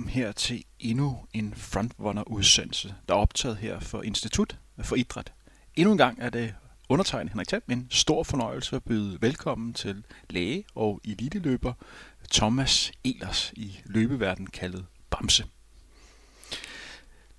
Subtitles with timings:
[0.00, 5.32] Velkommen her til endnu en Frontrunner-udsendelse, der er optaget her for Institut for Idræt.
[5.76, 6.54] Endnu en gang er det
[6.88, 11.72] undertegnet Henrik Thiem en stor fornøjelse at byde velkommen til læge og eliteløber
[12.32, 15.44] Thomas Elers i løbeverden kaldet Bamse.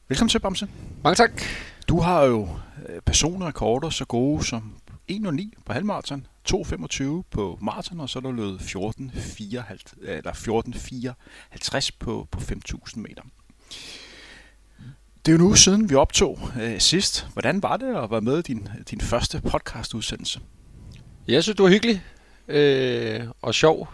[0.07, 0.67] Velkommen til, Bamse.
[1.03, 1.41] Mange tak.
[1.87, 2.49] Du har jo
[2.89, 4.73] øh, personrekorder så gode som
[5.11, 10.31] 1.09 på halvmarathon, 2.25 på maraton, og så er der løbet 14.54 eller
[11.79, 13.21] 14.54 på, på 5.000 meter.
[15.25, 17.27] Det er jo nu siden vi optog øh, sidst.
[17.33, 20.39] Hvordan var det at være med i din, din første podcastudsendelse?
[21.27, 22.03] Jeg synes, du var hyggelig
[22.47, 23.89] øh, og sjov.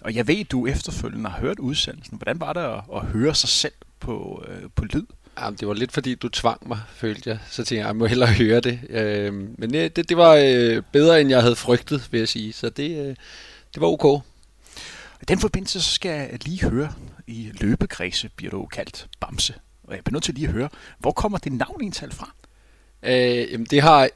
[0.00, 2.16] Og jeg ved, du efterfølgende har hørt udsendelsen.
[2.16, 5.06] Hvordan var det at, at høre sig selv på, øh, på lyd?
[5.40, 7.38] Jamen, det var lidt fordi, du tvang mig, følte jeg.
[7.50, 8.80] Så tænkte jeg, jeg må hellere høre det.
[8.88, 12.52] Øh, men det, det var øh, bedre, end jeg havde frygtet, vil jeg sige.
[12.52, 13.16] Så det, øh,
[13.74, 14.22] det var ok.
[15.22, 16.92] I den forbindelse så skal jeg lige høre,
[17.26, 19.54] i løbekredse bliver du kaldt Bamse.
[19.84, 22.34] Og jeg bliver nødt til lige at høre, hvor kommer det navn egentlig fra?
[23.02, 24.08] Øh, jamen, det har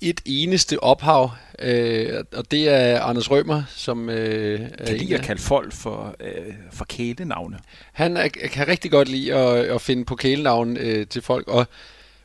[0.00, 4.10] et eneste ophav, øh, og det er Anders Rømer, som...
[4.10, 7.58] Øh, kan lide at kalde folk for, øh, for kælenavne.
[7.92, 11.66] Han er, kan rigtig godt lide at, at finde på kælenavne øh, til folk, og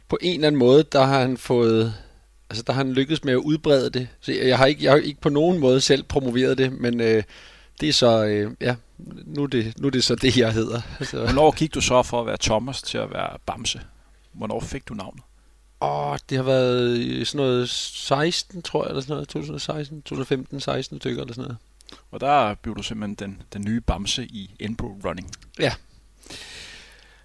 [0.10, 1.94] på en eller anden måde, der har han fået...
[2.50, 4.08] Altså, der har han lykkedes med at udbrede det.
[4.22, 7.24] Så jeg har ikke, jeg har ikke på nogen måde selv promoveret det, men øh,
[7.82, 8.26] det er så...
[8.26, 8.76] Øh, ja,
[9.26, 10.82] nu er, det, nu er det så det, jeg hedder.
[11.12, 11.24] Så.
[11.24, 13.82] Hvornår gik du så for at være Thomas til at være Bamse?
[14.34, 15.24] Hvornår fik du navnet?
[15.84, 19.28] Åh, det har været sådan noget 16, tror jeg, eller sådan noget.
[19.28, 21.58] 2016, 2015, 16 stykker eller sådan noget.
[22.12, 25.32] Og der blev du simpelthen den, den nye bamse i Enbro Running.
[25.60, 25.74] Ja.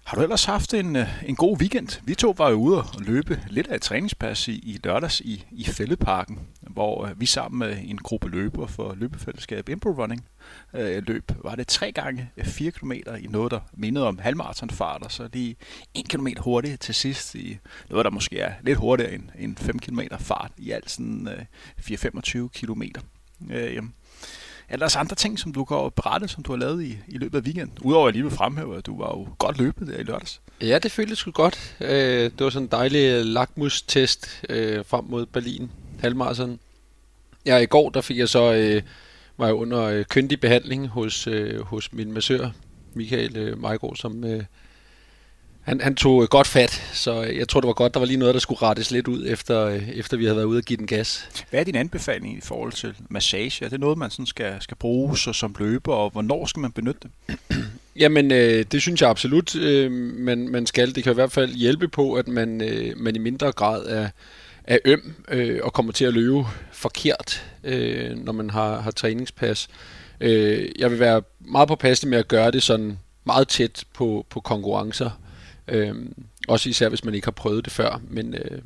[0.09, 2.01] Har du ellers haft en, øh, en god weekend?
[2.03, 5.45] Vi to var jo ude og løbe lidt af et træningspas i, i lørdags i,
[5.51, 10.25] i Fældeparken, hvor øh, vi sammen med en gruppe løbere for løbefællesskab Impro Running
[10.73, 11.31] øh, løb.
[11.43, 15.29] Var det tre gange øh, 4 km i noget, der mindede om halvmarathonfart, og så
[15.33, 15.55] lige
[15.93, 17.59] 1 km hurtigt til sidst i
[17.89, 21.45] noget, der måske er lidt hurtigere end, end 5 km fart i alt sådan øh,
[21.79, 22.83] 4-25 km.
[23.49, 23.83] Øh,
[24.69, 27.17] er der også andre ting, som du kan berette, som du har lavet i, i
[27.17, 27.77] løbet af weekenden?
[27.81, 30.41] Udover at lige vil fremhæve, at du var jo godt løbet der i lørdags.
[30.61, 31.75] Ja, det føltes sgu godt.
[31.81, 31.89] Øh,
[32.23, 36.59] det var sådan en dejlig lakmustest øh, frem mod Berlin halvmarathon.
[37.45, 38.81] Ja, i går der fik jeg så øh,
[39.37, 42.49] var jeg under øh, køndig behandling hos, øh, hos min massør,
[42.93, 44.43] Michael øh, Majgaard, som øh,
[45.69, 47.93] han, han tog godt fat, så jeg tror, det var godt.
[47.93, 50.45] Der var lige noget, der skulle rettes lidt ud, efter, øh, efter vi havde været
[50.45, 51.29] ude og give den gas.
[51.49, 53.65] Hvad er din anbefaling i forhold til massage?
[53.65, 56.71] Er det noget, man sådan skal, skal bruge så som løber, og hvornår skal man
[56.71, 57.37] benytte det?
[57.95, 60.95] Jamen, øh, det synes jeg absolut, øh, man, man skal.
[60.95, 64.09] Det kan i hvert fald hjælpe på, at man, øh, man i mindre grad er,
[64.63, 69.67] er øm øh, og kommer til at løbe forkert, øh, når man har, har træningspas.
[70.21, 74.39] Øh, jeg vil være meget påpasselig med at gøre det sådan meget tæt på, på
[74.39, 75.09] konkurrencer.
[75.71, 75.95] Øh,
[76.47, 78.01] også især hvis man ikke har prøvet det før.
[78.07, 78.61] Men, øh,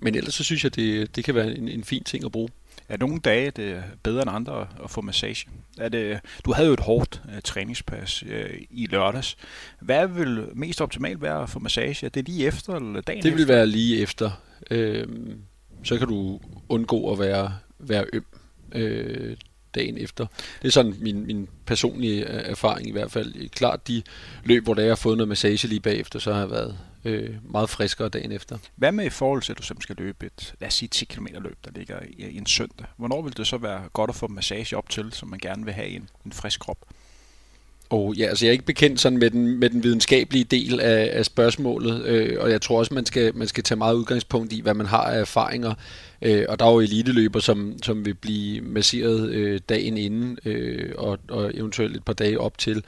[0.00, 2.48] men ellers så synes jeg, det, det kan være en, en fin ting at bruge.
[2.88, 5.46] Er nogle dage det er bedre end andre at få massage?
[5.78, 8.30] Er det, du havde jo et hårdt uh, træningspas uh,
[8.70, 9.36] i lørdags.
[9.80, 12.06] Hvad vil mest optimalt være at få massage?
[12.06, 13.54] Er det lige efter eller dagen Det vil efter?
[13.54, 14.30] være lige efter.
[14.70, 15.06] Øh,
[15.84, 18.24] så kan du undgå at være, være øm
[18.72, 19.36] øh,
[19.74, 20.26] dagen efter.
[20.62, 23.48] Det er sådan min, min personlige øh, erfaring i hvert fald.
[23.48, 24.02] Klart de
[24.44, 27.70] løb, hvor jeg har fået noget massage lige bagefter, så har jeg været øh, meget
[27.70, 28.58] friskere dagen efter.
[28.76, 31.04] Hvad med i forhold til, at du simpelthen skal løbe et, lad os sige, 10
[31.04, 32.86] km løb, der ligger i, i en søndag?
[32.96, 35.74] Hvornår vil det så være godt at få massage op til, som man gerne vil
[35.74, 36.78] have i en, en frisk krop?
[37.90, 41.10] Og ja, altså jeg er ikke bekendt sådan med den, med den videnskabelige del af,
[41.12, 44.60] af spørgsmålet, øh, og jeg tror også, man skal, man skal tage meget udgangspunkt i,
[44.60, 45.74] hvad man har af erfaringer.
[46.22, 50.92] Øh, og der er jo eliteløber, som, som vil blive masseret øh, dagen inden, øh,
[50.98, 52.84] og, og eventuelt et par dage op til.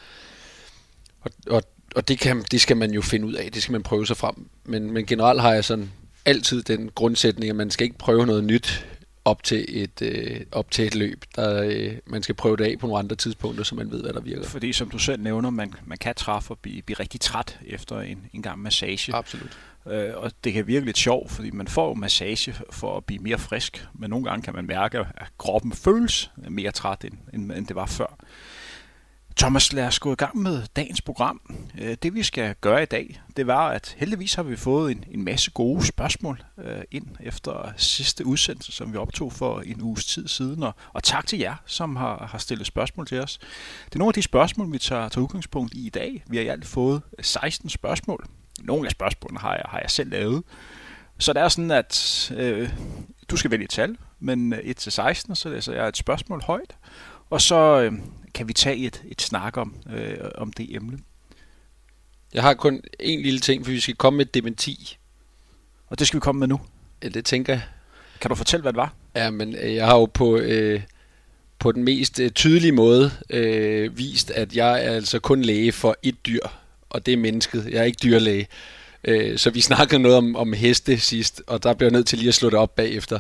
[1.21, 1.63] Og, og,
[1.95, 4.17] og det, kan, det skal man jo finde ud af, det skal man prøve sig
[4.17, 4.35] frem.
[4.65, 5.91] Men, men generelt har jeg sådan
[6.25, 8.87] altid den grundsætning, at man skal ikke prøve noget nyt
[9.25, 11.25] op til et, øh, op til et løb.
[11.37, 14.13] Der, øh, man skal prøve det af på nogle andre tidspunkter, så man ved, hvad
[14.13, 14.45] der virker.
[14.45, 18.01] Fordi som du selv nævner, man, man kan træffe og blive, blive rigtig træt efter
[18.01, 19.15] en, en gang massage.
[19.15, 19.59] Absolut.
[19.87, 23.23] Øh, og det kan virke lidt sjovt, fordi man får jo massage for at blive
[23.23, 27.53] mere frisk, men nogle gange kan man mærke, at kroppen føles mere træt, end, end,
[27.53, 28.17] end det var før.
[29.37, 31.41] Thomas, lad os gå i gang med dagens program.
[31.79, 35.05] Øh, det vi skal gøre i dag, det var, at heldigvis har vi fået en,
[35.11, 40.07] en masse gode spørgsmål øh, ind efter sidste udsendelse, som vi optog for en uges
[40.07, 40.63] tid siden.
[40.63, 43.39] Og, og tak til jer, som har, har stillet spørgsmål til os.
[43.85, 46.25] Det er nogle af de spørgsmål, vi tager, tager udgangspunkt i i dag.
[46.27, 48.27] Vi har i alt fået øh, 16 spørgsmål.
[48.61, 50.43] Nogle af spørgsmålene har jeg, har jeg selv lavet.
[51.19, 52.71] Så det er sådan, at øh,
[53.29, 56.77] du skal vælge et tal, men øh, 1-16, så læser jeg et spørgsmål højt.
[57.31, 57.93] Og så øh,
[58.35, 60.99] kan vi tage et, et snak om, øh, om det emne.
[62.35, 64.99] Jeg har kun en lille ting, for vi skal komme med et dementi.
[65.87, 66.61] Og det skal vi komme med nu.
[67.03, 67.63] Ja, det tænker jeg.
[68.21, 68.95] Kan du fortælle, hvad det var?
[69.15, 70.83] Ja, men øh, jeg har jo på, øh,
[71.59, 75.97] på den mest øh, tydelige måde øh, vist, at jeg er altså kun læge for
[76.03, 76.47] et dyr,
[76.91, 77.67] og det er mennesket.
[77.71, 78.49] Jeg er ikke dyrlæge.
[79.05, 82.19] Øh, så vi snakkede noget om, om heste sidst, og der blev jeg nødt til
[82.19, 83.19] lige at slå det op bagefter.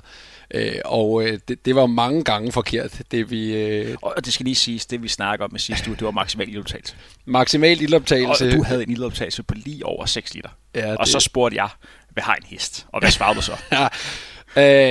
[0.54, 3.52] Øh, og øh, det, det var mange gange forkert, det vi...
[3.56, 6.10] Øh, Og det skal lige siges, det vi snakker om med sidste uge, det var
[6.10, 6.94] maksimal ildoptagelse.
[7.24, 8.46] maksimal ildoptagelse.
[8.46, 10.48] Og du havde en ildoptagelse på lige over 6 liter.
[10.74, 11.68] Ja, og det- så spurgte jeg,
[12.10, 12.86] hvad har en hest?
[12.92, 13.52] Og hvad svarede du så?
[13.72, 13.86] Ja,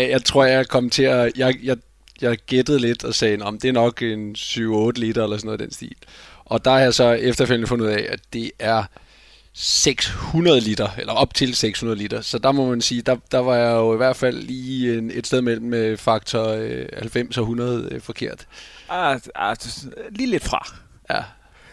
[0.03, 1.31] øh, jeg tror, jeg kom til at...
[1.37, 1.77] Jeg, jeg,
[2.21, 5.59] jeg gættede lidt og sagde, om det er nok en 7-8 liter eller sådan noget
[5.59, 5.95] den stil.
[6.45, 8.83] Og der har jeg så efterfølgende fundet ud af, at det er
[9.53, 12.21] 600 liter, eller op til 600 liter.
[12.21, 15.11] Så der må man sige, der, der var jeg jo i hvert fald lige en,
[15.13, 18.47] et sted mellem øh, faktor øh, 90 og 100 øh, forkert.
[18.89, 19.55] ah, ah,
[20.11, 20.67] lige lidt fra.
[21.09, 21.23] Ja.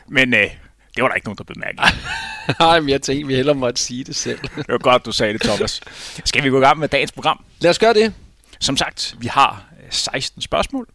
[0.09, 0.51] Men øh,
[0.97, 1.83] det var der ikke nogen, der bemærkede.
[2.61, 4.39] Nej, men jeg tænkte, vi hellere måtte sige det selv.
[4.57, 5.81] Det var godt, du sagde det, Thomas.
[6.25, 7.45] Skal vi gå i gang med dagens program?
[7.61, 8.15] Lad os gøre det.
[8.61, 10.89] Som sagt, vi har øh, 16 spørgsmål,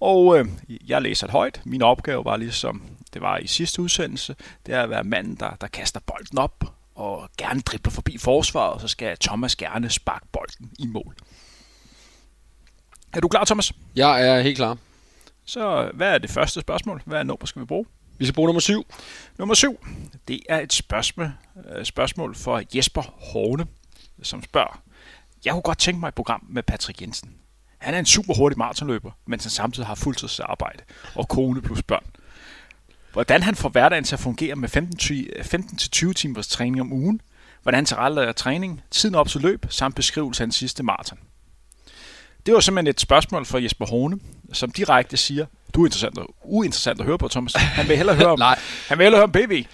[0.00, 0.46] og øh,
[0.86, 1.60] jeg læser et højt.
[1.64, 2.82] Min opgave var ligesom
[3.14, 6.64] det var i sidste udsendelse, det er at være manden, der, der kaster bolden op
[6.94, 11.16] og gerne dribler forbi forsvaret, og så skal Thomas gerne sparke bolden i mål.
[13.12, 13.72] Er du klar, Thomas?
[13.96, 14.78] Jeg er helt klar.
[15.44, 17.02] Så hvad er det første spørgsmål?
[17.04, 17.86] Hvad nummer skal vi bruge?
[18.18, 18.86] Vi skal bruge nummer 7.
[19.38, 19.86] Nummer 7,
[20.28, 21.30] det er et spørgsmål,
[21.68, 23.66] øh, spørgsmål for Jesper Horne,
[24.22, 24.82] som spørger,
[25.44, 27.34] jeg kunne godt tænke mig et program med Patrick Jensen.
[27.78, 30.82] Han er en super hurtig maratonløber, mens han samtidig har fuldtidsarbejde
[31.14, 32.04] og kone plus børn.
[33.14, 34.68] Hvordan han får hverdagen til at fungere med
[36.08, 37.20] 15-20 timers træning om ugen,
[37.62, 41.18] hvordan han tilrettelægger træning, tiden op til løb, samt beskrivelse af den sidste maraton.
[42.46, 44.18] Det var simpelthen et spørgsmål fra Jesper Horne,
[44.52, 47.52] som direkte siger, du er interessant og uinteressant at høre på, Thomas.
[47.54, 48.58] Han vil hellere høre om, Nej.
[48.88, 49.64] han vil hellere høre om PV.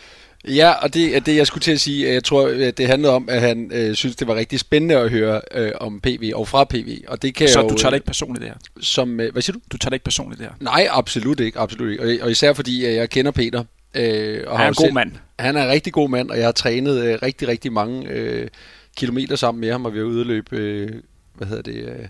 [0.48, 2.12] Ja, og det er det, jeg skulle til at sige.
[2.12, 5.40] Jeg tror, det handlede om, at han øh, synes, det var rigtig spændende at høre
[5.54, 6.98] øh, om PV og fra PV.
[7.08, 8.56] Og det kan Så jo, du tager det ikke personligt, det her?
[8.81, 9.60] Som, øh, hvad siger du?
[9.72, 10.54] Du tager det ikke personligt, det her?
[10.60, 11.58] Nej, absolut ikke.
[11.58, 12.02] Absolut ikke.
[12.02, 13.64] Og, og især fordi, at jeg kender Peter.
[13.94, 15.12] Øh, og Han er en god mand.
[15.38, 18.48] Han er en rigtig god mand, og jeg har trænet øh, rigtig, rigtig mange øh,
[18.96, 20.90] kilometer sammen med ham, og vi har løbe, øh,
[21.34, 22.08] hvad hedder det, øh,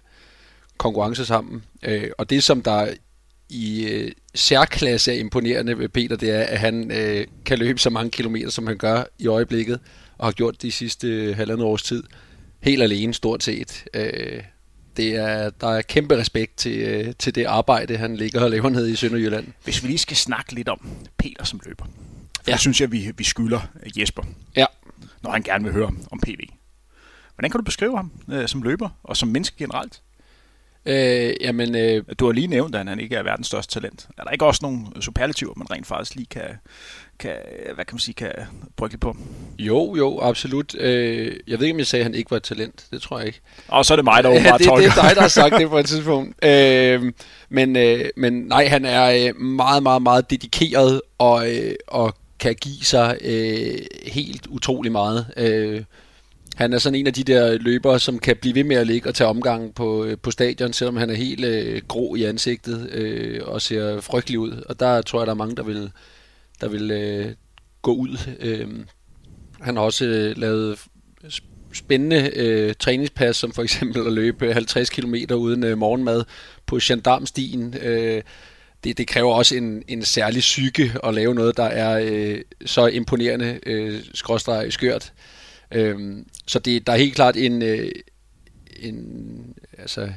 [0.77, 1.65] konkurrencer sammen.
[1.83, 2.87] Øh, og det, som der
[3.51, 7.91] i øh, særklasse er imponerende ved Peter, det er, at han øh, kan løbe så
[7.91, 9.81] mange kilometer, som han gør i øjeblikket,
[10.19, 12.03] og har gjort de sidste øh, halvandet års tid.
[12.61, 13.85] Helt alene, stort set.
[13.95, 14.43] Øh,
[14.97, 18.69] det er, der er kæmpe respekt til, øh, til det arbejde, han ligger og laver
[18.69, 19.47] nede i Sønderjylland.
[19.65, 20.81] Hvis vi lige skal snakke lidt om
[21.19, 21.85] Peter som løber.
[21.85, 21.93] For
[22.47, 22.51] Ja.
[22.51, 22.53] ja.
[22.53, 23.61] det synes jeg, vi, vi skylder
[23.97, 24.23] Jesper,
[24.57, 24.67] Ja,
[25.23, 26.41] når han gerne vil høre om PV.
[27.35, 30.01] Hvordan kan du beskrive ham øh, som løber og som menneske generelt?
[30.87, 31.75] Øh, jamen...
[31.77, 34.09] Øh, Du har lige nævnt, at han ikke er verdens største talent.
[34.19, 36.43] Er der ikke også nogle superlativer, man rent faktisk lige kan,
[37.19, 37.33] kan
[37.75, 38.33] hvad kan man sige, kan
[38.77, 39.17] brygge lidt på?
[39.59, 40.75] Jo, jo, absolut.
[40.75, 42.87] Øh, jeg ved ikke, om jeg sagde, at han ikke var et talent.
[42.91, 43.41] Det tror jeg ikke.
[43.69, 44.89] Og så er det mig, der Ja, åbenbart det, det tolker.
[44.91, 46.37] er dig, der har sagt det på et tidspunkt.
[46.45, 47.13] Øh,
[47.49, 52.55] men, øh, men nej, han er øh, meget, meget, meget dedikeret og, øh, og kan
[52.61, 55.27] give sig øh, helt utrolig meget.
[55.37, 55.83] Øh,
[56.61, 59.09] han er sådan en af de der løbere, som kan blive ved med at ligge
[59.09, 62.91] og tage omgang på, øh, på stadion, selvom han er helt øh, grå i ansigtet
[62.91, 64.63] øh, og ser frygtelig ud.
[64.69, 65.91] Og der tror jeg, der er mange, der vil,
[66.61, 67.33] der vil øh,
[67.83, 68.17] gå ud.
[68.41, 68.69] Øh,
[69.61, 70.79] han har også øh, lavet
[71.73, 76.25] spændende øh, træningspas, som for eksempel at løbe 50 km uden øh, morgenmad
[76.67, 77.75] på gendarmstien.
[77.83, 78.23] Øh,
[78.85, 82.87] det, det kræver også en, en særlig psyke at lave noget, der er øh, så
[82.87, 85.13] imponerende, øh, skråstreg skørt.
[85.17, 85.40] Øh,
[85.73, 87.91] Øhm, så det, der er helt klart en, øh,
[88.81, 90.09] en, altså,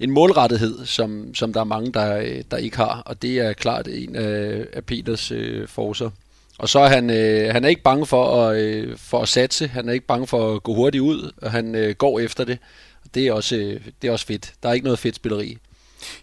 [0.00, 3.52] en målrettighed, som, som der er mange, der, øh, der ikke har, og det er
[3.52, 6.10] klart en af, af Peters øh, forser.
[6.58, 9.68] Og så er han, øh, han er ikke bange for at, øh, for at satse,
[9.68, 12.58] han er ikke bange for at gå hurtigt ud, og han øh, går efter det.
[13.04, 14.54] Og det er, også, øh, det er også fedt.
[14.62, 15.58] Der er ikke noget fedt spilleri.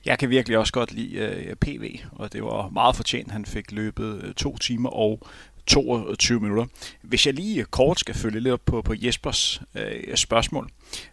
[0.06, 3.32] Jeg kan virkelig også godt lide øh, PV, og det var meget fortjent.
[3.32, 5.20] Han fik løbet øh, to timer og
[5.68, 6.66] 22 minutter.
[7.02, 10.70] Hvis jeg lige kort skal følge lidt op på, på Jespers øh, spørgsmål.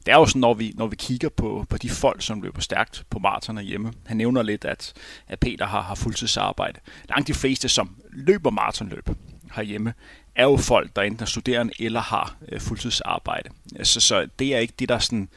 [0.06, 2.60] Det er jo sådan, når vi, når vi kigger på, på de folk, som løber
[2.60, 3.92] stærkt på maraton hjemme.
[4.06, 4.92] Han nævner lidt, at,
[5.28, 6.80] at Peter har, har fuldtidsarbejde.
[7.08, 9.08] Langt de fleste, som løber maratonløb
[9.52, 9.94] herhjemme,
[10.34, 13.50] er jo folk, der enten er studerende eller har øh, fuldtidsarbejde.
[13.82, 15.28] Så, så det er ikke det, der sådan,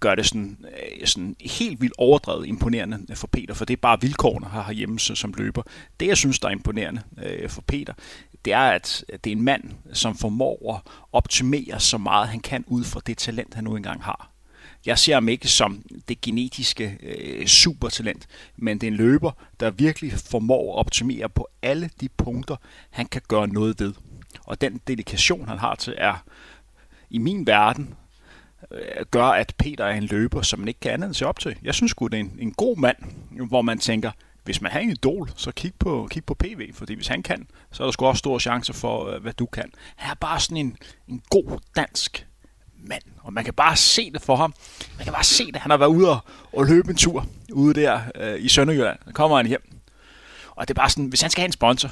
[0.00, 3.80] gør det sådan, øh, sådan helt vildt overdrevet imponerende øh, for Peter, for det er
[3.80, 5.62] bare vilkårene her herhjemme som løber.
[6.00, 7.94] Det, jeg synes, der er imponerende øh, for Peter,
[8.44, 12.64] det er, at det er en mand, som formår at optimere så meget, han kan
[12.66, 14.32] ud fra det talent, han nu engang har.
[14.86, 19.30] Jeg ser ham ikke som det genetiske øh, supertalent, men det er en løber,
[19.60, 22.56] der virkelig formår at optimere på alle de punkter,
[22.90, 23.94] han kan gøre noget ved.
[24.46, 26.24] Og den dedikation, han har til, er
[27.10, 27.94] i min verden
[28.70, 31.38] øh, gør, at Peter er en løber, som man ikke kan andet end se op
[31.38, 31.56] til.
[31.62, 32.96] Jeg synes godt det er en, en god mand,
[33.48, 34.10] hvor man tænker,
[34.44, 37.46] hvis man har en idol, så kig på, kig på PV, fordi hvis han kan,
[37.72, 39.72] så er der sgu også store chancer for, øh, hvad du kan.
[39.96, 40.76] Han er bare sådan en,
[41.08, 42.26] en god dansk
[42.84, 44.54] mand, og man kan bare se det for ham.
[44.96, 45.56] Man kan bare se det.
[45.56, 46.18] Han har været ude og,
[46.52, 48.98] og løbe en tur ude der øh, i Sønderjylland.
[49.06, 49.72] Så kommer han hjem.
[50.50, 51.90] Og det er bare sådan, hvis han skal have en sponsor,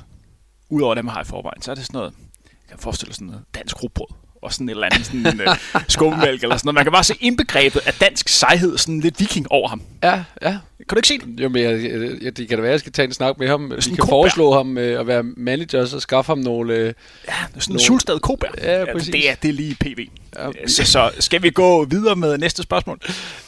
[0.68, 3.26] udover dem, han har i forvejen, så er det sådan noget, jeg kan forestille sådan
[3.26, 6.74] noget dansk rugbrød og sådan et eller andet sådan, uh, skumælk eller sådan noget.
[6.74, 9.82] Man kan bare se indbegrebet af dansk sejhed, sådan lidt viking over ham.
[10.02, 10.50] Ja, ja.
[10.50, 11.40] Kan du ikke se det?
[11.40, 11.82] Jo, men jeg,
[12.22, 13.70] jeg, det kan da være, at jeg skal tage en snak med ham.
[13.70, 16.74] Vi kan foreslå ham øh, at være manager, og så skaffe ham nogle...
[16.74, 16.94] Øh,
[17.28, 18.48] ja, sådan en sulstad kobær.
[18.58, 19.12] Ja, præcis.
[19.12, 20.08] Det er, det er lige PV.
[20.36, 20.66] Ja.
[20.66, 23.00] Så, så skal vi gå videre med næste spørgsmål?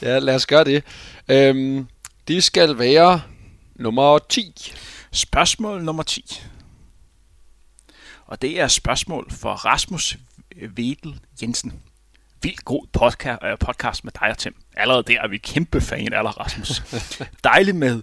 [0.03, 0.85] Ja, lad os gøre det.
[1.29, 1.87] Øhm,
[2.29, 3.21] det skal være
[3.77, 4.73] nummer 10.
[5.13, 6.43] Spørgsmål nummer 10.
[8.27, 10.17] Og det er spørgsmål for Rasmus
[10.77, 11.73] Vedel Jensen.
[12.43, 14.55] Vildt god podcast, øh, podcast med dig og Tim.
[14.77, 16.83] Allerede der er vi kæmpe fan af Rasmus.
[17.45, 18.03] Dejligt med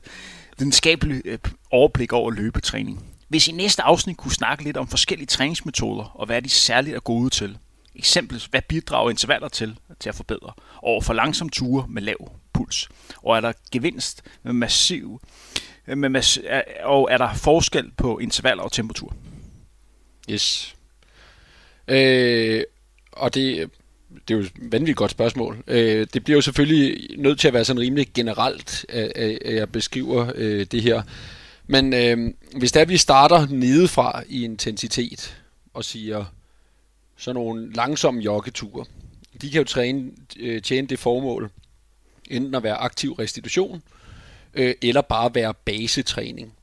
[0.58, 1.40] videnskabelig øh,
[1.72, 3.06] overblik over løbetræning.
[3.28, 7.00] Hvis I næste afsnit kunne snakke lidt om forskellige træningsmetoder, og hvad de særligt er
[7.00, 7.58] gode til.
[7.96, 12.90] Eksempelvis, hvad bidrager intervaller til, til at forbedre, over for langsom ture med lav puls.
[13.18, 15.22] Og er der gevinst med massiv,
[15.88, 16.40] med mass,
[16.84, 19.16] og er der forskel på intervaller og temperatur?
[20.30, 20.76] Yes.
[21.90, 22.64] Øh,
[23.12, 23.70] og det,
[24.28, 25.64] det er jo et vanvittigt godt spørgsmål.
[25.68, 29.72] Øh, det bliver jo selvfølgelig nødt til at være sådan rimelig generelt, at, at jeg
[29.72, 31.02] beskriver øh, det her.
[31.68, 35.38] Men øh, hvis der vi starter nedefra i intensitet
[35.74, 36.26] og siger
[37.18, 38.86] sådan nogle langsomme joggeture,
[39.42, 41.50] de kan jo træne, øh, tjene det formål,
[42.30, 43.84] enten at være aktiv restitution,
[44.54, 46.54] øh, eller bare være basetræning.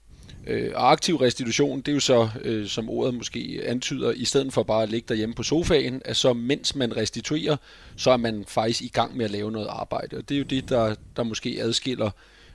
[0.46, 4.52] Øh, og aktiv restitution, det er jo så, øh, som ordet måske antyder, i stedet
[4.52, 7.56] for bare at ligge derhjemme på sofaen, at så mens man restituerer,
[7.96, 10.16] så er man faktisk i gang med at lave noget arbejde.
[10.16, 12.10] Og det er jo det, der, der måske adskiller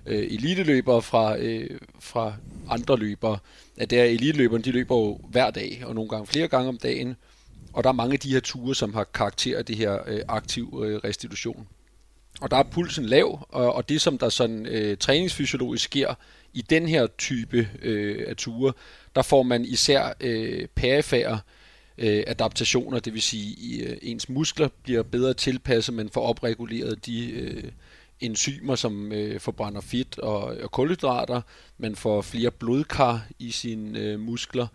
[0.06, 1.70] øh, eliteløbere fra, øh,
[2.00, 2.34] fra
[2.70, 3.38] andre løbere.
[3.78, 6.78] At det er eliteløberne, de løber jo hver dag, og nogle gange flere gange om
[6.78, 7.16] dagen.
[7.74, 10.22] Og der er mange af de her ture, som har karakter af det her øh,
[10.28, 11.68] aktiv øh, restitution.
[12.42, 16.14] Og der er pulsen lav, og, og det som der sådan øh, træningsfysiologisk sker,
[16.54, 18.74] i den her type øh, af ture,
[19.16, 21.40] der får man især øh, perifære
[21.98, 27.06] øh, adaptationer, det vil sige, at øh, ens muskler bliver bedre tilpasset, man får opreguleret
[27.06, 27.64] de øh,
[28.20, 31.42] enzymer, som øh, forbrænder fedt og, og kulhydrater,
[31.78, 34.68] man får flere blodkar i sine øh, muskler,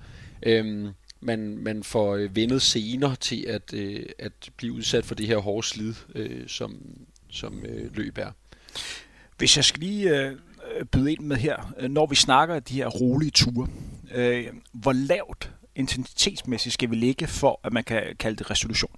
[0.42, 0.88] øh,
[1.20, 5.38] man, man får øh, vendet sener til at, øh, at blive udsat for det her
[5.38, 6.80] hårde slid, øh, som,
[7.30, 8.30] som øh, løb er.
[9.38, 10.36] Hvis jeg skal lige Øh,
[10.92, 13.68] byde ind med her, øh, når vi snakker de her rolige ture.
[14.14, 18.92] Øh, hvor lavt intensitetsmæssigt skal vi ligge, for at man kan kalde det resolution?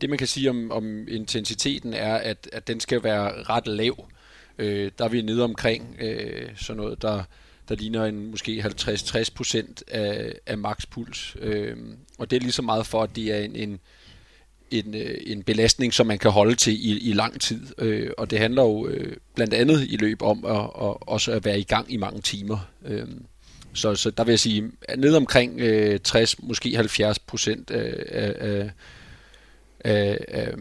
[0.00, 4.08] Det man kan sige om, om intensiteten er, at, at den skal være ret lav.
[4.58, 7.22] Øh, der er vi nede omkring øh, sådan noget, der,
[7.68, 11.36] der ligner en måske 50-60% af, af makspuls.
[11.40, 11.76] Øh,
[12.18, 13.80] og det er lige så meget for, at det er en, en,
[14.70, 17.60] en, øh, en belastning, som man kan holde til i, i lang tid.
[17.78, 21.44] Øh, og det handler jo øh, blandt andet i løb om at, at, også at
[21.44, 22.58] være i gang i mange timer.
[22.86, 23.06] Øh,
[23.72, 28.70] så, så der vil jeg sige, ned omkring øh, 60, måske 70 procent af, af,
[29.80, 30.52] af, af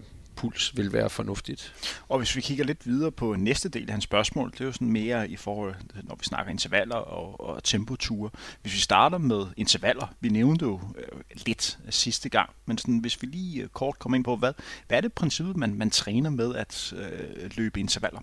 [0.46, 1.74] puls vil være fornuftigt.
[2.10, 4.72] Og hvis vi kigger lidt videre på næste del af hans spørgsmål, det er jo
[4.72, 8.30] sådan mere i forhold, når vi snakker intervaller og, og tempoture.
[8.62, 13.22] Hvis vi starter med intervaller, vi nævnte jo øh, lidt sidste gang, men sådan, hvis
[13.22, 14.54] vi lige øh, kort kommer ind på, hvad,
[14.88, 18.20] hvad er det princippet, man, man træner med at øh, løbe intervaller?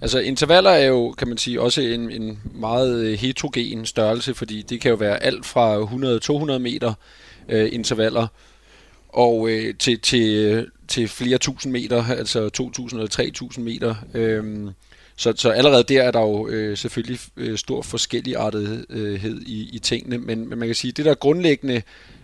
[0.00, 4.62] Altså intervaller er jo, kan man sige, også en, en meget øh, heterogen størrelse, fordi
[4.62, 5.82] det kan jo være alt fra
[6.54, 6.94] 100-200 meter
[7.48, 8.26] øh, intervaller,
[9.08, 13.94] og øh, til, til, til flere tusind meter, altså 2.000 eller 3.000 meter.
[14.14, 14.70] Øhm,
[15.16, 19.78] så, så allerede der er der jo øh, selvfølgelig øh, stor forskelligartethed øh, i, i
[19.78, 21.82] tingene, men, men man kan sige, at det der grundlæggende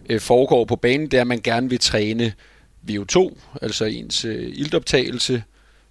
[0.09, 2.33] øh, foregår på banen, det er, at man gerne vil træne
[2.91, 5.43] VO2, altså ens øh, iltoptagelse,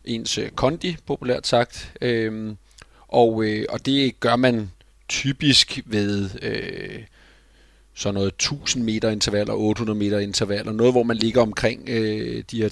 [0.06, 2.58] ens øh, kondi, populært sagt, øhm,
[3.08, 4.72] og, øh, og det gør man
[5.10, 6.30] typisk ved...
[6.42, 7.00] Øh,
[7.96, 12.62] så noget 1000 meter intervaller, 800 meter intervaller, noget hvor man ligger omkring øh, de
[12.62, 12.70] her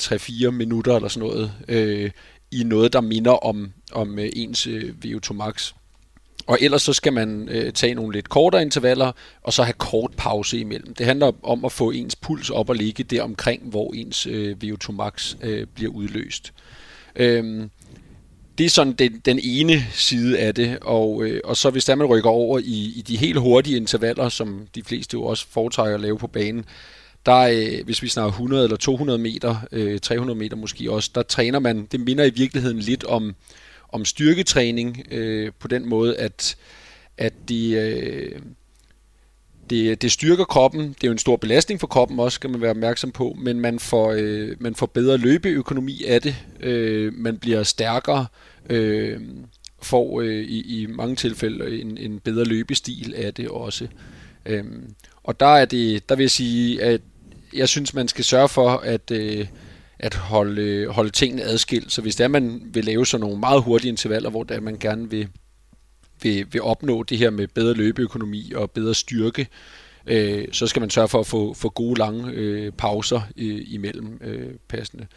[0.48, 2.12] 3-4 minutter eller sådan noget, øh,
[2.52, 5.74] i noget, der minder om, om øh, ens øh, VO2 max.
[6.48, 9.12] og ellers så skal man øh, tage nogle lidt kortere intervaller,
[9.44, 10.94] og så have kort pause imellem.
[10.94, 14.56] Det handler om at få ens puls op og ligge der omkring, hvor ens øh,
[14.64, 16.54] VO2 max øh, bliver udløst.
[17.16, 17.70] Øhm,
[18.60, 21.96] det er sådan den, den ene side af det, og, øh, og så hvis der
[21.96, 25.96] man rykker over i, i de helt hurtige intervaller, som de fleste jo også foretrækker
[25.96, 26.66] at lave på banen,
[27.26, 31.24] der øh, hvis vi snakker 100 eller 200 meter, øh, 300 meter måske også, der
[31.24, 33.36] træner man, det minder i virkeligheden lidt om,
[33.90, 36.58] om styrketræning øh, på den måde, at,
[37.18, 38.40] at de, øh,
[39.70, 40.82] det, det styrker kroppen.
[40.82, 43.60] Det er jo en stor belastning for kroppen også, skal man være opmærksom på, men
[43.60, 46.36] man får, øh, man får bedre løbeøkonomi af det.
[46.60, 49.22] Øh, man bliver stærkere, øh, øh,
[49.82, 53.88] får øh, i, i mange tilfælde en, en bedre løbestil af det også.
[54.46, 54.64] Øh,
[55.24, 57.02] og der er det, der vil jeg sige, at
[57.54, 59.48] jeg synes, man skal sørge for, at øh,
[60.00, 61.92] at holde, holde tingene adskilt.
[61.92, 64.62] Så hvis det er, man vil lave sådan nogle meget hurtige intervaller, hvor det er,
[64.62, 65.28] man gerne vil,
[66.22, 69.48] vil, vil opnå det her med bedre løbeøkonomi og bedre styrke,
[70.08, 74.20] øh, så skal man sørge for at få, få gode lange øh, pauser øh, imellem
[74.24, 75.08] øh, passende.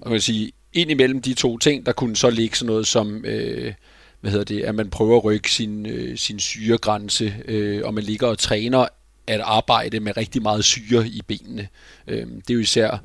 [0.00, 2.86] Og man kan sige, ind imellem de to ting, der kunne så ligge sådan noget
[2.86, 3.74] som, øh,
[4.20, 8.04] hvad hedder det, at man prøver at rykke sin, øh, sin syregrænse, øh, og man
[8.04, 8.86] ligger og træner
[9.26, 11.68] at arbejde med rigtig meget syre i benene.
[12.06, 12.98] Øh, det er jo især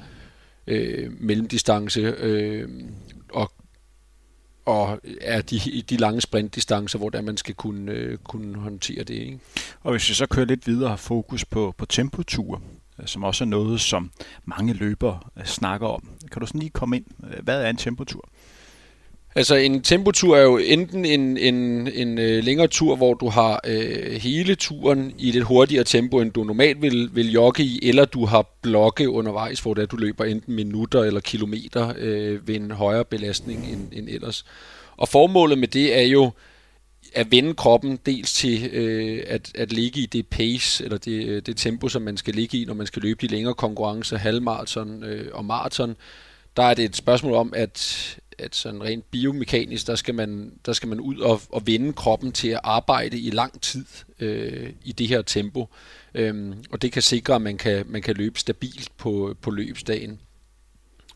[0.68, 2.70] øh, mellemdistance øh,
[3.30, 3.52] og
[4.66, 9.14] og er de, de lange sprintdistancer, hvor der man skal kunne, øh, kunne håndtere det.
[9.14, 9.40] Ikke?
[9.84, 12.62] Og hvis vi så kører lidt videre og fokus på, på tempotur,
[13.02, 14.12] Øh, som også er noget, som
[14.46, 16.10] mange løbere øh, snakker om.
[16.32, 17.06] Kan du sådan lige komme ind?
[17.24, 18.30] Øh, hvad er en tempotur?
[19.36, 24.12] Altså en tempotur er jo enten en, en, en længere tur, hvor du har øh,
[24.12, 28.26] hele turen i lidt hurtigere tempo, end du normalt vil, vil jogge i, eller du
[28.26, 32.72] har blokke undervejs, hvor det er, du løber enten minutter eller kilometer øh, ved en
[32.72, 34.46] højere belastning end, end ellers.
[34.98, 36.32] Og formålet med det er jo
[37.14, 41.42] at vende kroppen dels til øh, at, at ligge i det pace, eller det, øh,
[41.42, 45.04] det tempo, som man skal ligge i, når man skal løbe de længere konkurrencer, halvmarathon
[45.04, 45.96] øh, og maraton.
[46.58, 50.74] Der er det et spørgsmål om, at at sådan rent biomekanisk, der skal man, der
[50.74, 53.86] skal man ud og, og vende kroppen til at arbejde i lang tid
[54.20, 55.68] øh, i det her tempo.
[56.14, 60.20] Øhm, og det kan sikre, at man kan, man kan løbe stabilt på, på løbsdagen.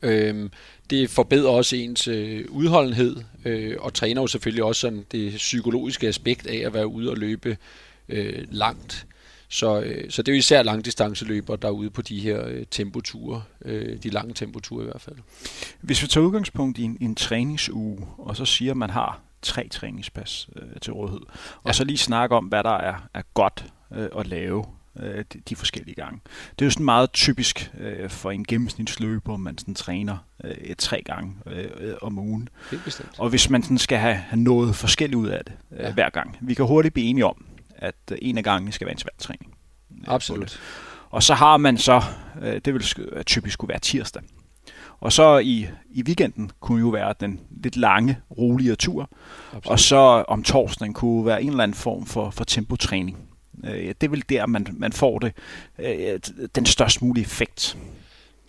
[0.06, 0.52] Øhm,
[0.90, 3.16] det forbedrer også ens øh, udholdenhed,
[3.46, 7.18] øh, og træner jo selvfølgelig også sådan det psykologiske aspekt af at være ude og
[7.18, 7.58] løbe
[8.10, 9.08] øh, langt.
[9.50, 12.66] Så, øh, så det er jo især langdistanceløbere, der er ude på de her øh,
[12.72, 15.16] tempoture, øh, de lange tempoture i hvert fald.
[15.82, 19.68] Hvis vi tager udgangspunkt i en, en træningsuge, og så siger, at man har tre
[19.70, 21.22] træningspas øh, til rådighed,
[21.56, 21.74] og ja.
[21.74, 23.66] så lige snakke om, hvad der er, er godt
[23.96, 24.66] øh, at lave
[25.00, 26.20] øh, de, de forskellige gange.
[26.52, 31.02] Det er jo sådan meget typisk øh, for en gennemsnitsløber, man sådan træner øh, tre
[31.06, 32.50] gange øh, om ugen.
[33.18, 35.94] Og hvis man sådan skal have, have noget forskelligt ud af det øh, ja.
[35.94, 36.38] hver gang.
[36.42, 39.54] Vi kan hurtigt blive enige om, at en af gangene skal være en svær træning.
[40.08, 40.60] Absolut.
[41.10, 42.02] Og så har man så,
[42.42, 42.84] øh, det vil
[43.26, 44.22] typisk skulle være tirsdag.
[45.00, 49.10] Og så i, i weekenden kunne jo være den lidt lange, roligere tur.
[49.54, 49.72] Absolut.
[49.72, 53.18] Og så om torsdagen kunne være en eller anden form for, for tempotræning.
[53.66, 55.34] Øh, det er vel der, man, man får det,
[55.80, 56.20] øh,
[56.56, 57.78] den størst mulige effekt.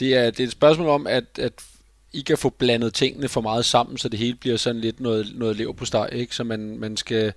[0.01, 1.53] Det er, det er et spørgsmål om, at, at
[2.13, 5.33] I kan få blandet tingene for meget sammen, så det hele bliver sådan lidt noget,
[5.35, 6.35] noget lever på steg, ikke?
[6.35, 7.33] Så man, man skal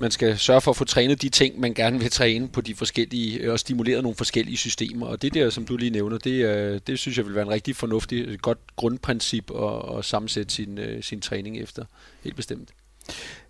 [0.00, 2.74] man skal sørge for at få trænet de ting, man gerne vil træne på de
[2.74, 5.06] forskellige, øh, og stimulere nogle forskellige systemer.
[5.06, 7.76] Og det der, som du lige nævner, det, det synes jeg vil være en rigtig
[7.76, 11.84] fornuftig, godt grundprincip at, at sammensætte sin, øh, sin træning efter.
[12.24, 12.68] Helt bestemt.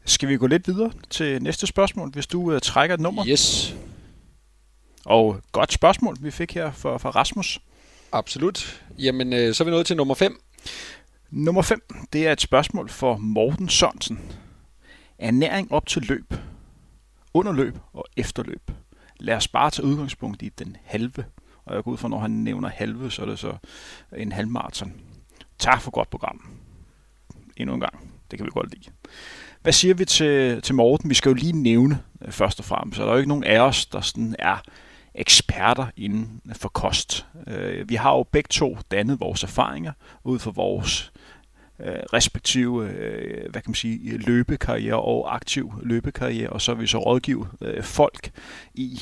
[0.05, 3.25] Skal vi gå lidt videre til næste spørgsmål, hvis du uh, trækker et nummer?
[3.29, 3.75] Yes.
[5.05, 7.61] Og godt spørgsmål, vi fik her fra, fra Rasmus.
[8.13, 8.83] Absolut.
[8.99, 10.41] Jamen, øh, så er vi nået til nummer 5.
[11.31, 11.81] Nummer 5,
[12.13, 14.33] det er et spørgsmål for Morten Sørensen.
[15.19, 16.35] Ernæring op til løb,
[17.35, 18.71] under løb og efterløb.
[19.21, 21.25] Lad os bare tage udgangspunkt i den halve.
[21.65, 23.57] Og jeg går ud fra, når han nævner halve, så er det så
[24.17, 24.93] en halvmarathon.
[25.59, 26.49] Tak for godt program.
[27.57, 28.11] Endnu en gang.
[28.31, 28.91] Det kan vi godt lide.
[29.67, 31.11] Hvad siger vi til, til Morten?
[31.11, 33.45] Vi skal jo lige nævne øh, først og fremmest, så der er jo ikke nogen
[33.45, 34.57] af os, der sådan er
[35.15, 37.27] eksperter inden for kost.
[37.47, 39.93] Øh, vi har jo begge to dannet vores erfaringer
[40.25, 41.13] ud fra vores
[41.81, 42.85] øh, respektive
[43.51, 47.47] hvad kan man sige, løbekarriere og aktiv løbekarriere, og så vil vi så rådgive
[47.83, 48.31] folk
[48.75, 49.01] i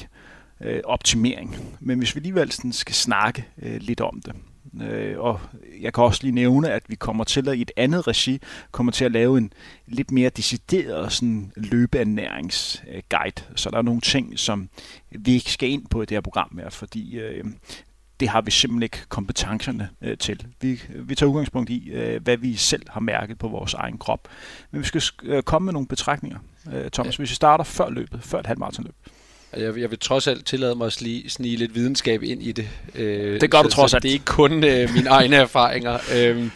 [0.84, 1.56] optimering.
[1.80, 4.34] Men hvis vi alligevel skal snakke lidt om det,
[4.82, 5.40] øh, og
[5.80, 8.92] jeg kan også lige nævne, at vi kommer til at i et andet regi, kommer
[8.92, 9.52] til at lave en
[9.86, 14.68] lidt mere decideret sådan løbeernæringsguide, så der er nogle ting, som
[15.10, 17.44] vi ikke skal ind på i det her program mere, fordi øh,
[18.20, 20.46] det har vi simpelthen ikke kompetencerne øh, til.
[20.60, 24.28] Vi, vi tager udgangspunkt i, øh, hvad vi selv har mærket på vores egen krop.
[24.70, 26.38] Men vi skal øh, komme med nogle betragtninger.
[26.72, 27.20] Øh, Thomas, ja.
[27.20, 28.94] hvis vi starter før løbet, før et halvmarathonløb.
[29.56, 32.68] Jeg, jeg vil trods alt tillade mig at snige, snige lidt videnskab ind i det.
[32.94, 34.02] Øh, det gør du trods alt.
[34.02, 35.98] Det er ikke kun øh, mine egne erfaringer.
[36.14, 36.50] Øh,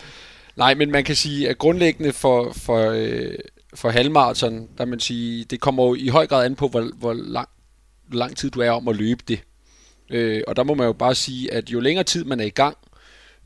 [0.56, 3.34] nej, men man kan sige, at grundlæggende for, for, øh,
[3.74, 7.12] for halvmarathon, der man sige, det kommer jo i høj grad an på, hvor, hvor
[7.12, 7.48] lang,
[8.12, 9.40] lang tid du er om at løbe det.
[10.11, 12.50] Øh, og der må man jo bare sige, at jo længere tid man er i
[12.50, 12.76] gang,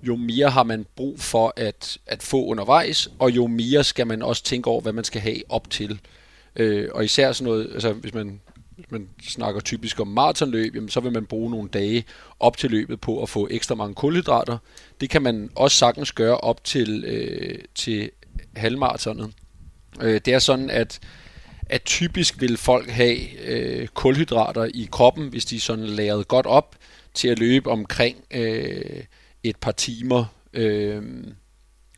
[0.02, 4.22] jo mere har man brug for at, at få undervejs, og jo mere skal man
[4.22, 6.00] også tænke over, hvad man skal have op til.
[6.56, 8.40] Øh, og især sådan noget, altså hvis man,
[8.88, 12.04] hvis man snakker typisk om maratonløb, jamen, så vil man bruge nogle dage
[12.40, 14.58] op til løbet på at få ekstra mange kulhydrater.
[15.00, 18.10] Det kan man også sagtens gøre op til, øh, til
[18.56, 19.32] halvmaratonet.
[20.00, 21.00] Øh, det er sådan, at
[21.66, 26.76] at typisk vil folk have øh, kulhydrater i kroppen, hvis de sådan lavet godt op
[27.14, 29.04] til at løbe omkring øh,
[29.42, 31.02] et par timer øh,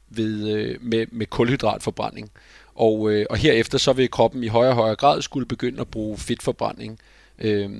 [0.09, 2.31] ved, øh, med, med kulhydratforbrænding.
[2.75, 5.89] Og, øh, og herefter så vil kroppen i højere og højere grad skulle begynde at
[5.89, 6.99] bruge fedtforbrænding
[7.39, 7.71] øh,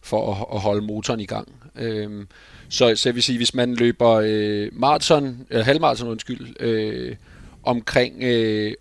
[0.00, 1.48] for at, at holde motoren i gang.
[1.76, 2.26] Øh,
[2.68, 7.16] så, så jeg vil sige, hvis man løber øh, maraton, eller halvmaraton undskyld, øh,
[7.62, 8.74] omkring øh,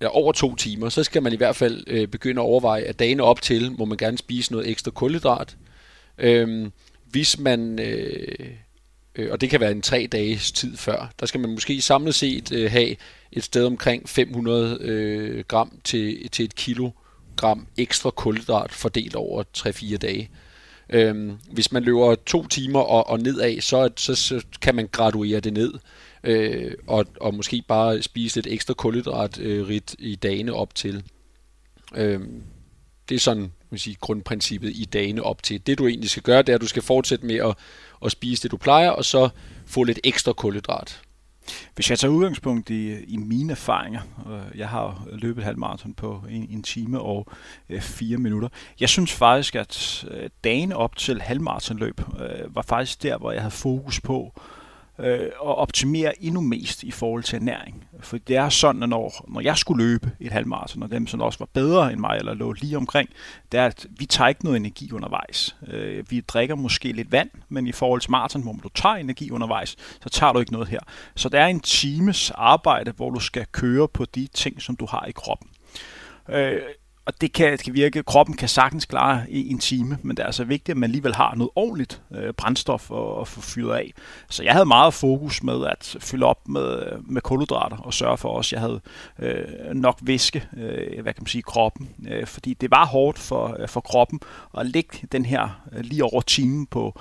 [0.00, 2.98] ja, over to timer, så skal man i hvert fald øh, begynde at overveje, at
[2.98, 5.56] dagene op til må man gerne spise noget ekstra kulhydrat.
[6.18, 6.70] Øh,
[7.10, 8.50] hvis man, øh,
[9.18, 12.14] øh, og det kan være en tre dages tid før, der skal man måske samlet
[12.14, 12.96] set øh, have
[13.32, 19.96] et sted omkring 500 øh, gram til, til et kilogram ekstra kulhydrat fordelt over 3-4
[19.96, 20.30] dage.
[20.90, 25.40] Øhm, hvis man løber to timer og, og nedad, så, så, så kan man graduere
[25.40, 25.72] det ned
[26.24, 31.02] øh, og, og måske bare spise lidt ekstra kulhydrat øh, rigt i dagene op til.
[31.94, 32.20] Øh,
[33.08, 35.66] det er sådan man sige, grundprincippet i dagene op til.
[35.66, 37.54] Det du egentlig skal gøre, det er, at du skal fortsætte med at,
[38.04, 39.28] at spise det, du plejer, og så
[39.66, 41.00] få lidt ekstra kulhydrat.
[41.74, 46.46] Hvis jeg tager udgangspunkt i, i mine erfaringer, øh, jeg har løbet halvmarathon på en,
[46.50, 47.26] en time og
[47.68, 48.48] øh, fire minutter,
[48.80, 53.42] jeg synes faktisk, at øh, dagen op til halvmaratonløb øh, var faktisk der, hvor jeg
[53.42, 54.57] havde fokus på øh,
[54.98, 57.84] øh, og optimere endnu mest i forhold til ernæring.
[58.00, 61.20] For det er sådan, at når, når jeg skulle løbe et halvmarathon, og dem som
[61.20, 63.08] også var bedre end mig, eller lå lige omkring,
[63.52, 65.56] det er, at vi tager ikke noget energi undervejs.
[65.66, 69.30] Øh, vi drikker måske lidt vand, men i forhold til maraton, hvor du tager energi
[69.30, 70.80] undervejs, så tager du ikke noget her.
[71.16, 74.86] Så det er en times arbejde, hvor du skal køre på de ting, som du
[74.86, 75.48] har i kroppen.
[76.28, 76.60] Øh,
[77.08, 80.22] og det kan, det kan virke, kroppen kan sagtens klare i en time, men det
[80.22, 83.76] er altså vigtigt, at man alligevel har noget ordentligt øh, brændstof at, at få fyret
[83.76, 83.92] af.
[84.30, 88.28] Så jeg havde meget fokus med at fylde op med, med kulhydrater og sørge for
[88.28, 88.80] også, at jeg havde
[89.18, 91.88] øh, nok væske, øh, hvad kan man sige, kroppen.
[92.08, 94.20] Øh, fordi det var hårdt for, øh, for kroppen
[94.58, 97.00] at lægge den her øh, lige over timen på,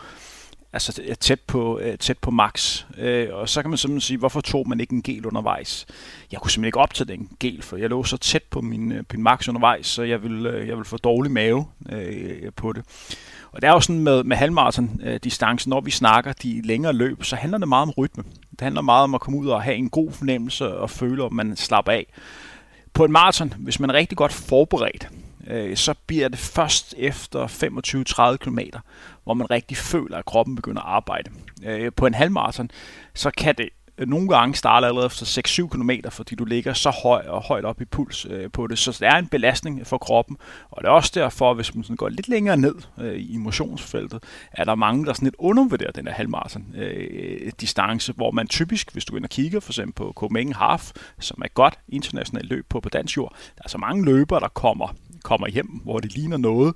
[0.73, 2.85] altså tæt på, øh, tæt på max.
[2.97, 5.85] Øh, og så kan man simpelthen sige, hvorfor tog man ikke en gel undervejs?
[6.31, 8.91] Jeg kunne simpelthen ikke op til den gel, for jeg lå så tæt på min,
[8.91, 12.83] øh, min max undervejs, så jeg ville, jeg ville få dårlig mave øh, på det.
[13.51, 17.35] Og det er jo sådan med, med halvmarathon-distancen, når vi snakker de længere løb, så
[17.35, 18.23] handler det meget om rytme.
[18.51, 21.31] Det handler meget om at komme ud og have en god fornemmelse og føle, at
[21.31, 22.07] man slapper af.
[22.93, 25.09] På en maraton, hvis man er rigtig godt forberedt,
[25.75, 27.47] så bliver det først efter
[28.33, 28.59] 25-30 km,
[29.27, 31.31] hvor man rigtig føler, at kroppen begynder at arbejde.
[31.65, 32.71] Øh, på en halvmarathon,
[33.13, 36.89] så kan det øh, nogle gange starte allerede efter 6-7 km, fordi du ligger så
[36.89, 38.79] høj og højt op i puls øh, på det.
[38.79, 40.37] Så det er en belastning for kroppen,
[40.69, 44.23] og det er også derfor, hvis man sådan går lidt længere ned øh, i motionsfeltet,
[44.51, 48.93] er der mange, der sådan lidt undervurderer den her halvmarathon øh, distance, hvor man typisk,
[48.93, 51.79] hvis du går ind og kigger for eksempel på Copenhagen Half, som er et godt
[51.89, 55.67] internationalt løb på, på dansk jord, der er så mange løbere, der kommer kommer hjem,
[55.67, 56.75] hvor det ligner noget,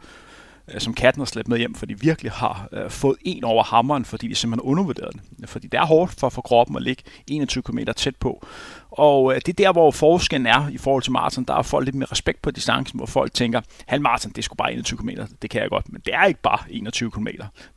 [0.77, 4.05] som katten har slæbt med hjem, for de virkelig har øh, fået en over hammeren,
[4.05, 5.47] fordi de simpelthen undervurderet den.
[5.47, 8.45] Fordi det er hårdt for, for kroppen at ligge 21 km tæt på.
[8.91, 11.43] Og øh, det er der, hvor forskellen er i forhold til maraton.
[11.43, 14.41] Der er folk lidt mere respekt på distancen, hvor folk tænker, halv maraton, det er
[14.41, 15.09] sgu bare 21 km,
[15.41, 15.91] det kan jeg godt.
[15.91, 17.27] Men det er ikke bare 21 km.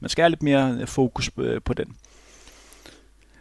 [0.00, 1.96] Man skal have lidt mere øh, fokus på, øh, på den.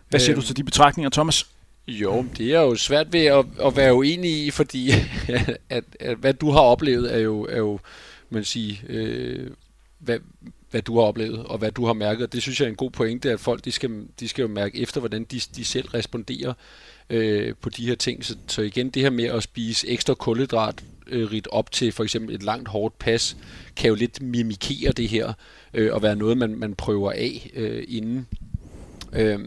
[0.10, 1.46] Hvad siger øhm, du til de betragtninger, Thomas?
[1.88, 4.92] Jo, det er jo svært ved at, at være uenig i, fordi
[5.28, 7.80] at, at, at hvad du har oplevet er jo, er jo
[8.34, 9.50] man sige, øh,
[10.00, 10.20] hvad,
[10.72, 12.24] hvad du har oplevet, og hvad du har mærket.
[12.24, 14.48] Og det synes jeg er en god pointe, at folk de skal, de skal jo
[14.48, 16.54] mærke efter, hvordan de, de selv responderer
[17.10, 18.26] øh, på de her ting.
[18.26, 22.04] Så, så igen, det her med at spise ekstra kulhydrat øh, rigt op til for
[22.04, 23.38] eksempel et langt hårdt pas,
[23.76, 25.34] kan jo lidt mimikere det her,
[25.74, 28.28] øh, og være noget, man, man prøver af øh, inden.
[29.14, 29.40] Øh,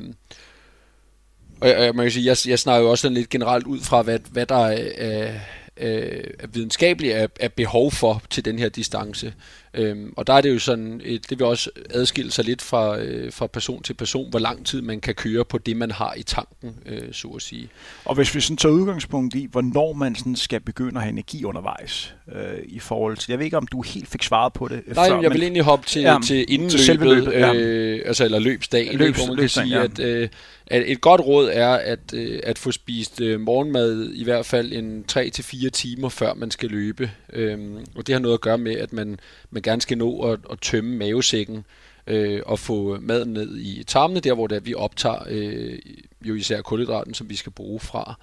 [1.60, 4.02] og jeg, man kan sige, jeg, jeg snakker jo også sådan lidt generelt ud fra,
[4.02, 5.40] hvad, hvad der er, Øh,
[5.76, 9.34] øh, videnskabeligt er, er behov for til den her distance.
[9.74, 12.98] Øhm, og der er det jo sådan, et, det vil også adskille sig lidt fra,
[12.98, 16.14] øh, fra person til person, hvor lang tid man kan køre på det, man har
[16.16, 17.68] i tanken, øh, så at sige.
[18.04, 21.44] Og hvis vi sådan tager udgangspunkt i, hvornår man sådan skal begynde at have energi
[21.44, 24.82] undervejs øh, i forhold til, jeg ved ikke, om du helt fik svaret på det
[24.86, 27.38] Nej, før, jeg men, vil egentlig hoppe til, ja, til inden til selve løbet, løbet,
[27.40, 27.54] ja.
[27.54, 29.84] øh, altså eller løbsdagen, Løbs- hvor man kan sige, ja.
[29.84, 30.28] at, øh,
[30.66, 34.72] at et godt råd er at, øh, at få spist øh, morgenmad i hvert fald
[34.72, 37.10] en 3-4 timer før man skal løbe.
[37.32, 40.40] Øhm, og det har noget at gøre med, at man, man gerne skal nå at,
[40.50, 41.64] at tømme mavesækken
[42.06, 45.78] øh, og få maden ned i tarmene, der hvor det er, vi optager øh,
[46.24, 48.14] jo især kulhydraten, som vi skal bruge fra.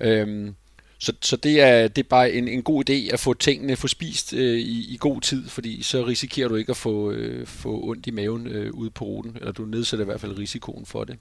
[0.00, 0.54] Øhm,
[0.98, 3.88] så, så det, er, det er bare en, en god idé at få tingene få
[3.88, 7.80] spist øh, i, i god tid, fordi så risikerer du ikke at få, øh, få
[7.82, 11.04] ondt i maven øh, ude på ruten, eller du nedsætter i hvert fald risikoen for
[11.04, 11.18] det.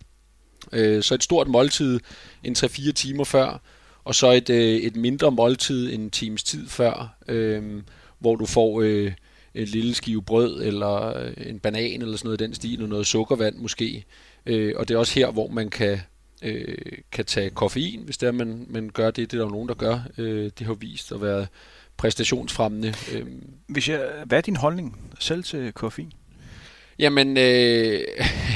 [0.72, 2.00] Øh, så et stort måltid
[2.44, 3.62] en 3-4 timer før,
[4.04, 7.82] og så et, øh, et mindre måltid en times tid før, øh,
[8.20, 9.12] hvor du får øh,
[9.56, 12.90] et lille skive brød, eller øh, en banan, eller sådan noget i den stil, og
[12.90, 14.06] noget sukkervand måske.
[14.46, 16.00] Øh, og det er også her, hvor man kan,
[16.42, 16.78] øh,
[17.12, 19.32] kan tage koffein, hvis det er, man, man gør det.
[19.32, 20.00] Det er der jo nogen, der gør.
[20.18, 21.48] Øh, det har vist at være
[21.98, 22.94] præstationsfremmende.
[23.14, 23.26] Øh,
[23.68, 26.12] Hvis jeg, hvad er din holdning selv til koffein?
[27.00, 28.02] Jamen, øh,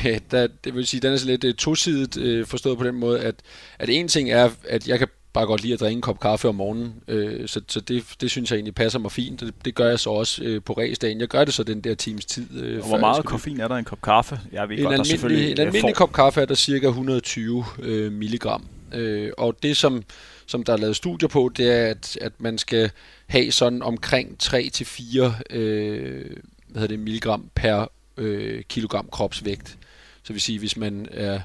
[0.31, 3.19] der, det vil sige, den er så lidt øh, tosidigt øh, forstået på den måde,
[3.19, 3.35] at,
[3.79, 6.47] at en ting er, at jeg kan bare godt lide at drikke en kop kaffe
[6.47, 9.75] om morgenen, øh, så, så det, det synes jeg egentlig passer mig fint, det, det
[9.75, 11.19] gør jeg så også øh, på ræsdagen.
[11.19, 12.63] Jeg gør det så den der times tid.
[12.63, 14.39] Øh, Og hvor meget koffein er der i en kop kaffe?
[14.51, 17.65] Jeg ved En godt, der almindelig, selvfølgelig en almindelig kop kaffe er der cirka 120
[17.79, 18.65] øh, milligram.
[18.93, 20.03] Øh, og det, som,
[20.45, 22.91] som der er lavet studier på, det er, at, at man skal
[23.27, 26.25] have sådan omkring 3-4 øh,
[26.67, 29.77] hvad det, milligram per øh, kilogram kropsvægt.
[30.23, 31.39] Så vil sige, hvis man er,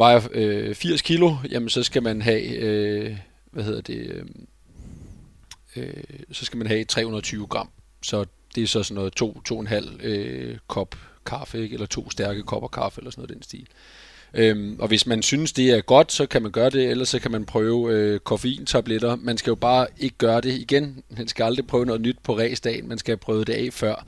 [0.00, 3.16] vejer øh, 80 kilo, jamen så skal man have, øh,
[3.50, 4.24] hvad hedder det, øh,
[5.76, 7.70] øh, så skal man have 320 gram.
[8.02, 9.22] Så det er så sådan noget
[10.02, 11.74] 2-2,5 øh, kop kaffe, ikke?
[11.74, 13.66] eller to stærke kopper kaffe, eller sådan noget i den stil.
[14.34, 17.18] Øhm, og hvis man synes, det er godt, så kan man gøre det, ellers så
[17.18, 19.16] kan man prøve øh, koffeintabletter.
[19.16, 21.02] Man skal jo bare ikke gøre det igen.
[21.16, 22.88] Man skal aldrig prøve noget nyt på ræsdagen.
[22.88, 24.06] Man skal have prøvet det af før.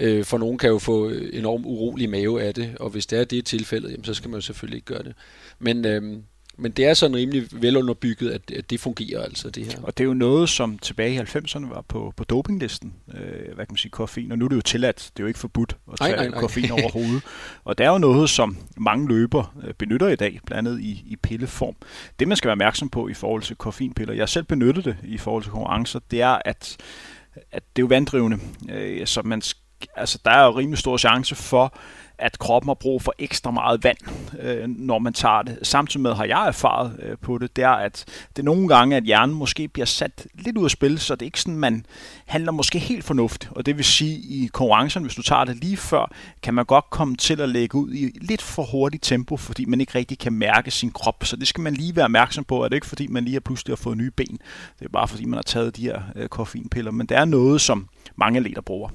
[0.00, 3.18] Øh, for nogen kan jo få øh, enormt urolig mave af det, og hvis det
[3.18, 5.14] er det tilfældet, jamen, så skal man jo selvfølgelig ikke gøre det.
[5.58, 6.22] Men, øhm,
[6.58, 9.82] men det er sådan rimelig velunderbygget, at, at det fungerer altså, det her.
[9.82, 13.66] Og det er jo noget, som tilbage i 90'erne var på, på dopinglisten, øh, hvad
[13.66, 15.76] kan man sige, koffein, og nu er det jo tilladt, det er jo ikke forbudt
[15.92, 16.40] at Nej, tage nej, nej.
[16.40, 17.22] koffein overhovedet.
[17.64, 21.04] Og det er jo noget, som mange løber øh, benytter i dag, blandt andet i,
[21.06, 21.74] i pilleform.
[22.18, 25.18] Det, man skal være opmærksom på i forhold til koffeinpiller, jeg selv benyttet det i
[25.18, 26.76] forhold til konkurrencer, det er, at,
[27.52, 28.38] at det er jo vanddrivende,
[28.70, 29.42] øh, så man
[29.96, 31.74] altså, der er jo rimelig stor chance for,
[32.20, 33.96] at kroppen har brug for ekstra meget vand,
[34.40, 35.58] øh, når man tager det.
[35.62, 38.04] Samtidig med har jeg erfaret øh, på det, det er, at
[38.36, 41.22] det er nogle gange, at hjernen måske bliver sat lidt ud af spil, så det
[41.22, 41.86] er ikke sådan, man
[42.26, 43.52] handler måske helt fornuftigt.
[43.56, 46.12] Og det vil sige, i konkurrencen, hvis du tager det lige før,
[46.42, 49.80] kan man godt komme til at lægge ud i lidt for hurtigt tempo, fordi man
[49.80, 51.24] ikke rigtig kan mærke sin krop.
[51.24, 53.40] Så det skal man lige være opmærksom på, at det ikke fordi, man lige har
[53.40, 54.38] pludselig har fået nye ben.
[54.78, 56.90] Det er bare fordi, man har taget de her øh, koffeinpiller.
[56.90, 58.88] Men det er noget, som mange atleter bruger.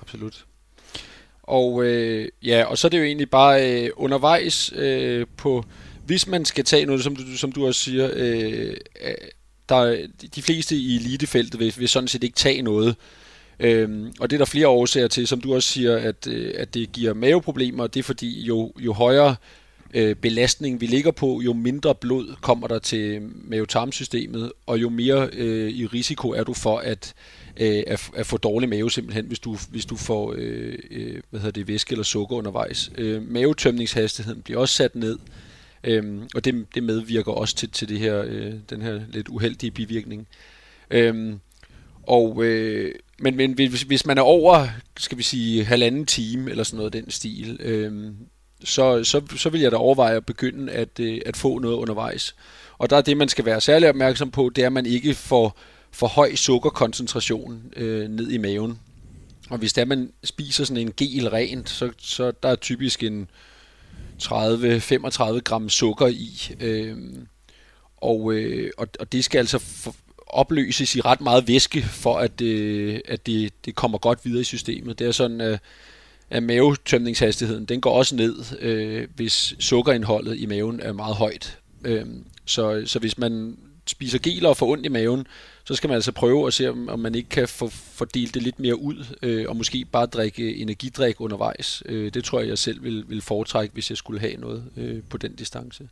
[0.00, 0.44] Absolut.
[1.42, 5.64] Og øh, ja, og så er det jo egentlig bare øh, undervejs øh, på,
[6.06, 8.76] hvis man skal tage noget, som du, som du også siger, øh,
[9.68, 12.96] der, de fleste i elitefeltet vil, vil sådan set ikke tage noget.
[13.60, 16.74] Øhm, og det er der flere årsager til, som du også siger, at, øh, at
[16.74, 19.36] det giver maveproblemer, det er fordi, jo, jo højere
[19.94, 25.28] øh, belastning vi ligger på, jo mindre blod kommer der til mavetarmsystemet, og jo mere
[25.32, 27.14] øh, i risiko er du for at,
[27.58, 31.40] øh, at, at få dårlig mave simpelthen, hvis du, hvis du får øh, øh, hvad
[31.40, 32.90] hedder det, væske eller sukker undervejs.
[32.98, 35.18] Øh, mavetømningshastigheden bliver også sat ned,
[35.84, 39.70] øh, og det, det medvirker også til, til det her, øh, den her lidt uheldige
[39.70, 40.28] bivirkning.
[40.90, 41.34] Øh,
[42.02, 44.66] og, øh, men, men hvis, hvis man er over,
[44.98, 48.12] skal vi sige, halvanden time eller sådan noget den stil, øh,
[48.64, 52.34] så, så, så vil jeg da overveje at begynde at, øh, at få noget undervejs.
[52.78, 55.14] Og der er det, man skal være særlig opmærksom på, det er, at man ikke
[55.14, 55.58] får
[55.92, 58.78] for høj sukkerkoncentration øh, ned i maven.
[59.50, 63.28] Og hvis det man spiser sådan en gel rent, så, så der er typisk en
[64.22, 66.54] 30-35 gram sukker i.
[66.60, 66.96] Øh,
[67.96, 69.94] og, øh, og, og det skal altså for,
[70.26, 74.44] opløses i ret meget væske, for at, øh, at det, det kommer godt videre i
[74.44, 74.98] systemet.
[74.98, 75.58] Det er sådan, øh,
[76.30, 81.58] at mavetømningshastigheden den går også ned, øh, hvis sukkerindholdet i maven er meget højt.
[81.84, 82.06] Øh,
[82.44, 85.26] så, så hvis man spiser geler og får ondt i maven,
[85.68, 88.60] så skal man altså prøve at se, om, man ikke kan få fordele det lidt
[88.60, 91.82] mere ud, øh, og måske bare drikke energidrik undervejs.
[91.86, 95.02] Øh, det tror jeg, jeg selv vil, vil foretrække, hvis jeg skulle have noget øh,
[95.10, 95.88] på den distance.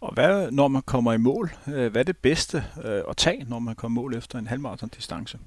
[0.00, 3.46] Og hvad, når man kommer i mål, øh, hvad er det bedste øh, at tage,
[3.48, 5.38] når man kommer i mål efter en halvmarathon distance?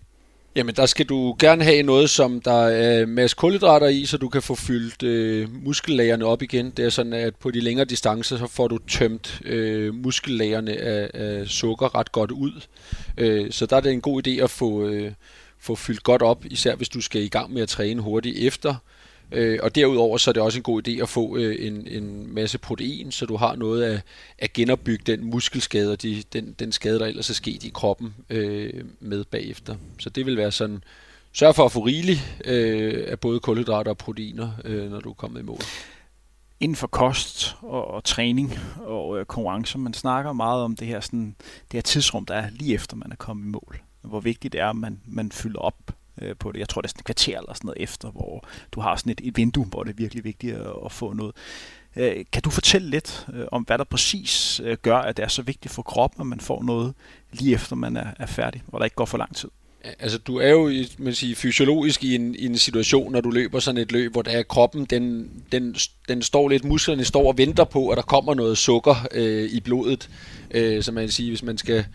[0.56, 4.30] Jamen, der skal du gerne have noget, som der er masse kulhydrater i, så du
[4.30, 6.70] kan få fyldt øh, muskellagerne op igen.
[6.70, 11.10] Det er sådan, at på de længere distancer, så får du tømt øh, muskellagerne af,
[11.14, 12.62] af sukker ret godt ud.
[13.18, 15.12] Øh, så der er det en god idé at få, øh,
[15.60, 18.76] få fyldt godt op, især hvis du skal i gang med at træne hurtigt efter.
[19.34, 22.34] Øh, og derudover så er det også en god idé at få øh, en, en
[22.34, 24.02] masse protein, så du har noget at,
[24.38, 28.16] at genopbygge den muskelskade og de, den, den skade, der ellers er sket i kroppen
[28.30, 29.76] øh, med bagefter.
[30.00, 30.84] Så det vil være sådan,
[31.34, 35.14] sørg for at få rigeligt øh, af både kulhydrater og proteiner, øh, når du er
[35.14, 35.62] kommet i mål
[36.60, 41.00] inden for kost og, og træning og øh, konkurrencer, man snakker meget om det her,
[41.00, 43.82] sådan, det her tidsrum, der er lige efter man er kommet i mål.
[44.02, 45.76] Hvor vigtigt det er, at man, man fylder op
[46.22, 46.60] øh, på det.
[46.60, 49.12] Jeg tror, det er sådan et kvarter eller sådan noget efter, hvor du har sådan
[49.12, 51.36] et, et vindue, hvor det er virkelig vigtigt at, at få noget.
[51.96, 55.28] Øh, kan du fortælle lidt øh, om, hvad der præcis øh, gør, at det er
[55.28, 56.94] så vigtigt for kroppen, at man får noget
[57.32, 59.50] lige efter man er, er færdig, hvor der ikke går for lang tid?
[60.00, 63.60] Altså, du er jo man siger, fysiologisk i en, i en situation, når du løber
[63.60, 65.76] sådan et løb, hvor der er kroppen, den, den,
[66.10, 69.60] den står lidt, musklerne står og venter på, at der kommer noget sukker øh, i
[69.60, 70.10] blodet.
[70.52, 71.86] Øh, så man kan sige, hvis man skal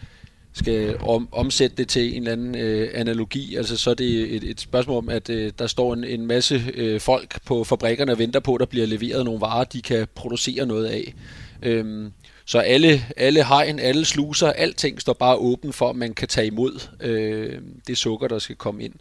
[0.58, 4.44] skal om, omsætte det til en eller anden øh, analogi, altså så er det et,
[4.44, 8.18] et spørgsmål om, at øh, der står en, en masse øh, folk på fabrikkerne og
[8.18, 11.14] venter på, at der bliver leveret nogle varer, de kan producere noget af.
[11.62, 12.12] Øhm,
[12.44, 16.46] så alle, alle hegn, alle sluser, alting står bare åben for, at man kan tage
[16.46, 18.94] imod øh, det sukker, der skal komme ind.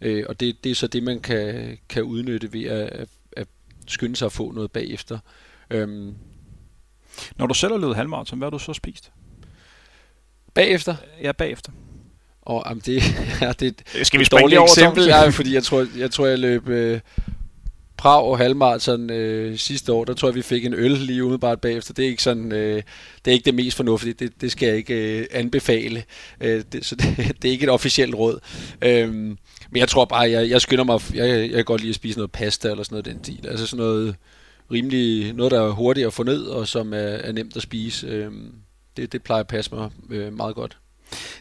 [0.00, 3.46] Øh, og det, det er så det, man kan, kan udnytte ved at, at, at
[3.86, 5.18] skynde sig at få noget bagefter.
[5.70, 6.14] Øhm.
[7.36, 9.12] Når du selv har løbet halvmarathon, hvad har du så spist?
[10.54, 10.94] Bagefter?
[11.22, 11.72] Ja, bagefter.
[12.42, 13.02] Og jamen, det,
[13.40, 16.68] ja, det, Skal vi et dårligt eksempel, ja, fordi jeg tror, jeg, tror, jeg løb
[16.68, 17.00] øh,
[17.96, 20.04] Prag og halvmarathon øh, sidste år.
[20.04, 21.94] Der tror jeg, vi fik en øl lige umiddelbart bagefter.
[21.94, 22.82] Det er ikke sådan, øh,
[23.24, 24.12] det er ikke det mest fornuftige.
[24.12, 26.04] Det, det skal jeg ikke øh, anbefale.
[26.40, 28.38] Øh, det, så det, det er ikke et officielt råd.
[28.82, 29.36] Øh, men
[29.74, 32.32] jeg tror bare, jeg, jeg skynder mig, jeg, jeg kan godt lide at spise noget
[32.32, 33.46] pasta eller sådan noget den stil.
[33.48, 34.16] Altså sådan noget
[34.72, 38.06] rimelig, noget der er hurtigt at få ned, og som er, er nemt at spise.
[38.06, 38.32] Øh,
[38.96, 40.78] det, det plejer at passe mig øh, meget godt.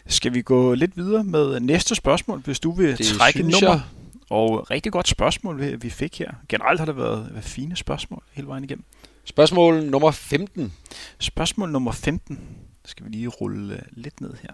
[0.08, 3.70] Skal vi gå lidt videre med næste spørgsmål, hvis du vil det trække et nummer?
[3.70, 3.82] Jeg.
[4.30, 6.32] Og rigtig godt spørgsmål, vi fik her.
[6.50, 8.84] Generelt har det været, fine spørgsmål hele vejen igennem.
[9.26, 10.74] Spørgsmål nummer 15.
[11.20, 12.40] Spørgsmål nummer 15.
[12.86, 14.54] Skal vi lige rulle lidt ned her.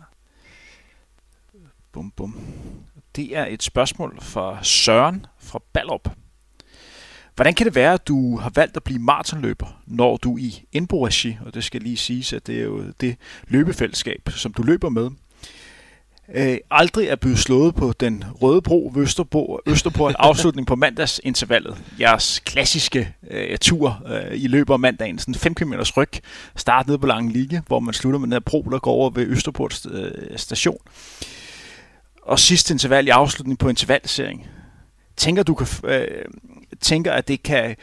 [1.92, 2.40] Bum, bum.
[3.16, 6.10] Det er et spørgsmål fra Søren fra Ballup.
[7.40, 11.02] Hvordan kan det være, at du har valgt at blive maratonløber, når du i indbo
[11.02, 13.16] og det skal lige siges, at det er jo det
[13.48, 15.10] løbefællesskab, som du løber med,
[16.34, 19.02] øh, aldrig er blevet slået på den røde bro ved
[19.66, 21.78] Østerbo, en afslutning på mandagsintervallet.
[22.00, 26.12] Jeres klassiske øh, tur øh, i løber af mandagen, sådan 5 km ryg,
[26.56, 29.10] start nede på Lange Lige, hvor man slutter med den her bro, der går over
[29.10, 30.80] ved Østerport øh, station.
[32.22, 34.42] Og sidste interval i afslutning på intervalserien,
[35.20, 36.26] Tænker du kan, øh,
[36.82, 37.76] tænker, at det kan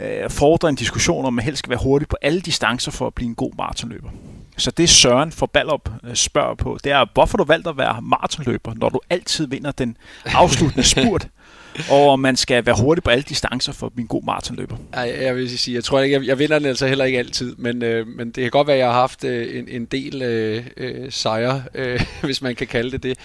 [0.00, 3.06] øh, fordre en diskussion om, at man helst skal være hurtig på alle distancer for
[3.06, 4.08] at blive en god maratonløber.
[4.56, 8.02] Så det Søren for Ballup øh, spørger på, det er, hvorfor du valgt at være
[8.02, 11.28] maratonløber, når du altid vinder den afsluttende spurt,
[11.90, 14.76] og man skal være hurtig på alle distancer for at blive en god maratonløber.
[14.92, 17.54] Ej, jeg vil sige, jeg tror ikke, jeg, jeg vinder den altså heller ikke altid,
[17.58, 20.22] men, øh, men det kan godt være, at jeg har haft øh, en, en del
[20.22, 23.18] øh, øh, sejre, øh, hvis man kan kalde det det.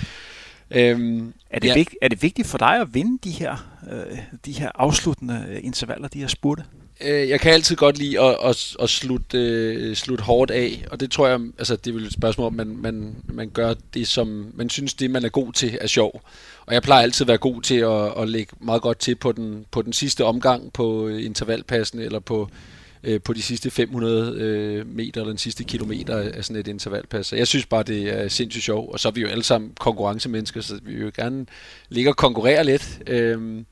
[0.72, 1.74] Øhm, er, det ja.
[1.74, 5.60] vigt, er det vigtigt for dig at vinde de her, øh, de her afsluttende øh,
[5.64, 6.64] intervaller, de her spurte?
[7.02, 11.00] Øh, jeg kan altid godt lide at, at, at slutte, øh, slutte hårdt af, og
[11.00, 14.08] det tror jeg, altså det er vel et spørgsmål, om man, man, man gør det,
[14.08, 16.22] som man synes, det man er god til, er sjov.
[16.66, 19.32] Og jeg plejer altid at være god til at, at lægge meget godt til på
[19.32, 22.50] den, på den sidste omgang på intervalpassen, eller på,
[23.04, 27.28] øh, på de sidste 500 øh, meter eller den sidste kilometer af sådan et intervalpas.
[27.28, 29.72] Så jeg synes bare, det er sindssygt sjovt, og så er vi jo alle sammen
[29.80, 31.46] konkurrencemennesker, så vi vil jo gerne
[31.90, 33.00] ligge og konkurrere lidt.
[33.08, 33.64] Øh,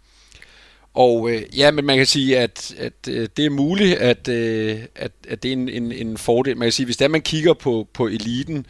[0.94, 4.80] og øh, ja, men man kan sige, at, at øh, det er muligt, at, øh,
[4.96, 6.58] at, at det er en, en, en fordel.
[6.58, 8.66] Man kan sige, hvis der man kigger på, på eliten,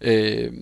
[0.00, 0.52] øh,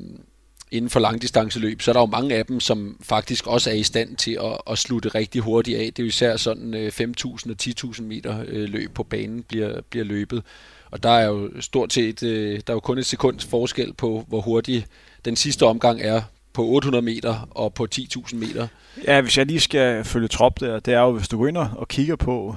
[0.72, 3.82] inden for langdistanceløb, så er der jo mange af dem, som faktisk også er i
[3.82, 5.84] stand til at, at slutte rigtig hurtigt af.
[5.84, 9.80] Det er jo især sådan øh, 5.000 og 10.000 meter øh, løb på banen bliver,
[9.90, 10.42] bliver løbet.
[10.90, 14.24] Og der er jo stort set, øh, der er jo kun et sekunds forskel på,
[14.28, 14.86] hvor hurtig
[15.24, 18.68] den sidste omgang er på 800 meter og på 10.000 meter.
[19.06, 21.56] Ja, hvis jeg lige skal følge trop der, det er jo, hvis du går ind
[21.56, 22.56] og kigger på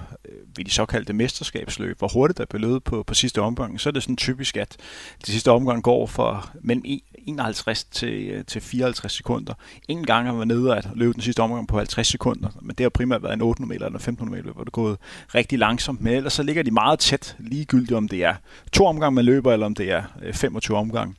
[0.58, 3.94] ved de såkaldte mesterskabsløb, hvor hurtigt der blev løbet på, på sidste omgang, så er
[3.94, 4.78] det sådan typisk, at
[5.26, 6.84] de sidste omgang går fra mellem
[7.26, 9.54] 51 til, øh, til 54 sekunder.
[9.88, 12.84] Ingen gang har man nede at løbe den sidste omgang på 50 sekunder, men det
[12.84, 14.98] har primært været en 800 meter eller 1500 meter, hvor det er gået
[15.36, 16.02] rigtig langsomt.
[16.02, 18.36] Men ellers så ligger de meget tæt, ligegyldigt om det er
[18.72, 21.16] to omgange man løber, eller om det er øh, 25 omgange.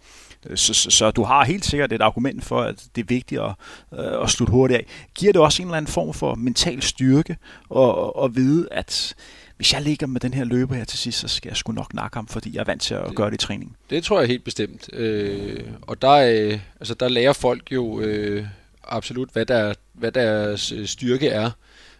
[0.46, 3.40] Øh, så, så, så du har helt sikkert et argument for, at det er vigtigt
[3.40, 3.52] at,
[3.98, 4.86] øh, at slutte hurtigt af.
[5.14, 7.36] Giver det også en eller anden form for mental styrke
[7.76, 7.94] at,
[8.24, 9.14] at vide, at
[9.56, 11.94] hvis jeg ligger med den her løber her til sidst, så skal jeg sgu nok
[11.94, 13.76] nakke ham, fordi jeg er vant til at gøre det i træning.
[13.90, 14.88] Det tror jeg helt bestemt.
[14.92, 18.46] Øh, og der, øh, altså der lærer folk jo øh,
[18.84, 21.50] absolut, hvad, der, hvad deres øh, styrke er.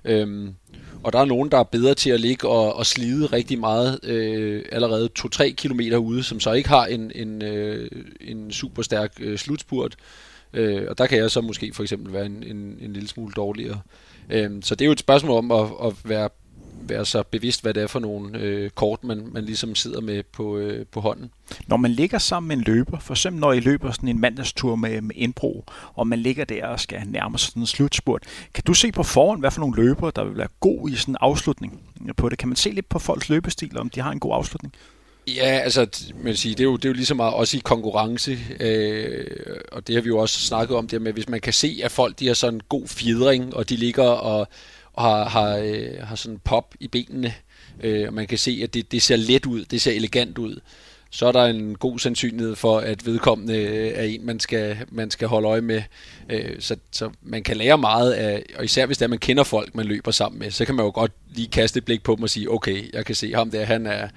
[0.05, 0.55] Øhm,
[1.03, 4.05] og der er nogen, der er bedre til at ligge og, og slide rigtig meget
[4.05, 7.91] øh, allerede 2-3 km ude, som så ikke har en, en, øh,
[8.21, 9.97] en super stærk øh, slutspurt.
[10.53, 13.33] Øh, og der kan jeg så måske for eksempel være en, en, en lille smule
[13.33, 13.81] dårligere.
[14.31, 16.29] Øh, så det er jo et spørgsmål om at, at være
[16.89, 20.23] være så bevidst, hvad det er for nogle øh, kort, man, man ligesom sidder med
[20.23, 21.31] på, øh, på hånden.
[21.67, 24.77] Når man ligger sammen med en løber, for eksempel når I løber sådan en mandagstur
[24.77, 25.65] med, med indbro,
[25.95, 28.23] og man ligger der og skal nærme sig sådan en slutspurt,
[28.55, 31.13] kan du se på forhånd, hvad for nogle løber, der vil være god i sådan
[31.13, 31.81] en afslutning
[32.17, 32.39] på det?
[32.39, 34.75] Kan man se lidt på folks løbestil, om de har en god afslutning?
[35.27, 35.87] Ja, altså,
[36.23, 39.27] man sige, det, er jo, det er jo lige så meget også i konkurrence, øh,
[39.73, 41.91] og det har vi jo også snakket om, det med, hvis man kan se, at
[41.91, 44.49] folk de har sådan en god fjedring, og de ligger og
[44.97, 47.35] og har, har, øh, har sådan pop i benene,
[47.81, 50.61] øh, og man kan se, at det, det ser let ud, det ser elegant ud,
[51.11, 55.11] så er der en god sandsynlighed for, at vedkommende øh, er en, man skal, man
[55.11, 55.83] skal holde øje med.
[56.31, 59.45] Øh, så, så man kan lære meget af, og især hvis det er, man kender
[59.45, 62.15] folk, man løber sammen med, så kan man jo godt lige kaste et blik på
[62.17, 64.09] dem og sige, okay, jeg kan se ham der, han er,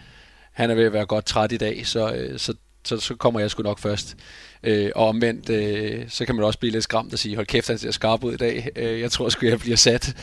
[0.51, 2.53] han er ved at være godt træt i dag, så, øh, så,
[2.85, 4.17] så, så kommer jeg sgu nok først.
[4.63, 7.67] Øh, og omvendt, øh, så kan man også blive lidt skræmt og sige, hold kæft,
[7.67, 8.69] han ser skarp ud i dag.
[8.75, 10.15] Øh, jeg tror sgu, jeg bliver sat.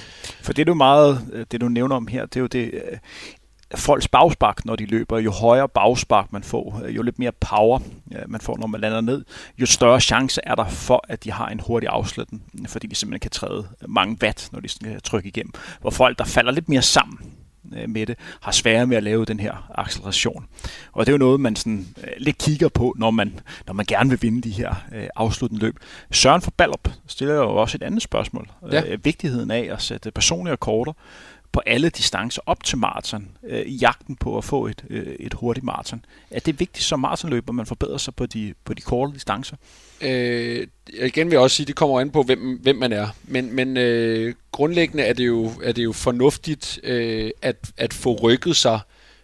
[0.43, 2.99] For det du meget, øh, det du nævner om her, det er jo det, øh,
[3.75, 5.19] folks bagspark, når de løber.
[5.19, 7.79] Jo højere bagspark man får, øh, jo lidt mere power
[8.13, 9.25] øh, man får, når man lander ned,
[9.59, 13.21] jo større chance er der for, at de har en hurtig afslutning, fordi de simpelthen
[13.21, 15.53] kan træde mange watt, når de skal trykke igennem.
[15.81, 17.19] Hvor folk, der falder lidt mere sammen,
[17.89, 20.47] med det, har sværere med at lave den her acceleration.
[20.93, 23.87] Og det er jo noget, man sådan, øh, lidt kigger på, når man, når man
[23.87, 25.77] gerne vil vinde de her øh, afsluttende løb.
[26.13, 28.51] Søren for Ballup stiller jo også et andet spørgsmål.
[28.73, 28.83] Ja.
[28.87, 30.93] Øh, vigtigheden af at sætte personlige rekorder
[31.57, 35.35] på alle distancer op til maraton, øh, i jagten på at få et, øh, et
[35.35, 36.05] hurtigt maraton.
[36.31, 39.57] Er det vigtigt som maratonløber, at man forbedrer sig på de, på de korte distancer?
[40.01, 43.09] Øh, igen vil jeg også sige, at det kommer an på, hvem, hvem man er.
[43.25, 48.15] Men, men øh, grundlæggende er det jo, er det jo fornuftigt øh, at, at få
[48.15, 48.81] rykket sig,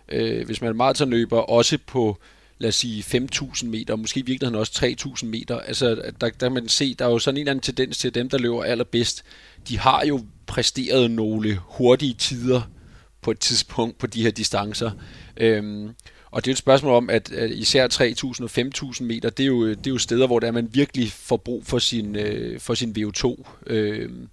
[0.09, 2.18] øh, hvis man er maratonløber, også på
[2.59, 3.03] lad os sige
[3.35, 4.87] 5.000 meter, måske i virkeligheden også
[5.20, 5.59] 3.000 meter.
[5.59, 8.09] Altså, der, der kan man se, der er jo sådan en eller anden tendens til,
[8.09, 9.24] at dem, der løber allerbedst,
[9.68, 10.20] de har jo
[10.53, 12.62] præsterede nogle hurtige tider
[13.22, 14.90] på et tidspunkt på de her distancer.
[15.36, 15.90] Øhm,
[16.30, 18.50] og det er et spørgsmål om, at, at især 3.000 og
[18.94, 21.66] 5.000 meter, det er, jo, det er jo steder, hvor der man virkelig får brug
[21.66, 23.44] for sin, øh, for sin VO2.
[23.66, 24.28] Øhm,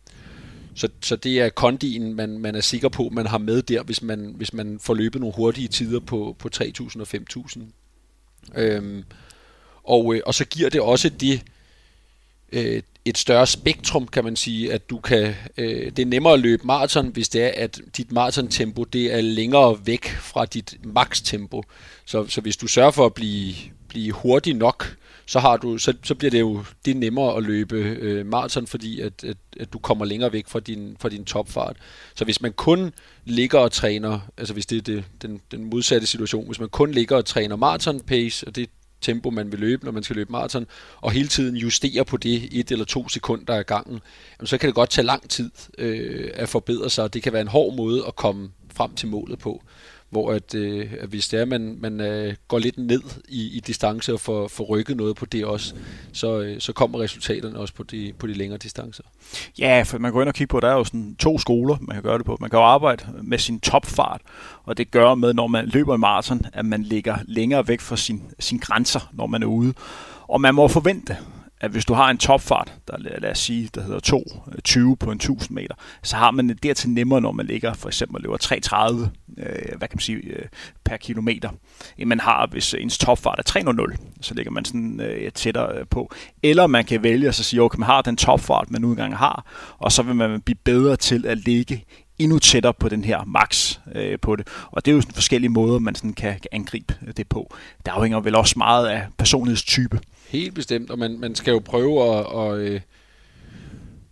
[0.75, 4.01] så, så det er kondien, man, man er sikker på, man har med der, hvis
[4.01, 7.61] man, hvis man får løbet nogle hurtige tider på, på 3.000 og 5.000.
[8.55, 9.03] Øhm,
[9.83, 11.41] og, øh, og så giver det også det,
[12.51, 16.39] øh, et større spektrum, kan man sige, at du kan, øh, det er nemmere at
[16.39, 21.63] løbe maraton, hvis det er, at dit maratontempo det er længere væk fra dit max-tempo.
[22.05, 23.55] Så, så hvis du sørger for at blive,
[23.87, 24.95] blive hurtig nok,
[25.25, 28.67] så, har du, så, så bliver det jo det er nemmere at løbe øh, maraton,
[28.67, 31.77] fordi at, at, at du kommer længere væk fra din, fra din topfart.
[32.15, 32.93] Så hvis man kun
[33.25, 36.91] ligger og træner, altså hvis det er det, den, den modsatte situation, hvis man kun
[36.91, 38.69] ligger og træner maraton pace, og det
[39.01, 40.67] tempo, man vil løbe, når man skal løbe maraton,
[41.01, 43.99] og hele tiden justere på det et eller to sekunder af gangen,
[44.39, 47.33] jamen, så kan det godt tage lang tid øh, at forbedre sig, og det kan
[47.33, 49.63] være en hård måde at komme frem til målet på
[50.09, 53.57] hvor at, øh, at hvis det er, at man, man øh, går lidt ned i,
[53.57, 55.75] i distance og får, får rykket noget på det også,
[56.13, 59.03] så, øh, så kommer resultaterne også på de, på de længere distancer.
[59.59, 61.95] Ja, for man går ind og kigger på, der er jo sådan to skoler, man
[61.95, 62.37] kan gøre det på.
[62.39, 64.21] Man kan jo arbejde med sin topfart,
[64.63, 67.97] og det gør med, når man løber i maraton, at man ligger længere væk fra
[67.97, 69.73] sin, sin grænser, når man er ude.
[70.27, 71.17] Og man må forvente,
[71.61, 74.21] at hvis du har en topfart, der lad os sige, der hedder
[74.77, 77.73] 2,20 øh, på en 1000 meter, så har man det dertil nemmere, når man ligger
[77.73, 78.37] for eksempel løber
[79.03, 80.45] 3,30 øh, hvad kan man sige, øh,
[80.85, 81.49] per kilometer,
[81.97, 83.59] end man har, hvis ens topfart er
[83.91, 86.11] 3,00, så ligger man sådan øh, tættere øh, på.
[86.43, 89.45] Eller man kan vælge at sige, okay, man har den topfart, man nu engang har,
[89.77, 91.85] og så vil man blive bedre til at ligge
[92.19, 94.47] endnu tættere på den her max øh, på det.
[94.71, 97.53] Og det er jo sådan forskellige måder, man sådan kan, kan angribe det på.
[97.85, 99.99] Det afhænger vel også meget af personlighedstype.
[100.29, 102.25] Helt bestemt, og man, man skal jo prøve at...
[102.25, 102.81] Og, øh,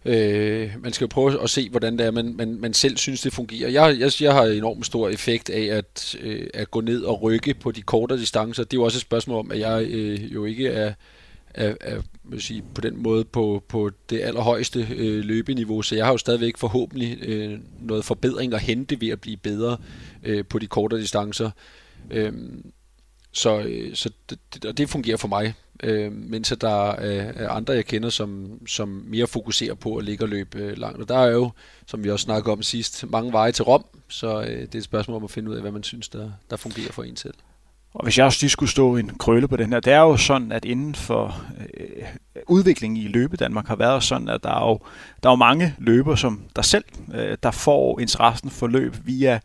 [0.06, 3.22] øh, man skal jo prøve at se, hvordan det er, man, man, man selv synes,
[3.22, 3.70] det fungerer.
[3.70, 7.54] Jeg, jeg, jeg har enormt stor effekt af at, øh, at gå ned og rykke
[7.54, 8.64] på de kortere distancer.
[8.64, 10.94] Det er jo også et spørgsmål om, at jeg øh, jo ikke er,
[11.54, 16.06] er, er vil sige, på den måde på, på det allerhøjeste øh, løbeniveau, så jeg
[16.06, 19.78] har jo stadigvæk forhåbentlig øh, noget forbedring at hente ved at blive bedre
[20.24, 21.52] øh, på de kortere distancer.
[22.12, 22.34] Øh,
[23.32, 25.54] så, øh, så det, det, og det fungerer for mig
[25.84, 30.24] øh, mens der er, er andre, jeg kender, som, som mere fokuserer på at ligge
[30.24, 31.02] og løbe øh, langt.
[31.02, 31.52] Og der er jo,
[31.86, 34.84] som vi også snakkede om sidst, mange veje til Rom, så øh, det er et
[34.84, 37.34] spørgsmål om at finde ud af, hvad man synes, der, der fungerer for en selv.
[37.94, 40.18] Og hvis jeg også lige skulle stå en krølle på den her, det er jo
[40.18, 42.06] sådan, at inden for øh,
[42.48, 44.80] udviklingen i løbe Danmark har været sådan, at der er jo,
[45.24, 49.40] der er jo mange løber som der selv, øh, der får interessen for løb via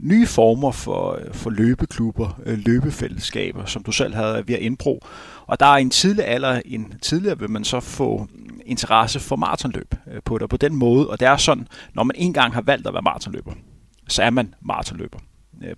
[0.00, 4.98] nye former for, øh, for løbeklubber, øh, løbefællesskaber, som du selv havde ved at.
[5.46, 8.28] Og der er en tidlig alder, en tidligere vil man så få
[8.66, 10.48] interesse for maratonløb øh, på det.
[10.48, 13.52] På den måde, og det er sådan, når man engang har valgt at være maratonløber,
[14.08, 15.18] så er man maratonløber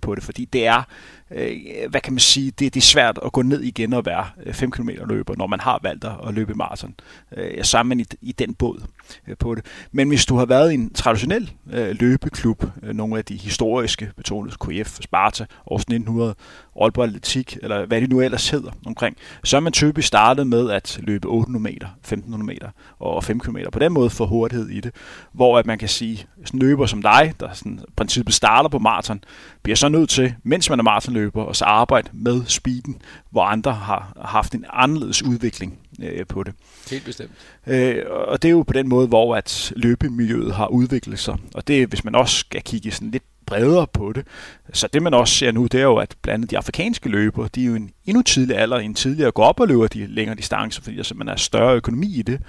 [0.01, 0.83] på det, fordi det er,
[1.31, 4.25] øh, hvad kan man sige, det, det er svært at gå ned igen og være
[4.45, 6.95] øh, 5 km løber, når man har valgt at løbe maraton.
[7.37, 8.81] Øh, så er man i, i den båd
[9.27, 9.65] øh, på det.
[9.91, 14.11] Men hvis du har været i en traditionel øh, løbeklub, øh, nogle af de historiske
[14.17, 16.35] betonet, KF, Sparta, Aarhus 1900,
[16.81, 20.71] Aalborg Atletik, eller hvad det nu ellers hedder omkring, så er man typisk startet med
[20.71, 22.69] at løbe 800 meter, 1500 meter
[22.99, 23.57] og 5 km.
[23.71, 24.95] På den måde få hurtighed i det,
[25.31, 29.23] hvor at man kan sige, sådan løber som dig, der sådan, princippet starter på maraton,
[29.63, 30.83] bliver så nødt til, mens man er
[31.15, 36.43] maratonløber, og så arbejde med speeden, hvor andre har haft en anderledes udvikling øh, på
[36.43, 36.53] det.
[36.89, 37.31] Helt bestemt.
[37.67, 41.37] Øh, og det er jo på den måde, hvor at løbemiljøet har udviklet sig.
[41.53, 44.27] Og det hvis man også skal kigge sådan lidt bredere på det.
[44.73, 47.49] Så det man også ser nu, det er jo, at blandt andet de afrikanske løbere,
[47.55, 50.35] de er jo en endnu tidligere alder end tidligere går op og løber de længere
[50.35, 52.41] distancer, fordi der simpelthen er større økonomi i det.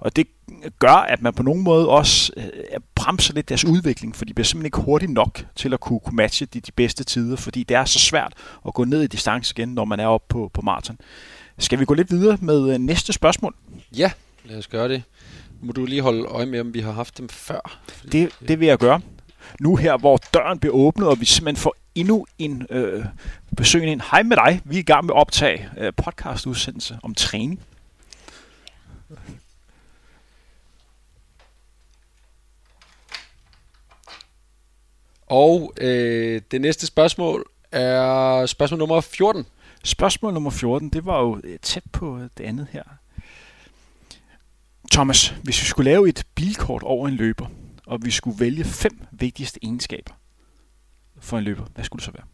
[0.00, 0.26] Og det
[0.78, 4.44] gør, at man på nogen måde også øh, bremser lidt deres udvikling, for de bliver
[4.44, 7.76] simpelthen ikke hurtigt nok til at kunne, kunne matche de, de bedste tider, fordi det
[7.76, 8.32] er så svært
[8.66, 10.98] at gå ned i distance igen, når man er oppe på, på maraton.
[11.58, 13.54] Skal vi gå lidt videre med øh, næste spørgsmål?
[13.96, 14.10] Ja,
[14.44, 15.02] lad os gøre det.
[15.60, 17.78] Må du lige holde øje med, om vi har haft dem før?
[18.12, 19.00] Det, det vil jeg gøre.
[19.60, 23.04] Nu her, hvor døren bliver åbnet, og vi simpelthen får endnu en øh,
[23.56, 24.00] besøgende ind.
[24.10, 24.60] Hej med dig.
[24.64, 27.60] Vi er i gang med at optage øh, podcastudsendelse om træning.
[35.26, 39.46] Og øh, det næste spørgsmål er spørgsmål nummer 14.
[39.84, 42.82] Spørgsmål nummer 14, det var jo øh, tæt på det andet her.
[44.92, 47.46] Thomas, hvis vi skulle lave et bilkort over en løber,
[47.88, 50.12] og vi skulle vælge fem vigtigste egenskaber
[51.20, 52.26] for en løber, hvad skulle det så være?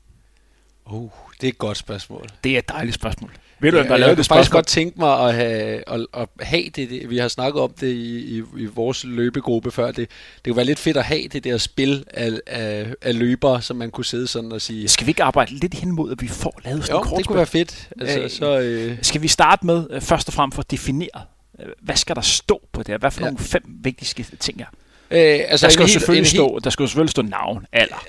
[0.86, 1.08] Oh,
[1.40, 2.26] det er et godt spørgsmål.
[2.44, 3.30] Det er et dejligt spørgsmål.
[3.60, 6.62] Ved du, ja, der jeg det faktisk godt tænke mig at have, at, at have
[6.62, 10.44] det, det, vi har snakket om det i, i, i vores løbegruppe før, det, det
[10.44, 13.90] kunne være lidt fedt at have det der spil af, af, af løbere, som man
[13.90, 14.88] kunne sidde sådan og sige...
[14.88, 17.26] Skal vi ikke arbejde lidt hen mod, at vi får lavet sådan jo, kort det
[17.26, 17.88] kunne være fedt.
[18.00, 18.98] Altså, øh, så, øh...
[19.02, 21.22] Skal vi starte med øh, først og fremmest at definere,
[21.60, 22.98] øh, hvad skal der stå på det her?
[22.98, 23.26] Hvad for ja.
[23.26, 24.66] nogle fem vigtige ting er?
[25.10, 28.06] Øh, altså der skal jo selvfølgelig stå, der skal jo selvfølgelig stå navn, alder.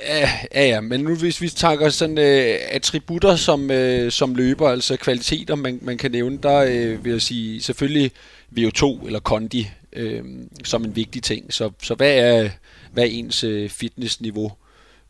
[0.55, 4.97] Ja, ja, men nu hvis vi tager sådan øh, attributter som, øh, som løber, altså
[4.97, 8.11] kvaliteter, man, man kan nævne, der øh, vil jeg sige selvfølgelig
[8.57, 10.23] VO2 eller kondi øh,
[10.63, 11.53] som en vigtig ting.
[11.53, 12.49] Så, så hvad er,
[12.91, 14.51] hvad er ens øh, fitnessniveau?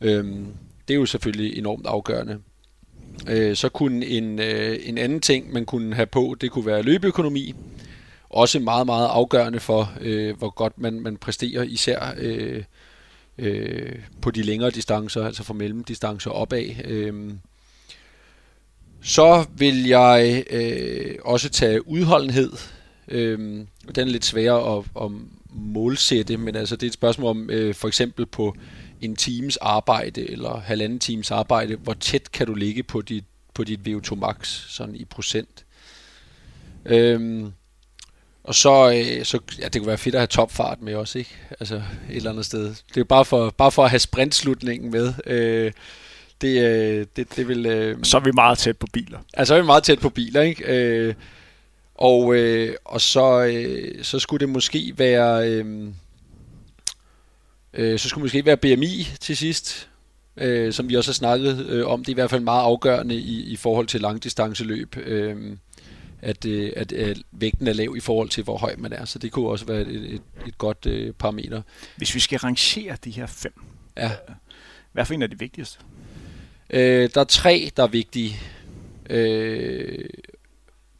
[0.01, 0.25] Øh,
[0.87, 2.37] det er jo selvfølgelig enormt afgørende.
[3.27, 6.81] Øh, så kunne en, øh, en anden ting, man kunne have på, det kunne være
[6.81, 7.55] løbeøkonomi
[8.35, 12.63] også meget, meget afgørende for, øh, hvor godt man, man præsterer, især øh,
[13.37, 16.65] øh, på de længere distancer, altså fra mellemdistancer opad.
[16.85, 17.33] Øh.
[19.01, 22.51] Så vil jeg øh, også tage udholdenhed.
[23.07, 23.39] Øh,
[23.95, 25.11] den er lidt sværere at, at
[25.49, 28.55] målsætte, men altså det er et spørgsmål om øh, for eksempel på
[29.01, 33.23] en times arbejde eller halvanden times arbejde, hvor tæt kan du ligge på dit,
[33.53, 35.65] på dit VO2 max sådan i procent.
[36.85, 37.45] Øh,
[38.45, 41.35] og så, øh, så ja, det kunne være fedt at have topfart med også, ikke?
[41.59, 42.75] Altså et eller andet sted.
[42.93, 45.13] Det er bare for, bare for at have sprintslutningen med.
[45.25, 45.71] Øh,
[46.41, 47.65] det, øh, det, det vil...
[47.65, 49.19] Øh, så er vi meget tæt på biler.
[49.33, 50.63] Altså, så er vi meget tæt på biler, ikke?
[50.67, 51.13] Øh,
[51.95, 55.49] og, øh, og så, øh, så skulle det måske være...
[55.49, 55.87] Øh,
[57.73, 59.89] øh, så skulle det måske være BMI til sidst,
[60.37, 61.99] øh, som vi også har snakket øh, om.
[61.99, 64.97] Det er i hvert fald meget afgørende i, i forhold til langdistanceløb.
[64.97, 65.57] Øh,
[66.25, 69.05] at, øh, at, at vægten er lav i forhold til, hvor høj man er.
[69.05, 71.61] Så det kunne også være et, et, et godt øh, parameter.
[71.97, 73.53] Hvis vi skal rangere de her fem,
[73.97, 74.11] ja.
[74.91, 75.79] hvad for en er det vigtigste?
[76.69, 78.39] Øh, der er tre, der er vigtige.
[79.09, 80.05] Øh,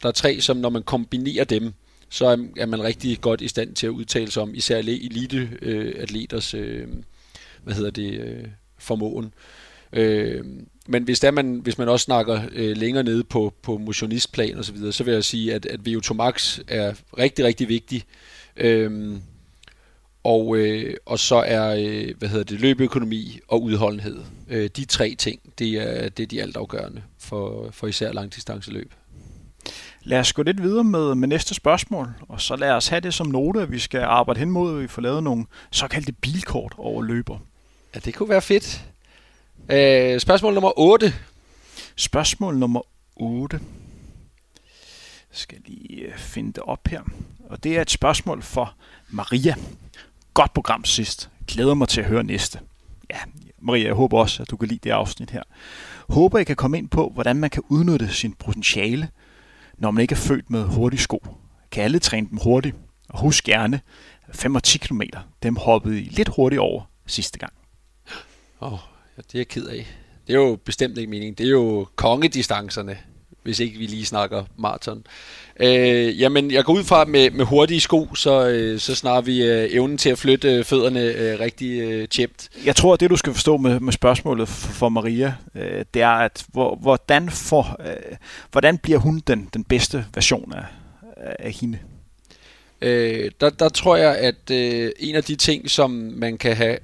[0.02, 1.72] der er tre, som når man kombinerer dem,
[2.08, 6.54] så er, er man rigtig godt i stand til at udtale sig om især elite-atleters
[6.54, 6.88] øh,
[7.62, 8.44] hvad hedder det, øh,
[8.78, 9.34] formåen.
[9.92, 10.44] Øh,
[10.88, 14.64] men hvis, der man, hvis man også snakker øh, længere nede på, på motionistplan og
[14.64, 18.04] så videre, så vil jeg sige, at, at VO2 Max er rigtig, rigtig vigtig.
[18.56, 19.20] Øhm,
[20.24, 24.18] og, øh, og så er øh, hvad hedder det, løbeøkonomi og udholdenhed.
[24.48, 28.92] Øh, de tre ting, det er, det er de altafgørende for, for især langdistanceløb.
[30.02, 33.14] Lad os gå lidt videre med, med næste spørgsmål, og så lad os have det
[33.14, 36.74] som note, at vi skal arbejde hen mod, at vi får lavet nogle såkaldte bilkort
[36.78, 37.38] over løber.
[37.94, 38.84] Ja, det kunne være fedt.
[39.70, 41.14] Øh, spørgsmål nummer 8.
[41.96, 42.80] Spørgsmål nummer
[43.16, 43.60] 8.
[45.30, 47.02] Jeg skal lige øh, finde det op her.
[47.48, 48.74] Og det er et spørgsmål for
[49.08, 49.54] Maria.
[50.34, 51.30] Godt program sidst.
[51.48, 52.60] Glæder mig til at høre næste.
[53.10, 53.18] Ja,
[53.58, 55.42] Maria, jeg håber også, at du kan lide det afsnit her.
[56.08, 59.08] Håber, I kan komme ind på, hvordan man kan udnytte sin potentiale,
[59.78, 61.26] når man ikke er født med hurtige sko.
[61.70, 62.76] Kan alle træne dem hurtigt?
[63.08, 63.80] Og husk gerne,
[64.32, 65.00] 5 og 10 km,
[65.42, 67.52] dem hoppede I lidt hurtigt over sidste gang.
[68.60, 68.78] Åh, oh,
[69.22, 69.86] det er jeg ked af.
[70.26, 71.34] Det er jo bestemt ikke meningen.
[71.34, 72.98] Det er jo kongedistancerne,
[73.42, 75.04] hvis ikke vi lige snakker maraton.
[75.60, 79.44] Øh, jamen, jeg går ud fra, med, med hurtige sko, så, øh, så snart vi
[79.44, 82.48] øh, evnen til at flytte øh, fødderne øh, rigtig øh, tjept.
[82.64, 86.02] Jeg tror, at det du skal forstå med, med spørgsmålet for, for Maria, øh, det
[86.02, 88.16] er, at hvor, hvordan, får, øh,
[88.52, 90.64] hvordan bliver hun den, den bedste version af,
[91.38, 91.78] af hende?
[92.80, 96.78] Øh, der, der tror jeg, at øh, en af de ting, som man kan have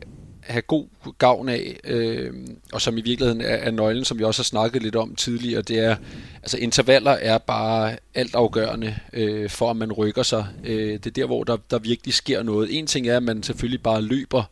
[0.53, 0.87] have god
[1.19, 2.33] gavn af, øh,
[2.73, 5.63] og som i virkeligheden er, er nøglen, som vi også har snakket lidt om tidligere,
[5.63, 5.97] det er,
[6.43, 10.47] altså intervaller er bare altafgørende øh, for, at man rykker sig.
[10.65, 12.79] Øh, det er der, hvor der, der virkelig sker noget.
[12.79, 14.43] En ting er, at man selvfølgelig bare løber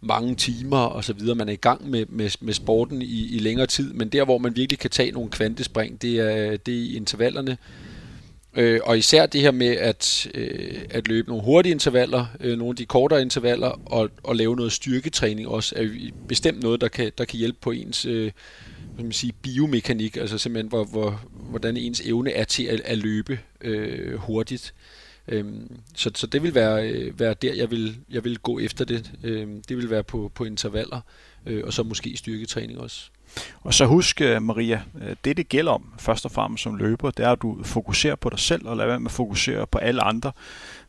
[0.00, 3.38] mange timer og så videre, man er i gang med, med, med sporten i, i
[3.38, 6.78] længere tid, men der, hvor man virkelig kan tage nogle kvantespring, det er, det er
[6.78, 7.85] i intervallerne, Øh,
[8.56, 12.72] Øh, og især det her med at, øh, at løbe nogle hurtige intervaller, øh, nogle
[12.72, 15.88] af de kortere intervaller, og, og lave noget styrketræning også, er
[16.28, 18.32] bestemt noget, der kan, der kan hjælpe på ens øh,
[18.96, 22.98] hvad man sige, biomekanik, altså simpelthen, hvor, hvor, hvordan ens evne er til at, at
[22.98, 24.74] løbe øh, hurtigt.
[25.28, 28.84] Øhm, så, så det vil være, øh, være der, jeg vil, jeg vil gå efter
[28.84, 29.10] det.
[29.24, 31.00] Øhm, det vil være på, på intervaller,
[31.46, 33.10] øh, og så måske styrketræning også.
[33.60, 37.10] Og så husk, øh, Maria, øh, det det gælder om først og fremmest som løber,
[37.10, 39.78] det er, at du fokuserer på dig selv og lader være med at fokusere på
[39.78, 40.32] alle andre.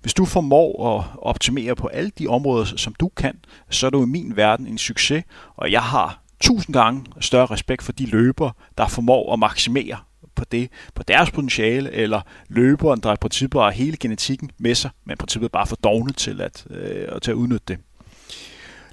[0.01, 3.39] Hvis du formår at optimere på alle de områder, som du kan,
[3.69, 5.23] så er du i min verden en succes,
[5.55, 9.97] og jeg har tusind gange større respekt for de løbere, der formår at maksimere
[10.35, 14.91] på det, på deres potentiale, eller løberen, der i princippet har hele genetikken med sig,
[15.05, 17.77] men i princippet bare for dogne til at, øh, til at udnytte det.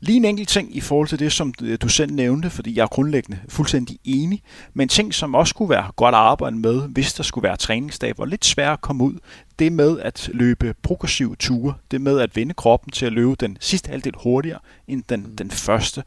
[0.01, 2.87] Lige en enkelt ting i forhold til det, som du selv nævnte, fordi jeg er
[2.87, 4.43] grundlæggende fuldstændig enig,
[4.75, 8.15] men ting, som også skulle være godt at arbejde med, hvis der skulle være træningsdag,
[8.19, 9.15] var lidt svært at komme ud,
[9.59, 13.57] det med at løbe progressive ture, det med at vende kroppen til at løbe den
[13.61, 16.03] sidste halvdel hurtigere end den, den første.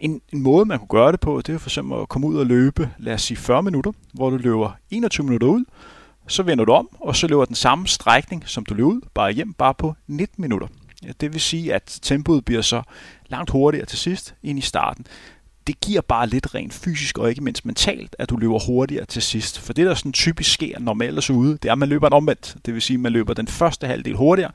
[0.00, 2.36] En, en måde, man kunne gøre det på, det er for eksempel at komme ud
[2.36, 5.64] og løbe, lad os sige 40 minutter, hvor du løber 21 minutter ud,
[6.26, 9.32] så vender du om, og så løber den samme strækning, som du løber ud, bare
[9.32, 10.66] hjem, bare på 19 minutter.
[11.04, 12.82] Ja, det vil sige, at tempoet bliver så
[13.28, 15.06] langt hurtigere til sidst end i starten.
[15.66, 19.22] Det giver bare lidt rent fysisk og ikke mindst mentalt, at du løber hurtigere til
[19.22, 19.58] sidst.
[19.58, 21.88] For det, der sådan typisk sker, når man ellers er ude, det er, at man
[21.88, 22.56] løber en omvendt.
[22.66, 24.52] Det vil sige, at man løber den første halvdel hurtigere,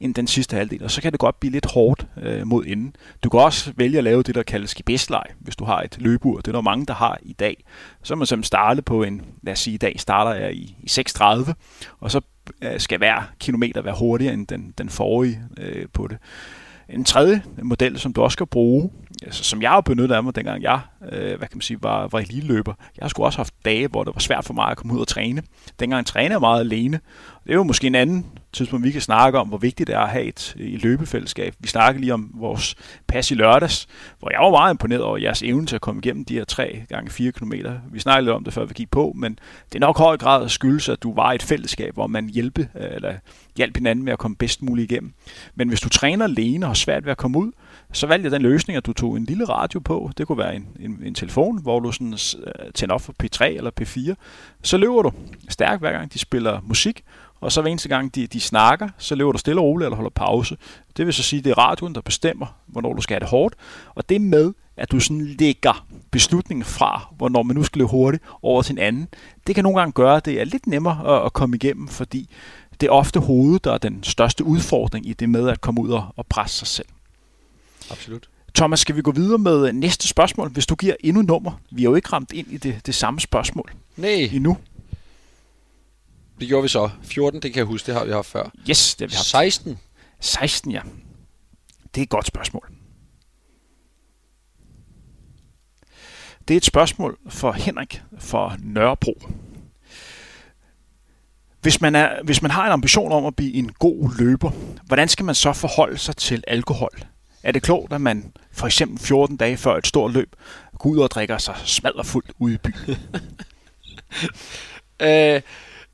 [0.00, 2.96] end den sidste halvdel, og så kan det godt blive lidt hårdt øh, mod enden.
[3.24, 6.36] Du kan også vælge at lave det, der kaldes gebæstlej, hvis du har et løbeur.
[6.36, 7.64] Det er der mange, der har i dag.
[8.02, 10.86] Så man simpelthen starte på en, lad os sige i dag starter jeg i, i
[10.90, 11.52] 6.30,
[12.00, 12.20] og så
[12.62, 16.18] Øh, skal hver kilometer være hurtigere end den, den forrige øh, på det.
[16.90, 18.90] En tredje model, som du også skal bruge,
[19.22, 20.80] altså, som jeg har benyttet af mig, dengang jeg
[21.12, 22.74] øh, hvad kan man sige, var, var lille løber.
[22.96, 25.00] Jeg har sgu også haft dage, hvor det var svært for mig at komme ud
[25.00, 25.42] og træne.
[25.80, 27.00] Dengang træner jeg meget alene.
[27.44, 30.00] Det er jo måske en anden tidspunkt, vi kan snakke om, hvor vigtigt det er
[30.00, 31.54] at have et øh, et løbefællesskab.
[31.58, 32.74] Vi snakkede lige om vores
[33.06, 33.88] pas i lørdags,
[34.18, 36.84] hvor jeg var meget imponeret over jeres evne til at komme igennem de her 3
[36.88, 37.52] gange 4 km.
[37.92, 39.38] Vi snakkede lidt om det, før vi gik på, men
[39.72, 42.68] det er nok høj grad skyldes, at du var i et fællesskab, hvor man hjælpe,
[42.80, 43.14] øh, eller
[43.60, 45.12] hjælp hinanden med at komme bedst muligt igennem.
[45.54, 47.52] Men hvis du træner alene og har svært ved at komme ud,
[47.92, 50.10] så valgte jeg den løsning, at du tog en lille radio på.
[50.18, 53.44] Det kunne være en, en, en telefon, hvor du sådan, øh, tænder op for P3
[53.44, 54.14] eller P4.
[54.62, 55.12] Så løber du
[55.48, 57.02] stærkt hver gang de spiller musik,
[57.40, 59.96] og så hver eneste gang de, de snakker, så løber du stille og roligt eller
[59.96, 60.56] holder pause.
[60.96, 63.28] Det vil så sige, at det er radioen, der bestemmer, hvornår du skal have det
[63.28, 63.54] hårdt.
[63.94, 68.22] Og det med, at du sådan lægger beslutningen fra, hvornår man nu skal løbe hurtigt,
[68.42, 69.08] over til en anden,
[69.46, 72.30] det kan nogle gange gøre, at det er lidt nemmere at, at komme igennem, fordi
[72.80, 75.90] det er ofte hovedet, der er den største udfordring i det med at komme ud
[75.90, 76.86] og, og presse sig selv.
[77.90, 78.28] Absolut.
[78.54, 81.60] Thomas, skal vi gå videre med næste spørgsmål, hvis du giver endnu nummer?
[81.70, 84.10] Vi har jo ikke ramt ind i det, det samme spørgsmål Nej.
[84.32, 84.56] endnu.
[86.40, 86.90] Det gjorde vi så.
[87.02, 88.50] 14, det kan jeg huske, det har vi haft før.
[88.70, 89.26] Yes, det har vi haft.
[89.26, 89.78] 16.
[90.20, 90.80] 16, ja.
[91.94, 92.70] Det er et godt spørgsmål.
[96.48, 99.22] Det er et spørgsmål for Henrik for Nørrebro.
[101.62, 104.50] Hvis man, er, hvis man har en ambition om at blive en god løber,
[104.86, 106.90] hvordan skal man så forholde sig til alkohol?
[107.42, 110.28] Er det klogt, at man for eksempel 14 dage før et stort løb
[110.78, 112.96] går ud og drikker sig smadderfuldt ude i byen?
[115.02, 115.40] øh,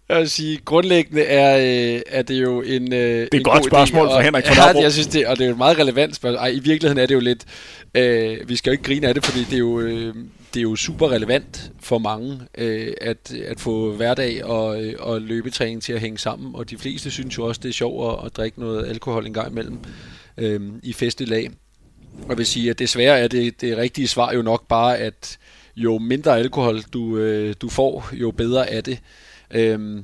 [0.09, 1.57] Jeg vil sige, grundlæggende er,
[1.97, 4.47] øh, er det jo en Det er en et godt god spørgsmål idé, for Henrik
[4.49, 6.39] fra ja, jeg synes det, og det er jo et meget relevant spørgsmål.
[6.39, 7.45] Ej, i virkeligheden er det jo lidt,
[7.95, 10.15] øh, vi skal jo ikke grine af det, fordi det er jo, øh,
[10.57, 15.21] det er jo super relevant for mange, øh, at, at få hverdag og, øh, og
[15.21, 18.27] løbetræning til at hænge sammen, og de fleste synes jo også, det er sjovt at,
[18.27, 19.79] at drikke noget alkohol en gang imellem
[20.39, 21.51] øh, i festelag.
[22.29, 25.39] Og vil sige, at desværre er det, det rigtige svar jo nok bare, at
[25.77, 28.99] jo mindre alkohol du, øh, du får, jo bedre er det.
[29.51, 30.03] Øh,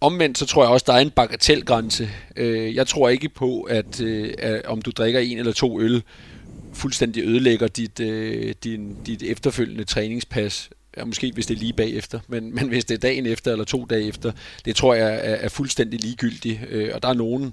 [0.00, 2.08] omvendt så tror jeg også, der er en bagatelgrænse.
[2.36, 6.02] Øh, jeg tror ikke på, at, øh, at om du drikker en eller to øl,
[6.76, 10.70] fuldstændig ødelægger dit, øh, din, dit efterfølgende træningspas.
[10.96, 13.64] Ja, måske hvis det er lige bagefter, men, men hvis det er dagen efter eller
[13.64, 14.32] to dage efter,
[14.64, 16.60] det tror jeg er, er fuldstændig ligegyldigt.
[16.68, 17.52] Øh, og der er nogen,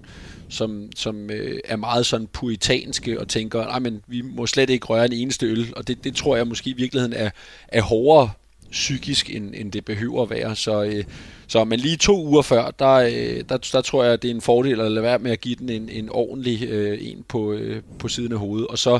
[0.49, 4.85] som, som øh, er meget sådan puritanske og tænker, nej, men vi må slet ikke
[4.85, 7.29] røre en eneste øl, og det, det tror jeg måske i virkeligheden er,
[7.67, 8.29] er hårdere
[8.73, 10.55] psykisk, end, end det behøver at være.
[10.55, 11.03] Så, øh,
[11.47, 14.41] så men lige to uger før, der, øh, der, der tror jeg, det er en
[14.41, 17.81] fordel at lade være med at give den en, en ordentlig øh, en på, øh,
[17.99, 18.67] på siden af hovedet.
[18.67, 18.99] Og så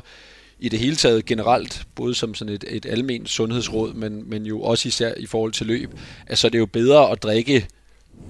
[0.60, 4.62] i det hele taget generelt, både som sådan et, et almindeligt sundhedsråd, men, men jo
[4.62, 5.92] også især i forhold til løb,
[6.28, 7.68] at så er det jo bedre at drikke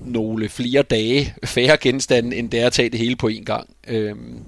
[0.06, 3.70] nogle flere dage færre genstande, end det er at tage det hele på én gang.
[3.88, 4.40] Øhm,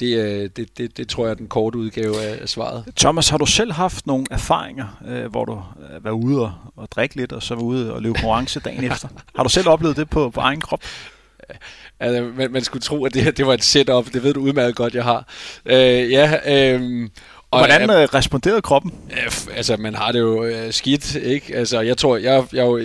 [0.00, 2.84] det, er- det, det, det tror jeg er den korte udgave af, svaret.
[2.96, 5.52] Thomas, har du selv haft nogle erfaringer, øh, hvor du
[5.94, 8.84] øh, var ude og, og drikke lidt, og så var ude og løbe konkurrence dagen
[8.84, 9.08] efter?
[9.36, 10.80] Har du selv oplevet det på, på egen krop?
[12.00, 14.06] Altså, man, man skulle tro, at det, her, det var et setup.
[14.12, 15.28] Det ved du udmærket godt, jeg har.
[15.66, 17.08] Øh, ja, øh,
[17.50, 18.92] Og Hvordan øh, responderede kroppen?
[19.10, 21.56] F- altså, man har det jo øh, skidt, ikke?
[21.56, 22.76] Altså, jeg tror, jeg, jeg er jo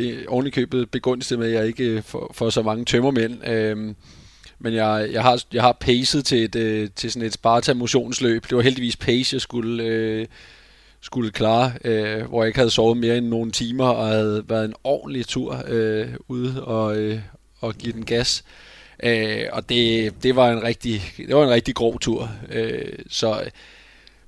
[0.46, 3.48] i købet begunstiget med, at jeg ikke øh, får, får så mange tømmermænd.
[3.48, 3.96] Øhm,
[4.60, 8.44] men jeg, jeg, har, jeg har pacet til, et, øh, til sådan et Sparta-motionsløb.
[8.50, 10.26] Det var heldigvis pace, jeg skulle, øh,
[11.02, 14.66] skulle klare, øh, hvor jeg ikke havde sovet mere end nogle timer, og havde været
[14.66, 17.20] en ordentlig tur øh, ude og, øh,
[17.60, 18.44] og give den gas.
[19.04, 22.30] Øh, og det, det, var en rigtig, det var en rigtig grov tur.
[22.52, 23.44] Øh, så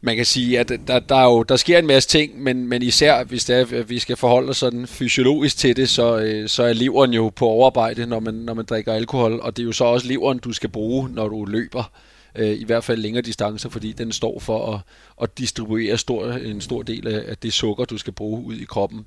[0.07, 2.81] man kan sige, at der, der, er jo, der sker en masse ting, men, men
[2.81, 6.49] især hvis det er, at vi skal forholde os sådan fysiologisk til det, så, øh,
[6.49, 9.65] så er leveren jo på overarbejde, når man, når man drikker alkohol, og det er
[9.65, 11.91] jo så også leveren, du skal bruge, når du løber,
[12.35, 14.79] øh, i hvert fald længere distancer, fordi den står for at,
[15.21, 18.65] at distribuere stor, en stor del af, af det sukker, du skal bruge ud i
[18.65, 19.05] kroppen.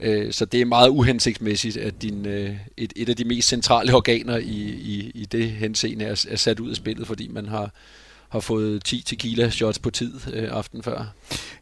[0.00, 3.94] Øh, så det er meget uhensigtsmæssigt, at din, øh, et, et af de mest centrale
[3.94, 4.60] organer i,
[4.94, 7.70] i, i det henseende er, er sat ud af spillet, fordi man har
[8.30, 11.04] har fået 10 tequila shots på tid øh, aften før.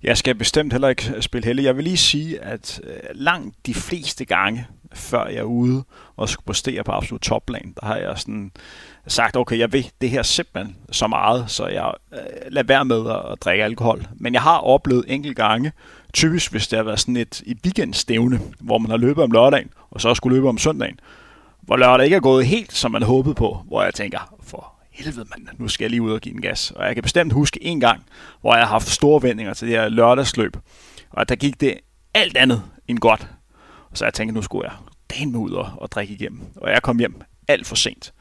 [0.02, 1.64] Jeg skal bestemt heller ikke øh, spille heldig.
[1.64, 5.84] Jeg vil lige sige, at øh, langt de fleste gange, før jeg er ude
[6.16, 8.52] og skulle præstere på absolut topplan, der har jeg sådan
[9.06, 13.10] sagt, okay, jeg ved det her simpelthen så meget, så jeg øh, lader være med
[13.10, 14.06] at, drikke alkohol.
[14.16, 15.72] Men jeg har oplevet enkelte gange,
[16.12, 19.70] typisk hvis det har været sådan et, i weekendstævne, hvor man har løbet om lørdagen,
[19.90, 21.00] og så skulle løbe om søndagen,
[21.62, 25.26] hvor lørdag ikke er gået helt, som man håbede på, hvor jeg tænker, for helvede
[25.36, 26.70] mand, nu skal jeg lige ud og give en gas.
[26.70, 28.04] Og jeg kan bestemt huske en gang,
[28.40, 30.56] hvor jeg har haft store vendinger til det her lørdagsløb,
[31.10, 31.74] og der gik det
[32.14, 33.28] alt andet end godt.
[33.90, 34.76] Og så jeg tænkte, nu skulle jeg
[35.10, 36.40] dagen ud og, og drikke igennem.
[36.56, 38.12] Og jeg kom hjem alt for sent.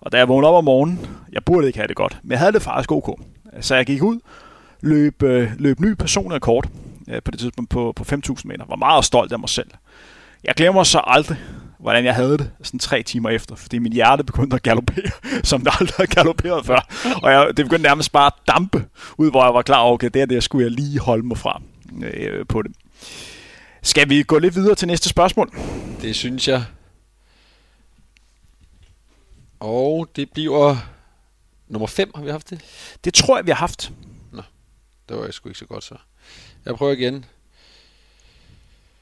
[0.00, 2.38] Og da jeg vågnede op om morgenen, jeg burde ikke have det godt, men jeg
[2.38, 3.20] havde det faktisk ok.
[3.60, 4.20] Så jeg gik ud,
[4.80, 6.72] løb, øh, løb ny personrekord kort
[7.24, 8.64] på det tidspunkt på, på 5.000 meter.
[8.68, 9.70] Var meget stolt af mig selv.
[10.44, 11.38] Jeg glemmer så aldrig,
[11.78, 15.10] hvordan jeg havde det sådan tre timer efter, fordi min hjerte begyndte at galopere,
[15.44, 16.86] som det aldrig havde galopperet før.
[17.22, 18.84] Og jeg, det begyndte nærmest bare at dampe,
[19.18, 21.38] ud hvor jeg var klar over, okay, det er det, skulle jeg lige holde mig
[21.38, 21.62] fra
[22.02, 22.72] øh, på det.
[23.82, 25.52] Skal vi gå lidt videre til næste spørgsmål?
[26.02, 26.64] Det synes jeg.
[29.60, 30.76] Og det bliver
[31.68, 32.60] nummer 5, har vi haft det?
[33.04, 33.92] Det tror jeg, vi har haft.
[35.08, 35.94] Det var jeg sgu ikke så godt så.
[36.64, 37.24] Jeg prøver igen.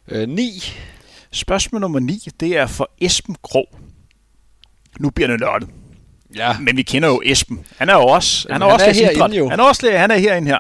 [0.08, 0.62] Øh, 9.
[1.36, 3.76] Spørgsmål nummer 9, det er for Esben Grå.
[5.00, 5.68] Nu bliver det nørdet.
[6.36, 6.58] Ja.
[6.58, 7.66] Men vi kender jo Esben.
[7.76, 9.48] Han er jo også, han er han også er herinde jo.
[9.48, 10.58] Han er også han er herinde her.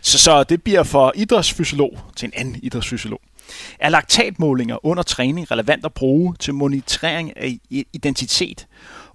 [0.00, 3.20] Så, så det bliver for idrætsfysiolog til en anden idrætsfysiolog.
[3.80, 7.58] Er laktatmålinger under træning relevant at bruge til monitorering af
[7.92, 8.66] identitet?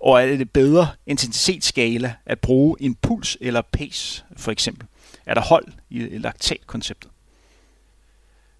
[0.03, 4.87] Og er det bedre intensitetsskala at bruge en puls eller pace, for eksempel?
[5.25, 7.11] Er der hold i i laktatkonceptet?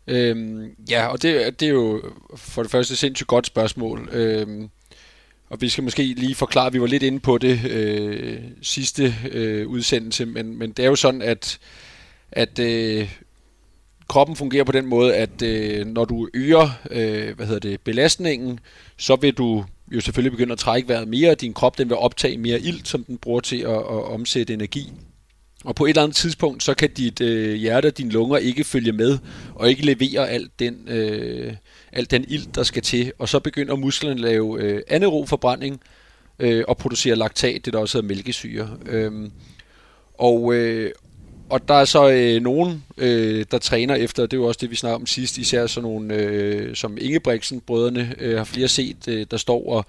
[0.09, 2.01] Øhm, ja, og det, det er jo
[2.35, 4.09] for det første et sindssygt godt spørgsmål.
[4.11, 4.69] Øhm,
[5.49, 9.67] og vi skal måske lige forklare, vi var lidt inde på det øh, sidste øh,
[9.67, 11.59] udsendelse, men, men det er jo sådan, at,
[12.31, 13.09] at øh,
[14.07, 18.59] kroppen fungerer på den måde, at øh, når du øger øh, hvad hedder det, belastningen,
[18.97, 21.35] så vil du jo selvfølgelig begynde at trække vejret mere.
[21.35, 24.91] Din krop den vil optage mere ilt, som den bruger til at, at omsætte energi.
[25.65, 28.63] Og på et eller andet tidspunkt, så kan dit øh, hjerte og dine lunger ikke
[28.63, 29.17] følge med,
[29.55, 31.53] og ikke levere alt den, øh,
[31.91, 33.11] alt den ild, der skal til.
[33.17, 35.81] Og så begynder musklerne at lave øh, anaerob forbrænding
[36.39, 38.69] øh, og producere laktat, det der også hedder mælkesyre.
[38.85, 39.11] Øh,
[40.17, 40.91] og, øh,
[41.49, 44.71] og der er så øh, nogen, øh, der træner efter, det er jo også det,
[44.71, 49.07] vi snakker om sidst, især sådan nogle, øh, som Ingebrigtsen, brødrene, øh, har flere set,
[49.07, 49.85] øh, der står og,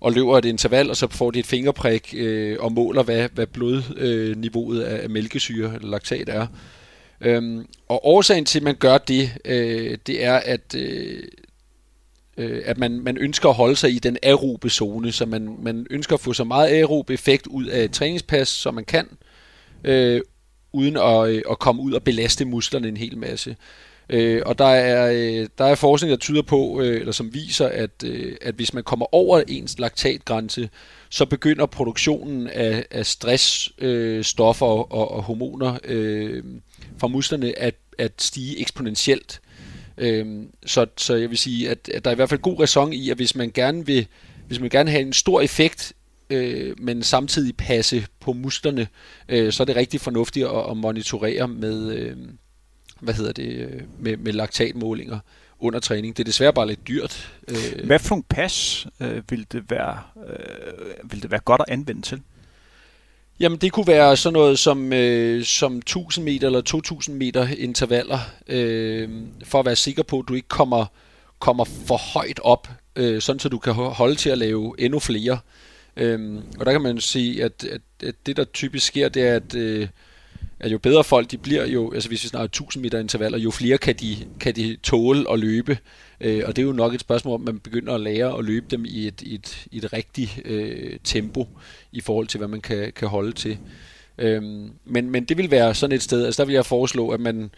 [0.00, 3.46] og løber et interval, og så får de et fingerprik øh, og måler, hvad, hvad
[3.46, 6.46] blodniveauet øh, af, af mælkesyre eller laktat er.
[7.20, 11.22] Øhm, og årsagen til, at man gør det, øh, det er, at, øh,
[12.36, 15.86] øh, at man, man ønsker at holde sig i den aerobe zone, så man, man
[15.90, 19.08] ønsker at få så meget aerob effekt ud af et træningspas, som man kan,
[19.84, 20.20] øh,
[20.72, 23.56] uden at, øh, at komme ud og belaste musklerne en hel masse.
[24.10, 27.68] Øh, og der er, øh, der er forskning, der tyder på, øh, eller som viser,
[27.68, 30.68] at, øh, at hvis man kommer over ens laktatgrænse,
[31.10, 36.44] så begynder produktionen af, af stressstoffer øh, og, og hormoner øh,
[36.98, 39.40] fra musklerne at, at stige eksponentielt.
[39.98, 42.92] Øh, så, så jeg vil sige, at, at der er i hvert fald god ræson
[42.92, 44.06] i, at hvis man gerne vil,
[44.48, 45.92] hvis man gerne vil have en stor effekt
[46.30, 48.88] øh, men samtidig passe på musklerne,
[49.28, 52.16] øh, så er det rigtig fornuftigt at, at monitorere med, øh,
[53.00, 55.18] hvad hedder det, øh, med, med laktatmålinger
[55.58, 56.16] under træning.
[56.16, 57.32] Det er desværre bare lidt dyrt.
[57.48, 57.86] Øh.
[57.86, 62.02] Hvad for en pas øh, vil, det være, øh, vil det være godt at anvende
[62.02, 62.20] til?
[63.40, 68.18] Jamen det kunne være sådan noget som, øh, som 1000 meter eller 2000 meter intervaller,
[68.46, 69.08] øh,
[69.44, 70.86] for at være sikker på, at du ikke kommer,
[71.38, 75.38] kommer for højt op, øh, sådan så du kan holde til at lave endnu flere.
[75.96, 79.36] Øh, og der kan man sige, at, at, at det der typisk sker, det er,
[79.36, 79.88] at øh,
[80.64, 83.50] at jo bedre folk de bliver, jo, altså hvis vi snakker 1000 meter intervaller, jo
[83.50, 85.78] flere kan de, kan de tåle at løbe.
[86.20, 88.66] Øh, og det er jo nok et spørgsmål, om man begynder at lære at løbe
[88.70, 91.48] dem i et, et, et rigtigt øh, tempo,
[91.92, 93.58] i forhold til, hvad man kan, kan holde til.
[94.18, 94.42] Øh,
[94.84, 97.50] men, men det vil være sådan et sted, altså der vil jeg foreslå, at man,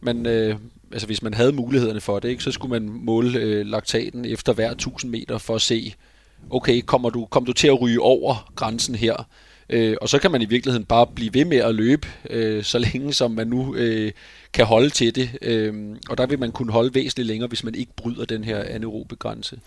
[0.00, 0.56] man øh,
[0.92, 4.52] altså hvis man havde mulighederne for det, ikke, så skulle man måle øh, laktaten efter
[4.52, 5.94] hver 1000 meter for at se,
[6.50, 9.24] okay, kommer du, kommer du til at ryge over grænsen her?
[9.70, 12.78] Øh, og så kan man i virkeligheden bare blive ved med at løbe, øh, så
[12.78, 14.12] længe som man nu øh,
[14.52, 15.38] kan holde til det.
[15.42, 18.64] Øh, og der vil man kunne holde væsentligt længere, hvis man ikke bryder den her
[18.68, 19.60] anaerobe grænse.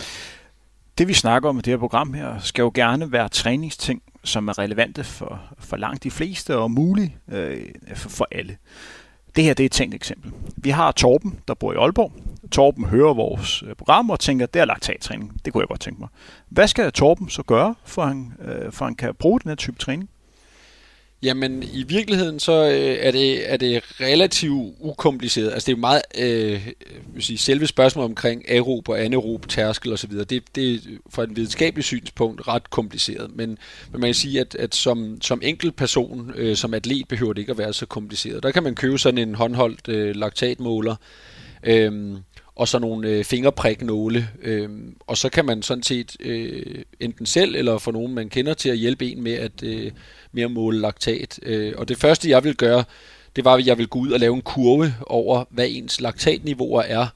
[0.98, 4.48] Det vi snakker om i det her program her, skal jo gerne være træningsting, som
[4.48, 7.62] er relevante for, for langt de fleste og muligt øh,
[7.96, 8.58] for, for alle.
[9.36, 10.32] Det her det er et tænkt eksempel.
[10.58, 12.14] Vi har Torben, der bor i Aalborg.
[12.52, 15.42] Torben hører vores øh, program og tænker, det er laktattræning.
[15.46, 16.10] Det kunne jeg godt tænke mig.
[16.50, 19.78] Hvad skal Torben så gøre, for han, øh, for han kan bruge den her type
[19.78, 20.10] træning?
[21.24, 25.52] Jamen, i virkeligheden så øh, er, det, er det relativt ukompliceret.
[25.52, 26.68] Altså, det er jo meget, øh,
[27.14, 30.78] vil sige, selve spørgsmålet omkring aerob og anaerob tærskel osv., det, det er
[31.10, 33.32] fra et videnskabeligt synspunkt ret kompliceret.
[33.36, 33.58] Men,
[33.92, 37.42] men man kan sige, at, at som, som enkelt person, øh, som atlet, behøver det
[37.42, 38.44] ikke at være så kompliceret.
[38.44, 40.96] Der kan man købe sådan en håndholdt øh, laktatmåler,
[41.64, 42.18] øh,
[42.56, 47.56] og så nogle øh, fingerpriknåle, øh, og så kan man sådan set øh, enten selv
[47.56, 49.92] eller få nogen, man kender til at hjælpe en med at, øh,
[50.32, 51.40] med at måle laktat.
[51.44, 52.84] Øh, og det første, jeg vil gøre,
[53.36, 56.82] det var, at jeg vil gå ud og lave en kurve over, hvad ens laktatniveauer
[56.82, 57.08] er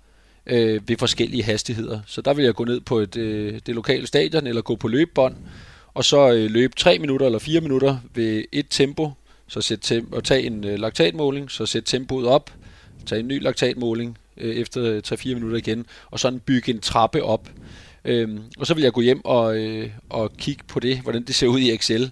[0.45, 1.99] øh, ved forskellige hastigheder.
[2.07, 4.87] Så der vil jeg gå ned på et, øh, det lokale stadion eller gå på
[4.87, 5.35] løbebånd,
[5.93, 9.11] og så øh, løbe 3 minutter eller 4 minutter ved et tempo,
[9.47, 12.51] så sæt tem- og tage en øh, laktatmåling, så sæt tempoet op,
[13.05, 17.49] tage en ny laktatmåling, øh, efter 3-4 minutter igen, og sådan bygge en trappe op.
[18.05, 21.35] Øhm, og så vil jeg gå hjem og, øh, og kigge på det, hvordan det
[21.35, 22.11] ser ud i Excel.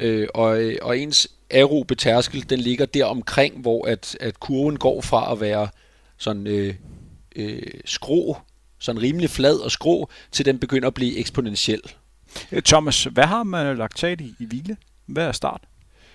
[0.00, 4.76] Øh, og, øh, og ens aerobe tærskel, den ligger der omkring, hvor at, at kurven
[4.76, 5.68] går fra at være
[6.18, 6.74] sådan øh,
[7.36, 8.36] øh, skrå,
[8.78, 11.80] sådan rimelig flad og skrå, til den begynder at blive eksponentiel.
[12.52, 14.76] Øh, Thomas, hvad har man laktat i, i hvile?
[15.06, 15.60] Hvad er start?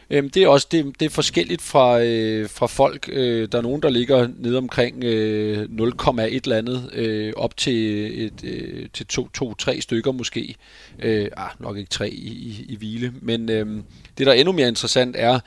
[0.09, 3.09] Øhm, det er også det, det er forskelligt fra, øh, fra folk.
[3.11, 8.25] Øh, der er nogen, der ligger nede omkring øh, 0,1 eller andet, øh, op til,
[8.25, 10.55] et, øh, til 2-3 stykker måske.
[10.99, 13.13] Øh, ah, nok ikke 3 i, i, i hvile.
[13.21, 13.65] Men øh,
[14.17, 15.39] det, der er endnu mere interessant, er,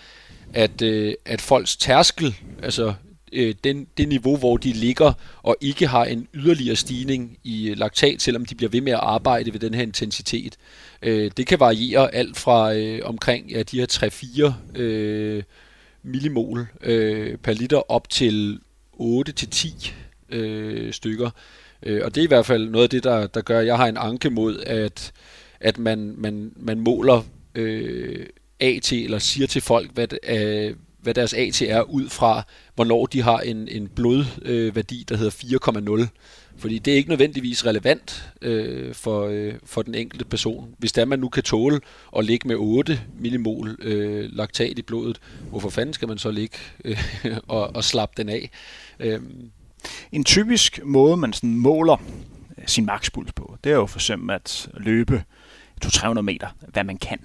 [0.54, 2.94] at, øh, at folks tærskel, altså
[3.32, 5.12] øh, den, det niveau, hvor de ligger
[5.42, 9.00] og ikke har en yderligere stigning i øh, laktat, selvom de bliver ved med at
[9.02, 10.56] arbejde ved den her intensitet.
[11.02, 15.42] Øh, det kan variere alt fra øh, omkring ja, de her 3-4 øh,
[16.02, 18.58] millimol øh, per liter op til
[19.00, 19.92] 8-10
[20.28, 21.30] øh, stykker.
[21.82, 23.76] Øh, og det er i hvert fald noget af det, der, der gør, at jeg
[23.76, 25.12] har en anke mod, at,
[25.60, 27.22] at man, man, man måler
[27.54, 28.26] øh,
[28.60, 32.42] AT, eller siger til folk, hvad, øh, hvad deres AT er, ud fra,
[32.76, 36.08] hvornår de har en, en blodværdi, øh, der hedder 4,0.
[36.58, 40.74] Fordi det er ikke nødvendigvis relevant øh, for, øh, for den enkelte person.
[40.78, 41.80] Hvis der man nu kan tåle
[42.16, 45.20] at ligge med 8 millimol øh, laktat i blodet,
[45.50, 46.98] hvorfor fanden skal man så ligge øh,
[47.48, 48.50] og, og slappe den af?
[49.00, 49.20] Øh.
[50.12, 51.96] En typisk måde, man sådan måler
[52.58, 55.24] øh, sin makspuls på, det er jo for eksempel at løbe
[55.84, 57.18] 200-300 meter, hvad man kan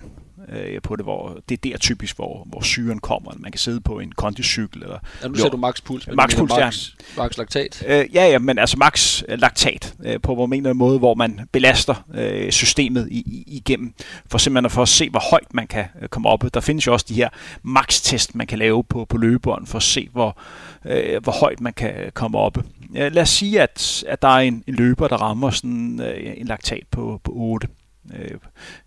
[0.49, 3.31] øh, på det, hvor det er der typisk, hvor, hvor syren kommer.
[3.37, 4.83] Man kan sidde på en kondicykel.
[4.83, 6.07] Eller, ja, nu ser du max puls.
[6.13, 6.69] Max puls, ja.
[7.17, 7.83] Max laktat.
[7.87, 12.05] Øh, ja, ja, men altså max laktat øh, på hvor mener måde, hvor man belaster
[12.13, 13.93] øh, systemet i, i, igennem,
[14.25, 16.43] for simpelthen for at se, hvor højt man kan øh, komme op.
[16.53, 17.29] Der findes jo også de her
[17.63, 20.37] max-test, man kan lave på, på løbebånd, for at se, hvor,
[20.85, 22.57] øh, hvor højt man kan komme op.
[22.93, 26.33] Ja, lad os sige, at, at der er en, en løber, der rammer sådan øh,
[26.37, 27.67] en laktat på, på 8.
[28.15, 28.31] Øh,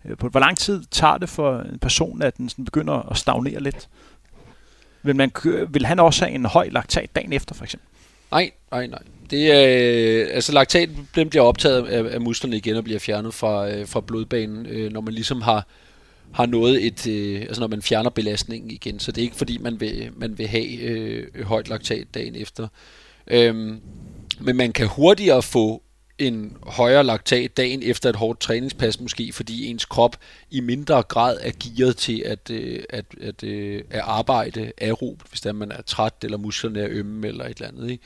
[0.05, 3.17] øh, på hvor lang tid tager det for en person, at den sådan begynder at
[3.17, 3.89] stagnere lidt?
[5.03, 5.31] Vil, man,
[5.69, 7.87] vil han også have en høj laktat dagen efter, for eksempel?
[8.31, 8.99] Nej, nej, nej.
[9.31, 9.65] Det er,
[10.23, 13.87] øh, altså laktat den bliver optaget af, af musklerne igen og bliver fjernet fra, øh,
[13.87, 15.67] fra blodbanen, øh, når man ligesom har,
[16.31, 18.99] har nået et, øh, altså når man fjerner belastningen igen.
[18.99, 22.67] Så det er ikke fordi, man vil, man vil have øh, højt laktat dagen efter.
[23.27, 23.81] Øhm,
[24.39, 25.81] men man kan hurtigere få
[26.17, 30.17] en højere laktat dagen efter et hårdt træningspas måske, fordi ens krop
[30.51, 35.41] i mindre grad er gearet til at, øh, at, at, øh, at arbejde aerobt, hvis
[35.41, 37.91] der man er træt, eller musklerne er ømme, eller et eller andet.
[37.91, 38.03] Ikke?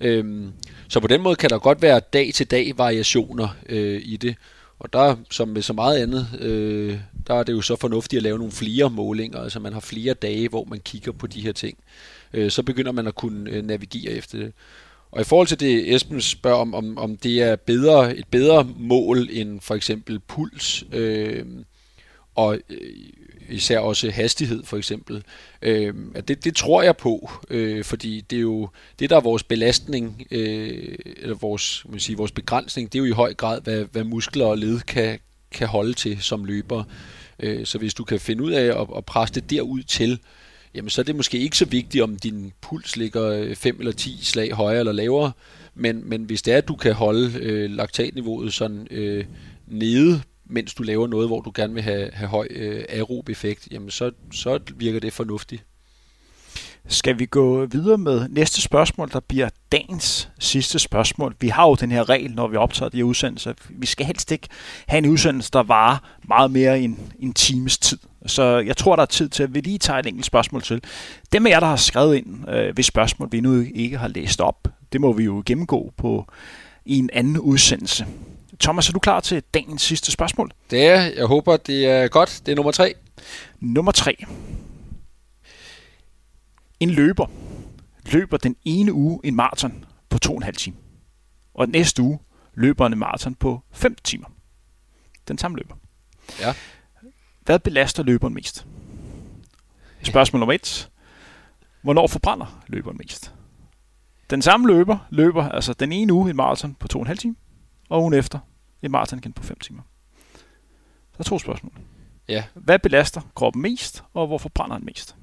[0.00, 0.52] Øhm,
[0.88, 4.36] så på den måde kan der godt være dag-til-dag variationer øh, i det.
[4.78, 8.22] Og der, som med så meget andet, øh, der er det jo så fornuftigt at
[8.22, 11.52] lave nogle flere målinger, altså man har flere dage, hvor man kigger på de her
[11.52, 11.78] ting.
[12.32, 14.52] Øh, så begynder man at kunne øh, navigere efter det.
[15.10, 18.68] Og i forhold til det, Esben spørger om, om, om det er bedre, et bedre
[18.76, 21.44] mål end for eksempel puls, øh,
[22.34, 22.78] og øh,
[23.50, 25.24] især også hastighed for eksempel.
[25.62, 25.94] Øh,
[26.28, 30.26] det, det tror jeg på, øh, fordi det er jo det, der er vores belastning,
[30.30, 34.04] øh, eller vores, man sige, vores begrænsning, det er jo i høj grad, hvad, hvad
[34.04, 35.18] muskler og led kan,
[35.50, 36.84] kan holde til som løber.
[37.40, 40.20] Øh, så hvis du kan finde ud af at, at presse det derud til,
[40.74, 43.92] jamen så er det måske ikke så vigtigt, om din puls ligger øh, 5 eller
[43.92, 45.32] 10 slag højere eller lavere,
[45.74, 49.24] men, men hvis det er, at du kan holde øh, laktatniveauet sådan øh,
[49.66, 53.68] nede, mens du laver noget, hvor du gerne vil have, have høj øh, aerob effekt,
[53.70, 55.64] jamen så, så virker det fornuftigt.
[56.90, 61.36] Skal vi gå videre med næste spørgsmål, der bliver dagens sidste spørgsmål.
[61.40, 63.52] Vi har jo den her regel, når vi optager de her udsendelser.
[63.70, 64.48] Vi skal helst ikke
[64.86, 67.98] have en udsendelse, der varer meget mere end en times tid.
[68.26, 70.82] Så jeg tror, der er tid til, at vi lige tager et enkelt spørgsmål til.
[71.32, 74.40] Dem af jer, der har skrevet ind, øh, hvis spørgsmål vi nu ikke har læst
[74.40, 76.26] op, det må vi jo gennemgå på
[76.84, 78.06] i en anden udsendelse.
[78.60, 80.50] Thomas, er du klar til dagens sidste spørgsmål?
[80.70, 81.26] Det er jeg.
[81.26, 82.40] håber, det er godt.
[82.46, 82.94] Det er nummer tre.
[83.60, 84.16] Nummer tre.
[86.80, 87.26] En løber
[88.12, 90.76] løber den ene uge en maraton på to og en halv time.
[91.54, 92.18] Og den næste uge
[92.54, 94.26] løber en maraton på 5 timer.
[95.28, 95.74] Den samme løber.
[96.40, 96.54] Ja.
[97.40, 98.66] Hvad belaster løberen mest?
[100.02, 100.90] Spørgsmål nummer et.
[101.82, 103.34] Hvornår forbrænder løberen mest?
[104.30, 107.34] Den samme løber løber altså den ene uge en maraton på 2,5 timer,
[107.88, 108.38] og ugen efter
[108.82, 109.82] en maraton igen på 5 timer.
[111.12, 111.72] Der er to spørgsmål.
[112.28, 112.44] Ja.
[112.54, 115.16] Hvad belaster kroppen mest, og hvorfor brænder den mest?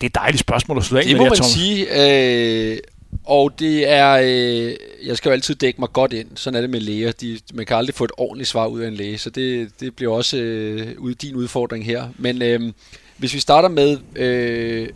[0.00, 1.24] Det er et dejligt spørgsmål at slutte af det med.
[1.24, 2.72] Det må man sige.
[2.72, 2.78] Øh,
[3.24, 4.20] og det er...
[4.22, 4.76] Øh,
[5.06, 6.28] jeg skal jo altid dække mig godt ind.
[6.34, 7.12] Sådan er det med læger.
[7.12, 9.18] De, man kan aldrig få et ordentligt svar ud af en læge.
[9.18, 12.08] Så det, det bliver også øh, din udfordring her.
[12.18, 12.72] Men øh,
[13.16, 14.88] hvis vi starter med, øh,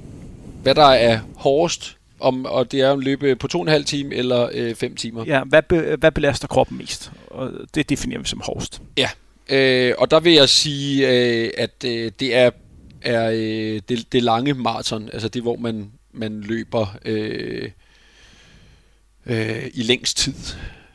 [0.63, 3.85] hvad der er hårdest, om, og det er at løbe på to og en halv
[3.85, 5.25] time eller øh, fem timer.
[5.27, 7.13] Ja, hvad, be, hvad belaster kroppen mest?
[7.27, 8.83] Og det definerer vi som hårdest.
[8.99, 9.09] Ja,
[9.49, 12.51] øh, og der vil jeg sige, øh, at øh, det er
[13.05, 17.71] er øh, det, det lange maraton, altså det, hvor man, man løber øh,
[19.27, 20.35] øh, i længst tid.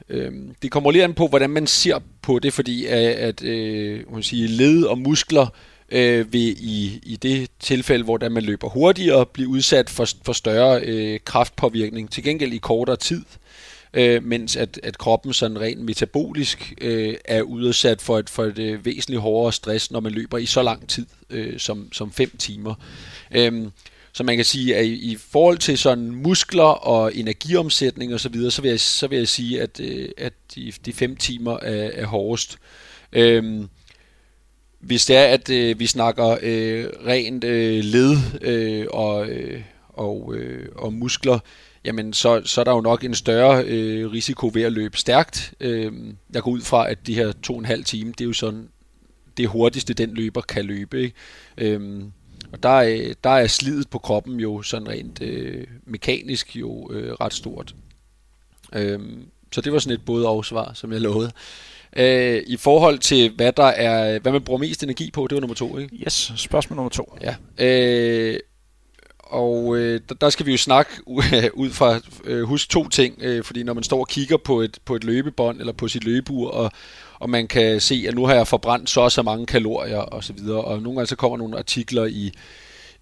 [0.09, 0.31] Øh,
[0.61, 4.23] det kommer lige an på, hvordan man ser på det, fordi at, at øh, man
[4.23, 5.47] sige, led og muskler
[5.89, 10.81] øh, vil i, i det tilfælde, hvor man løber hurtigere, blive udsat for, for større
[10.81, 13.46] øh, kraftpåvirkning, til gengæld i kortere tid øh,
[13.93, 18.59] øh, mens at, at kroppen sådan rent metabolisk øh, er udsat for et, for et
[18.59, 22.37] øh, væsentligt hårdere stress, når man løber i så lang tid øh, som, som 5
[22.37, 22.75] timer.
[23.35, 23.67] Øh,
[24.13, 28.29] så man kan sige, at i, i forhold til sådan muskler og energiomsætning og så
[28.29, 31.57] videre, så vil jeg, så vil jeg sige, at, øh, at de, de 5 timer
[31.59, 32.57] er, er hårdest.
[33.13, 33.65] Øh,
[34.79, 40.35] hvis det er, at øh, vi snakker øh, rent øh, led øh, og, øh, og,
[40.35, 41.39] øh, og muskler,
[41.87, 45.53] jamen så, så er der jo nok en større øh, risiko ved at løbe stærkt.
[45.59, 45.93] Øh,
[46.33, 48.33] jeg går ud fra, at de her to og en halv time, det er jo
[48.33, 48.69] sådan
[49.37, 51.01] det hurtigste, den løber kan løbe.
[51.01, 51.15] Ikke?
[51.57, 52.03] Øh,
[52.51, 57.13] og der er, der er slidet på kroppen jo sådan rent øh, mekanisk jo øh,
[57.13, 57.75] ret stort.
[58.73, 58.99] Øh,
[59.51, 61.31] så det var sådan et både og svar, som jeg lovede.
[61.95, 65.41] Øh, I forhold til, hvad der er, hvad man bruger mest energi på, det var
[65.41, 65.95] nummer to, ikke?
[65.95, 67.17] Yes, spørgsmål nummer to.
[67.21, 67.35] Ja.
[67.65, 68.39] Øh,
[69.29, 70.91] og øh, der, der skal vi jo snakke
[71.53, 74.77] ud fra, øh, husk to ting, øh, fordi når man står og kigger på et,
[74.85, 76.71] på et løbebånd eller på sit løbebur, og,
[77.19, 80.23] og man kan se, at nu har jeg forbrændt så og så mange kalorier og
[80.23, 82.31] så videre, og nogle gange så kommer nogle artikler i,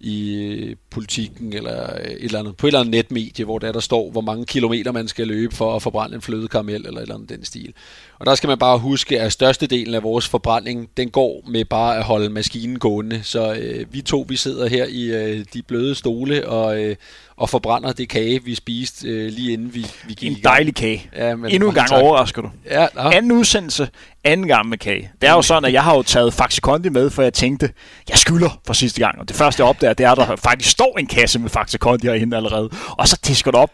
[0.00, 4.10] i politikken eller et eller andet, på et eller andet netmedie, hvor der, der står,
[4.10, 7.28] hvor mange kilometer man skal løbe for at forbrænde en flødekaramel eller et eller andet
[7.28, 7.74] den stil.
[8.18, 11.96] Og der skal man bare huske, at størstedelen af vores forbrænding, den går med bare
[11.96, 13.20] at holde maskinen gående.
[13.22, 16.96] Så øh, vi to, vi sidder her i øh, de bløde stole og, øh,
[17.36, 21.10] og forbrænder det kage, vi spiste øh, lige inden vi, vi gik En dejlig kage.
[21.16, 22.02] Ja, men Endnu en gang tak.
[22.02, 22.50] overrasker du.
[22.70, 23.00] Ja, nå.
[23.00, 23.88] Anden udsendelse,
[24.26, 25.10] anden gang med kage.
[25.20, 27.70] Det er jo sådan, at jeg har jo taget Faxi Kondi med, for jeg tænkte,
[28.08, 29.18] jeg skylder for sidste gang.
[29.18, 31.78] Og det første, jeg opdager, det er, at der faktisk står en kasse med Faxi
[31.78, 32.70] Kondi herinde allerede.
[32.90, 33.70] Og så disker du op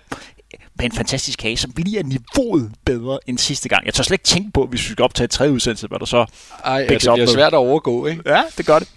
[0.75, 3.87] med en fantastisk kage, som bliver niveauet bedre end sidste gang.
[3.87, 6.07] Jeg tør slet ikke tænke på, hvis vi skal optage et tredje udsendelse, hvad der
[6.07, 6.27] så...
[6.65, 7.35] Ej, Piks det bliver med.
[7.35, 8.23] svært at overgå, ikke?
[8.27, 8.89] Ja, det gør det.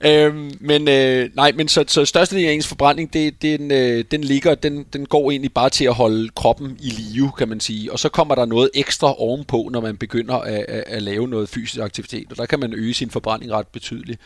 [0.00, 4.24] Øhm, men øh, nej, men så, så størstedelen af ens forbrænding, det, den, øh, den
[4.24, 7.92] ligger, den, den går egentlig bare til at holde kroppen i live, kan man sige.
[7.92, 11.48] Og så kommer der noget ekstra ovenpå, når man begynder at, at, at lave noget
[11.48, 14.20] fysisk aktivitet, og der kan man øge sin forbrænding ret betydeligt.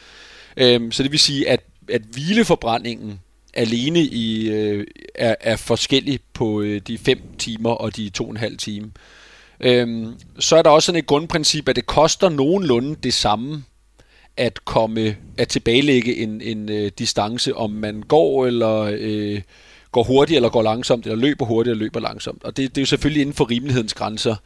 [0.56, 3.20] Øhm, så det vil sige, at, at hvileforbrændingen
[3.54, 8.88] alene i, øh, er, er forskellig på øh, de 5 timer og de 2,5 timer.
[9.60, 13.64] Øhm, så er der også sådan et grundprincip, at det koster nogenlunde det samme
[14.40, 19.40] at komme at tilbagelægge en, en øh, distance, om man går eller øh,
[19.92, 22.44] går hurtigt eller går langsomt, eller løber hurtigt eller løber langsomt.
[22.44, 24.36] Og det, det er jo selvfølgelig inden for rimelighedens grænser.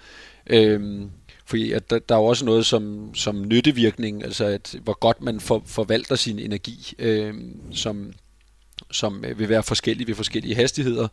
[0.47, 1.11] Øhm,
[1.47, 5.22] fordi at der, der er jo også noget som, som nyttevirkning, altså at, hvor godt
[5.22, 7.34] man for, forvalter sin energi, øh,
[7.72, 8.12] som,
[8.90, 11.09] som øh, vil være forskellige ved forskellige hastigheder.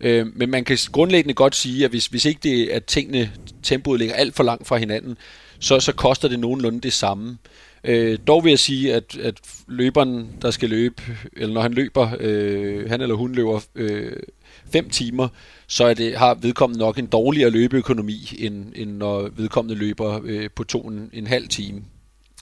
[0.00, 3.98] Øh, men man kan grundlæggende godt sige, at hvis, hvis ikke det at tingene, tempoet
[3.98, 5.16] ligger alt for langt fra hinanden,
[5.60, 7.38] så, så koster det nogenlunde det samme.
[7.84, 11.02] Øh, dog vil jeg sige, at, at løberen, der skal løbe,
[11.36, 14.24] eller når han løber, øh, han eller hun løber 5
[14.72, 15.28] fem timer,
[15.66, 20.50] så er det, har vedkommende nok en dårligere løbeøkonomi, end, end når vedkommende løber øh,
[20.56, 21.82] på to en, en halv time,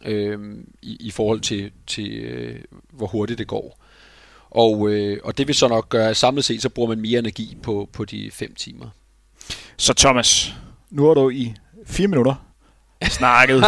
[0.04, 0.38] øh,
[0.82, 2.56] i, i forhold til, til øh,
[2.92, 3.82] hvor hurtigt det går.
[4.50, 7.18] Og, øh, og det vil så nok gøre, at samlet set, så bruger man mere
[7.18, 8.86] energi på, på de 5 timer.
[9.76, 10.54] Så Thomas,
[10.90, 11.54] nu er du i
[11.86, 12.45] fire minutter
[13.02, 13.64] snakket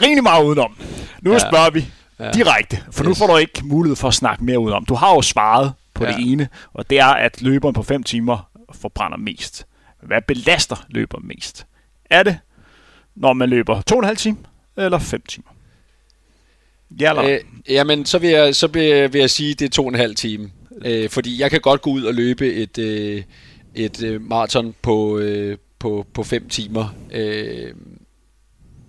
[0.00, 0.76] rimelig meget udenom.
[1.22, 1.38] Nu ja.
[1.38, 1.86] spørger vi
[2.18, 2.30] ja.
[2.30, 3.18] direkte, for nu Yes.
[3.18, 4.84] får du ikke mulighed for at snakke mere udenom.
[4.84, 6.10] Du har jo svaret på ja.
[6.10, 9.66] Det ene, og det er, at løberen på 5 timer forbrænder mest.
[10.02, 11.66] Hvad belaster løberen mest?
[12.10, 12.38] Er det,
[13.16, 14.38] når man løber 2,5 timer
[14.76, 15.48] eller 5 timer?
[17.00, 17.24] Ja eller?
[17.24, 17.38] Øh,
[17.68, 19.88] jamen, så vil jeg, så vil jeg, vil jeg sige, at det er to og
[19.88, 20.50] en halv time.
[20.84, 23.22] Øh, fordi jeg kan godt gå ud og løbe et, øh,
[23.74, 26.94] et øh, maraton på, øh, på, på fem timer.
[27.12, 27.74] Øh,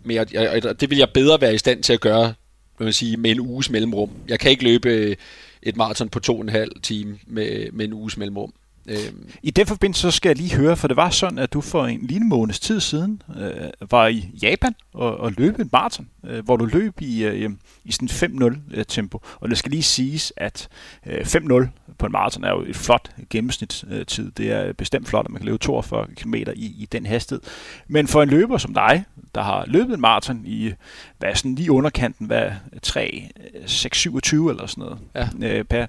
[0.05, 2.33] men jeg, jeg, jeg- det vil jeg bedre være i stand til at gøre
[2.77, 4.09] vil man sige, med en uges mellemrum.
[4.27, 5.15] Jeg kan ikke løbe øh,
[5.63, 8.53] et maraton på to og en halv time med, med en uges mellemrum.
[8.87, 8.97] Øh,
[9.43, 11.85] I den forbindelse så skal jeg lige høre, for det var sådan, at du for
[11.85, 16.45] en lille måneds tid siden øh, var i Japan og, og løb et maraton, øh,
[16.45, 17.49] hvor du løb i, øh,
[17.85, 18.07] i sådan
[18.43, 19.21] 5-0 øh, tempo.
[19.39, 20.67] Og det skal lige siges, at
[21.05, 21.67] øh, 5-0
[21.97, 24.31] på en maraton er jo et flot gennemsnitstid.
[24.31, 27.41] Det er bestemt flot, at man kan løbe 42 km i, i den hastighed.
[27.87, 29.03] Men for en løber som dig,
[29.35, 30.71] der har løbet en maraton i,
[31.17, 33.29] hvad er sådan lige underkanten, hvad 3,
[33.65, 34.97] 6, 27 eller sådan noget,
[35.41, 35.57] Ja.
[35.57, 35.85] øh, per,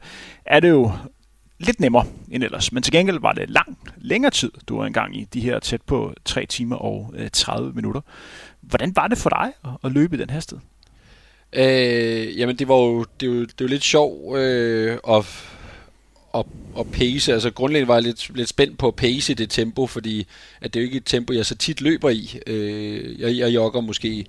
[0.46, 0.92] er det jo
[1.58, 2.72] lidt nemmere end ellers.
[2.72, 5.82] Men til gengæld var det langt længere tid, du var engang i de her tæt
[5.82, 8.00] på 3 timer og øh, 30 minutter.
[8.60, 9.52] Hvordan var det for dig
[9.84, 10.62] at, løbe i den hastighed?
[11.52, 15.24] Øh, jamen det var jo, det var, jo, det var lidt sjov øh, at,
[16.34, 16.46] at,
[16.78, 17.32] at pace.
[17.32, 20.26] Altså grundlæggende var jeg lidt, lidt spændt på at pace det tempo, fordi
[20.60, 22.40] at det er jo ikke et tempo, jeg så tit løber i.
[22.46, 24.26] Øh, jeg, jeg jogger måske,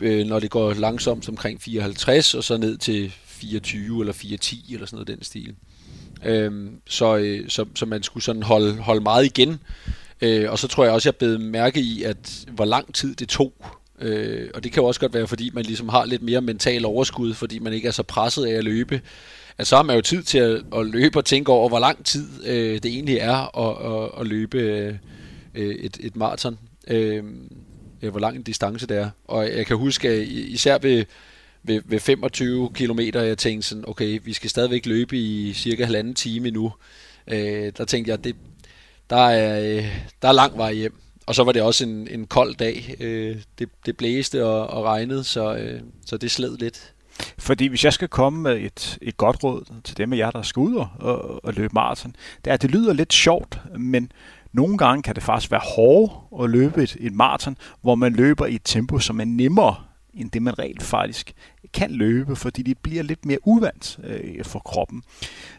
[0.00, 4.86] øh, når det går langsomt, omkring 54, og så ned til 24 eller 410 eller
[4.86, 5.54] sådan noget den stil.
[6.24, 9.60] Øh, så, øh, så, så man skulle sådan holde, holde meget igen.
[10.20, 13.28] Øh, og så tror jeg også, jeg blev mærke i, at hvor lang tid det
[13.28, 13.52] tog.
[14.00, 16.84] Øh, og det kan jo også godt være, fordi man ligesom har lidt mere mental
[16.84, 19.00] overskud, fordi man ikke er så presset af at løbe.
[19.58, 22.04] At så har man jo tid til at, at løbe og tænke over, hvor lang
[22.04, 24.94] tid øh, det egentlig er at, at, at løbe øh,
[25.54, 26.58] øh et, et maraton.
[26.88, 27.24] Øh,
[28.02, 29.10] øh, hvor lang en distance det er.
[29.24, 31.04] Og jeg kan huske, at især ved,
[31.62, 36.14] ved, ved 25 km, jeg tænkte sådan, okay, vi skal stadigvæk løbe i cirka halvanden
[36.14, 36.72] time nu.
[37.26, 38.36] Øh, der tænkte jeg, det,
[39.10, 39.84] der er, øh,
[40.22, 40.94] der er lang vej hjem.
[41.26, 42.96] Og så var det også en, en kold dag.
[43.00, 46.92] Øh, det, det blæste og, og regnede, så, øh, så det sled lidt.
[47.38, 50.42] Fordi hvis jeg skal komme med et, et godt råd til dem af jer, der
[50.42, 54.12] skal ud og, og, og løbe maraton, det er, at det lyder lidt sjovt, men
[54.52, 56.12] Nogle gange kan det faktisk være hårdt
[56.42, 59.74] at løbe et, et maraton, hvor man løber i et tempo, som er nemmere
[60.14, 61.32] end det, man rent faktisk
[61.72, 65.02] kan løbe, fordi det bliver lidt mere uvandt øh, for kroppen.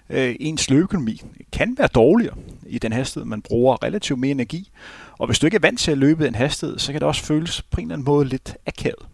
[0.10, 1.22] Øh, ens løbeøkonomi
[1.52, 4.72] kan være dårligere i den hastighed, man bruger relativt mere energi,
[5.20, 7.24] og hvis du ikke er vant til at løbe den hastighed, så kan det også
[7.24, 9.06] føles på en eller anden måde lidt akavet.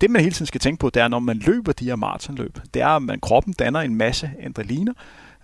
[0.00, 2.58] Det man hele tiden skal tænke på, det er, når man løber de her maratonløb,
[2.74, 4.92] det er, at man, kroppen danner en masse adrenaliner,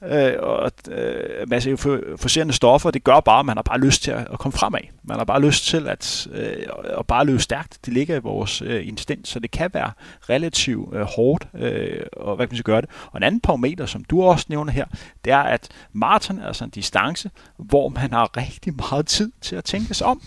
[0.08, 4.10] øh, og øh, masse forserende stoffer, det gør bare, at man har bare lyst til
[4.10, 4.80] at, at komme fremad.
[5.04, 6.66] Man har bare lyst til at, øh,
[6.98, 7.78] at bare løbe stærkt.
[7.84, 9.90] Det ligger i vores øh, instinkt, så det kan være
[10.30, 12.90] relativt øh, hårdt, øh, og hvad kan man så gøre det.
[13.06, 14.84] Og en anden parameter, som du også nævner her,
[15.24, 19.56] det er, at maraton er altså en distance, hvor man har rigtig meget tid til
[19.56, 20.22] at tænke sig om.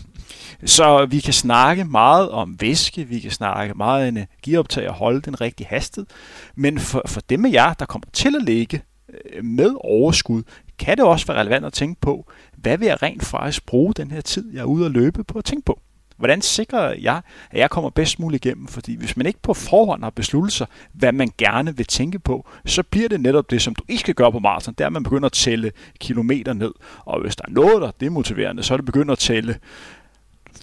[0.66, 5.42] Så vi kan snakke meget om væske, vi kan snakke meget energioptag og holde den
[5.42, 6.08] rigtig hastighed.
[6.56, 8.82] Men for, for dem af jer, der kommer til at ligge
[9.14, 10.44] Øh, med overskud,
[10.80, 14.12] kan det også være relevant at tænke på, hvad vil jeg rent faktisk bruge den
[14.12, 15.80] her tid, jeg er ude at løbe på at tænke på?
[16.18, 17.22] Hvordan sikrer jeg,
[17.52, 18.68] at jeg kommer bedst muligt igennem?
[18.68, 22.50] Fordi hvis man ikke på forhånd har besluttet sig, hvad man gerne vil tænke på,
[22.66, 24.74] så bliver det netop det, som du ikke skal gøre på maraton.
[24.74, 26.72] Det er, at man begynder at tælle kilometer ned.
[27.06, 29.58] Og hvis der er noget, der er demotiverende, så er det begyndt at tælle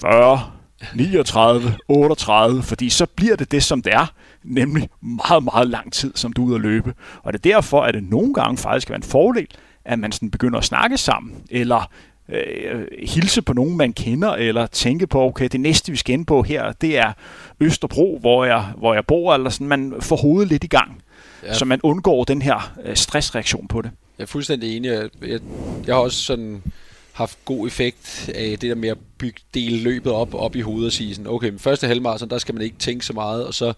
[0.01, 0.51] 40,
[0.95, 4.07] 39, 38, fordi så bliver det det, som det er,
[4.45, 6.95] nemlig meget, meget lang tid, som du er ude at løbe.
[7.23, 9.47] Og det er derfor, at det nogle gange faktisk kan være en fordel,
[9.85, 11.91] at man sådan begynder at snakke sammen, eller
[12.29, 16.27] øh, hilse på nogen, man kender, eller tænke på, okay, det næste, vi skal ind
[16.27, 17.12] på her, det er
[17.61, 21.03] Østerbro, hvor jeg, hvor jeg bor, eller sådan, man får hovedet lidt i gang,
[21.43, 21.55] ja.
[21.55, 23.91] så man undgår den her øh, stressreaktion på det.
[24.19, 24.89] Jeg er fuldstændig enig.
[24.89, 25.41] Jeg, jeg,
[25.87, 26.62] jeg har også sådan
[27.12, 30.87] haft god effekt af det der med at bygge, dele løbet op, op i hovedet
[30.87, 33.55] og sige sådan, okay, men første halvmarathon, der skal man ikke tænke så meget, og
[33.55, 33.73] så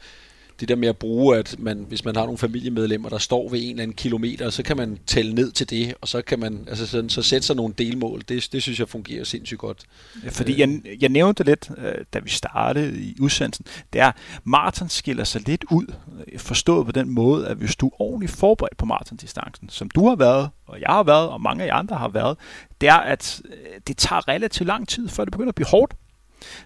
[0.60, 3.58] det der med at bruge, at man, hvis man har nogle familiemedlemmer, der står ved
[3.62, 6.64] en eller anden kilometer, så kan man tælle ned til det, og så kan man
[6.68, 8.22] altså sådan, så sætte sig nogle delmål.
[8.28, 9.78] Det, det synes jeg fungerer sindssygt godt.
[10.24, 14.12] Ja, fordi jeg, jeg nævnte lidt, øh, da vi startede i udsendelsen, det er,
[14.44, 15.86] maraton skiller sig lidt ud,
[16.32, 20.08] øh, forstået på den måde, at hvis du er ordentligt forberedt på maratondistancen, som du
[20.08, 22.38] har været, og jeg har været, og mange af jer andre har været,
[22.80, 25.94] det er, at øh, det tager relativt lang tid, før det begynder at blive hårdt.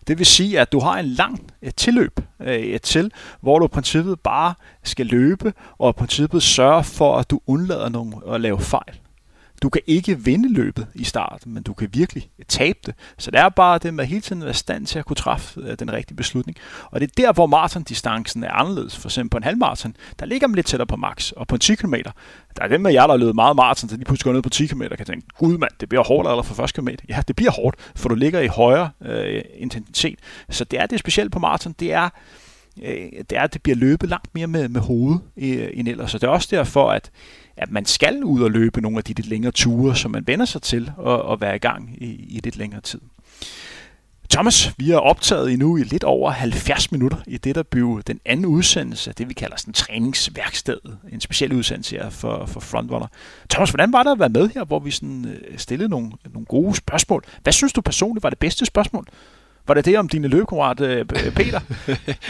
[0.06, 3.68] Det vil sige, at du har en lang et tilløb øh, til, hvor du i
[3.68, 8.60] princippet bare skal løbe, og i princippet sørge for, at du undlader nogle, at lave
[8.60, 8.99] fejl.
[9.62, 12.94] Du kan ikke vinde løbet i starten, men du kan virkelig tabe det.
[13.18, 15.60] Så det er bare det med hele tiden at være stand til at kunne træffe
[15.60, 16.56] øh, den rigtige beslutning.
[16.90, 18.96] Og det er der, hvor maratondistancen er anderledes.
[18.96, 21.32] For eksempel på en halvmaraton, der ligger man lidt tættere på max.
[21.32, 21.94] Og på en 10 km,
[22.56, 24.42] der er dem med jer, der har løbet meget maraton, så de pludselig går ned
[24.42, 26.88] på 10 km, kan tænke, gud mand, det bliver hårdt allerede for første km.
[27.08, 30.18] Ja, det bliver hårdt, for du ligger i højere øh, intensitet.
[30.50, 32.08] Så det er det specielle på maraton, det er,
[32.82, 36.10] øh, det er, at det bliver løbet langt mere med, med hovedet øh, end ellers.
[36.10, 37.10] Så det er også derfor, at
[37.60, 40.44] at man skal ud og løbe nogle af de lidt længere ture, som man vender
[40.44, 43.00] sig til at, at være i gang i, i lidt længere tid.
[44.30, 48.20] Thomas, vi er optaget endnu i lidt over 70 minutter i det, der blev den
[48.24, 50.78] anden udsendelse af det, vi kalder sådan træningsværksted.
[51.12, 53.06] En speciel udsendelse her for, for Frontrunner.
[53.50, 56.46] Thomas, hvordan var det at være med her, hvor vi sådan, øh, stillede nogle, nogle
[56.46, 57.24] gode spørgsmål?
[57.42, 59.06] Hvad synes du personligt var det bedste spørgsmål?
[59.70, 61.60] Var det det om dine løbekammerat øh, Peter?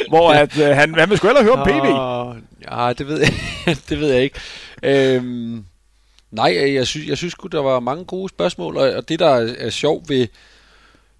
[0.09, 1.87] hvor at, øh, han, han vil sgu hellere høre om PB.
[2.71, 3.33] Ja, det ved jeg,
[3.89, 4.41] det ved jeg ikke.
[4.83, 5.65] Øhm,
[6.31, 9.29] nej, jeg synes, jeg synes godt der var mange gode spørgsmål, og, og det, der
[9.29, 10.27] er, er sjovt ved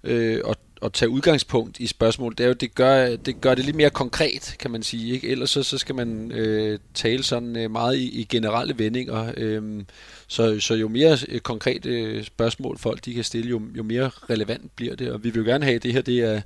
[0.03, 3.65] øh, at, at tage udgangspunkt i spørgsmål, det er jo, det gør det, gør det
[3.65, 5.13] lidt mere konkret, kan man sige.
[5.13, 5.29] Ikke?
[5.29, 9.33] Ellers så, så skal man øh, tale sådan øh, meget i, i generelle vendinger.
[9.37, 9.83] Øh,
[10.27, 14.11] så, så jo mere øh, konkrete øh, spørgsmål folk de kan stille, jo, jo mere
[14.29, 15.11] relevant bliver det.
[15.11, 16.41] Og vi vil jo gerne have, at det her det er,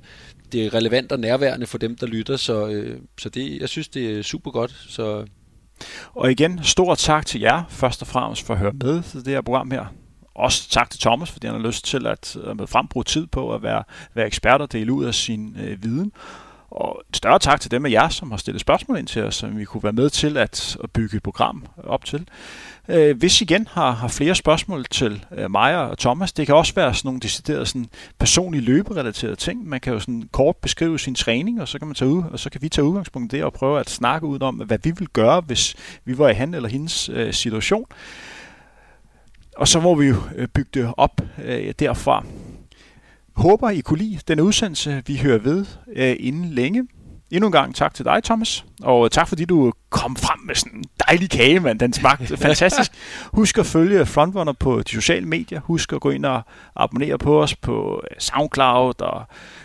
[0.52, 2.36] det er relevant og nærværende for dem, der lytter.
[2.36, 4.86] Så, øh, så det, jeg synes, det er super godt.
[4.88, 5.26] Så
[6.14, 9.28] og igen, stor tak til jer, først og fremmest for at høre med til det
[9.28, 9.86] her program her.
[10.36, 13.54] Også tak til Thomas, fordi han har lyst til at øh, med frembruge tid på
[13.54, 13.82] at være,
[14.14, 16.12] være ekspert og dele ud af sin øh, viden.
[16.70, 19.34] Og et større tak til dem af jer, som har stillet spørgsmål ind til os,
[19.34, 22.28] som vi kunne være med til at, at bygge et program op til.
[22.88, 26.54] Øh, hvis I igen har, har flere spørgsmål til øh, mig og Thomas, det kan
[26.54, 27.86] også være sådan nogle deciderede sådan
[28.18, 29.68] personlige løberelaterede ting.
[29.68, 32.38] Man kan jo sådan kort beskrive sin træning, og så kan man tage ud, og
[32.38, 34.92] så kan vi tage udgangspunkt i det og prøve at snakke ud om, hvad vi
[34.98, 37.86] vil gøre, hvis vi var i han eller hendes øh, situation.
[39.56, 42.24] Og så må vi jo øh, bygge det op øh, derfra.
[43.36, 45.66] Håber I kunne lide den udsendelse, vi hører ved
[45.96, 46.86] øh, inden længe.
[47.30, 48.64] endnu en gang tak til dig, Thomas.
[48.82, 51.78] Og tak fordi du kom frem med sådan en dejlig kage, mand.
[51.78, 52.92] Den smagte fantastisk.
[53.24, 55.60] Husk at følge Frontrunner på de sociale medier.
[55.60, 56.42] Husk at gå ind og
[56.76, 59.22] abonnere på os på SoundCloud og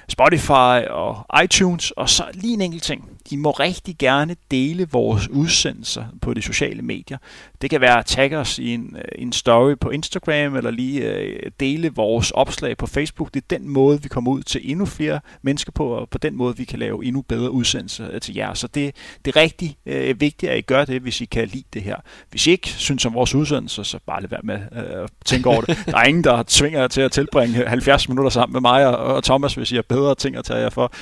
[0.09, 1.91] Spotify og iTunes.
[1.91, 3.09] Og så lige en enkelt ting.
[3.31, 7.17] I må rigtig gerne dele vores udsendelser på de sociale medier.
[7.61, 11.13] Det kan være at tagge os i en, øh, en story på Instagram, eller lige
[11.13, 13.33] øh, dele vores opslag på Facebook.
[13.33, 16.35] Det er den måde, vi kommer ud til endnu flere mennesker på, og på den
[16.35, 18.53] måde, vi kan lave endnu bedre udsendelser øh, til jer.
[18.53, 18.95] Så det,
[19.25, 21.95] det er rigtig øh, vigtigt, at I gør det, hvis I kan lide det her.
[22.29, 25.49] Hvis I ikke synes om vores udsendelser, så bare lad være med øh, at tænke
[25.49, 25.77] over det.
[25.85, 29.23] Der er ingen, der tvinger jer til at tilbringe 70 minutter sammen med mig og
[29.23, 30.93] Thomas, hvis I har bedre ting at tage jer for.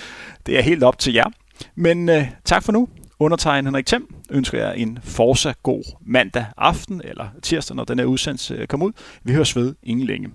[0.46, 1.30] Det er helt op til jer.
[1.76, 2.88] Men øh, tak for nu.
[3.20, 8.06] Undertegn Henrik Thiem ønsker jeg en fortsat god mandag aften eller tirsdag, når den her
[8.06, 8.92] udsendelse øh, kommer ud.
[9.24, 10.30] Vi høres ved ingen længe.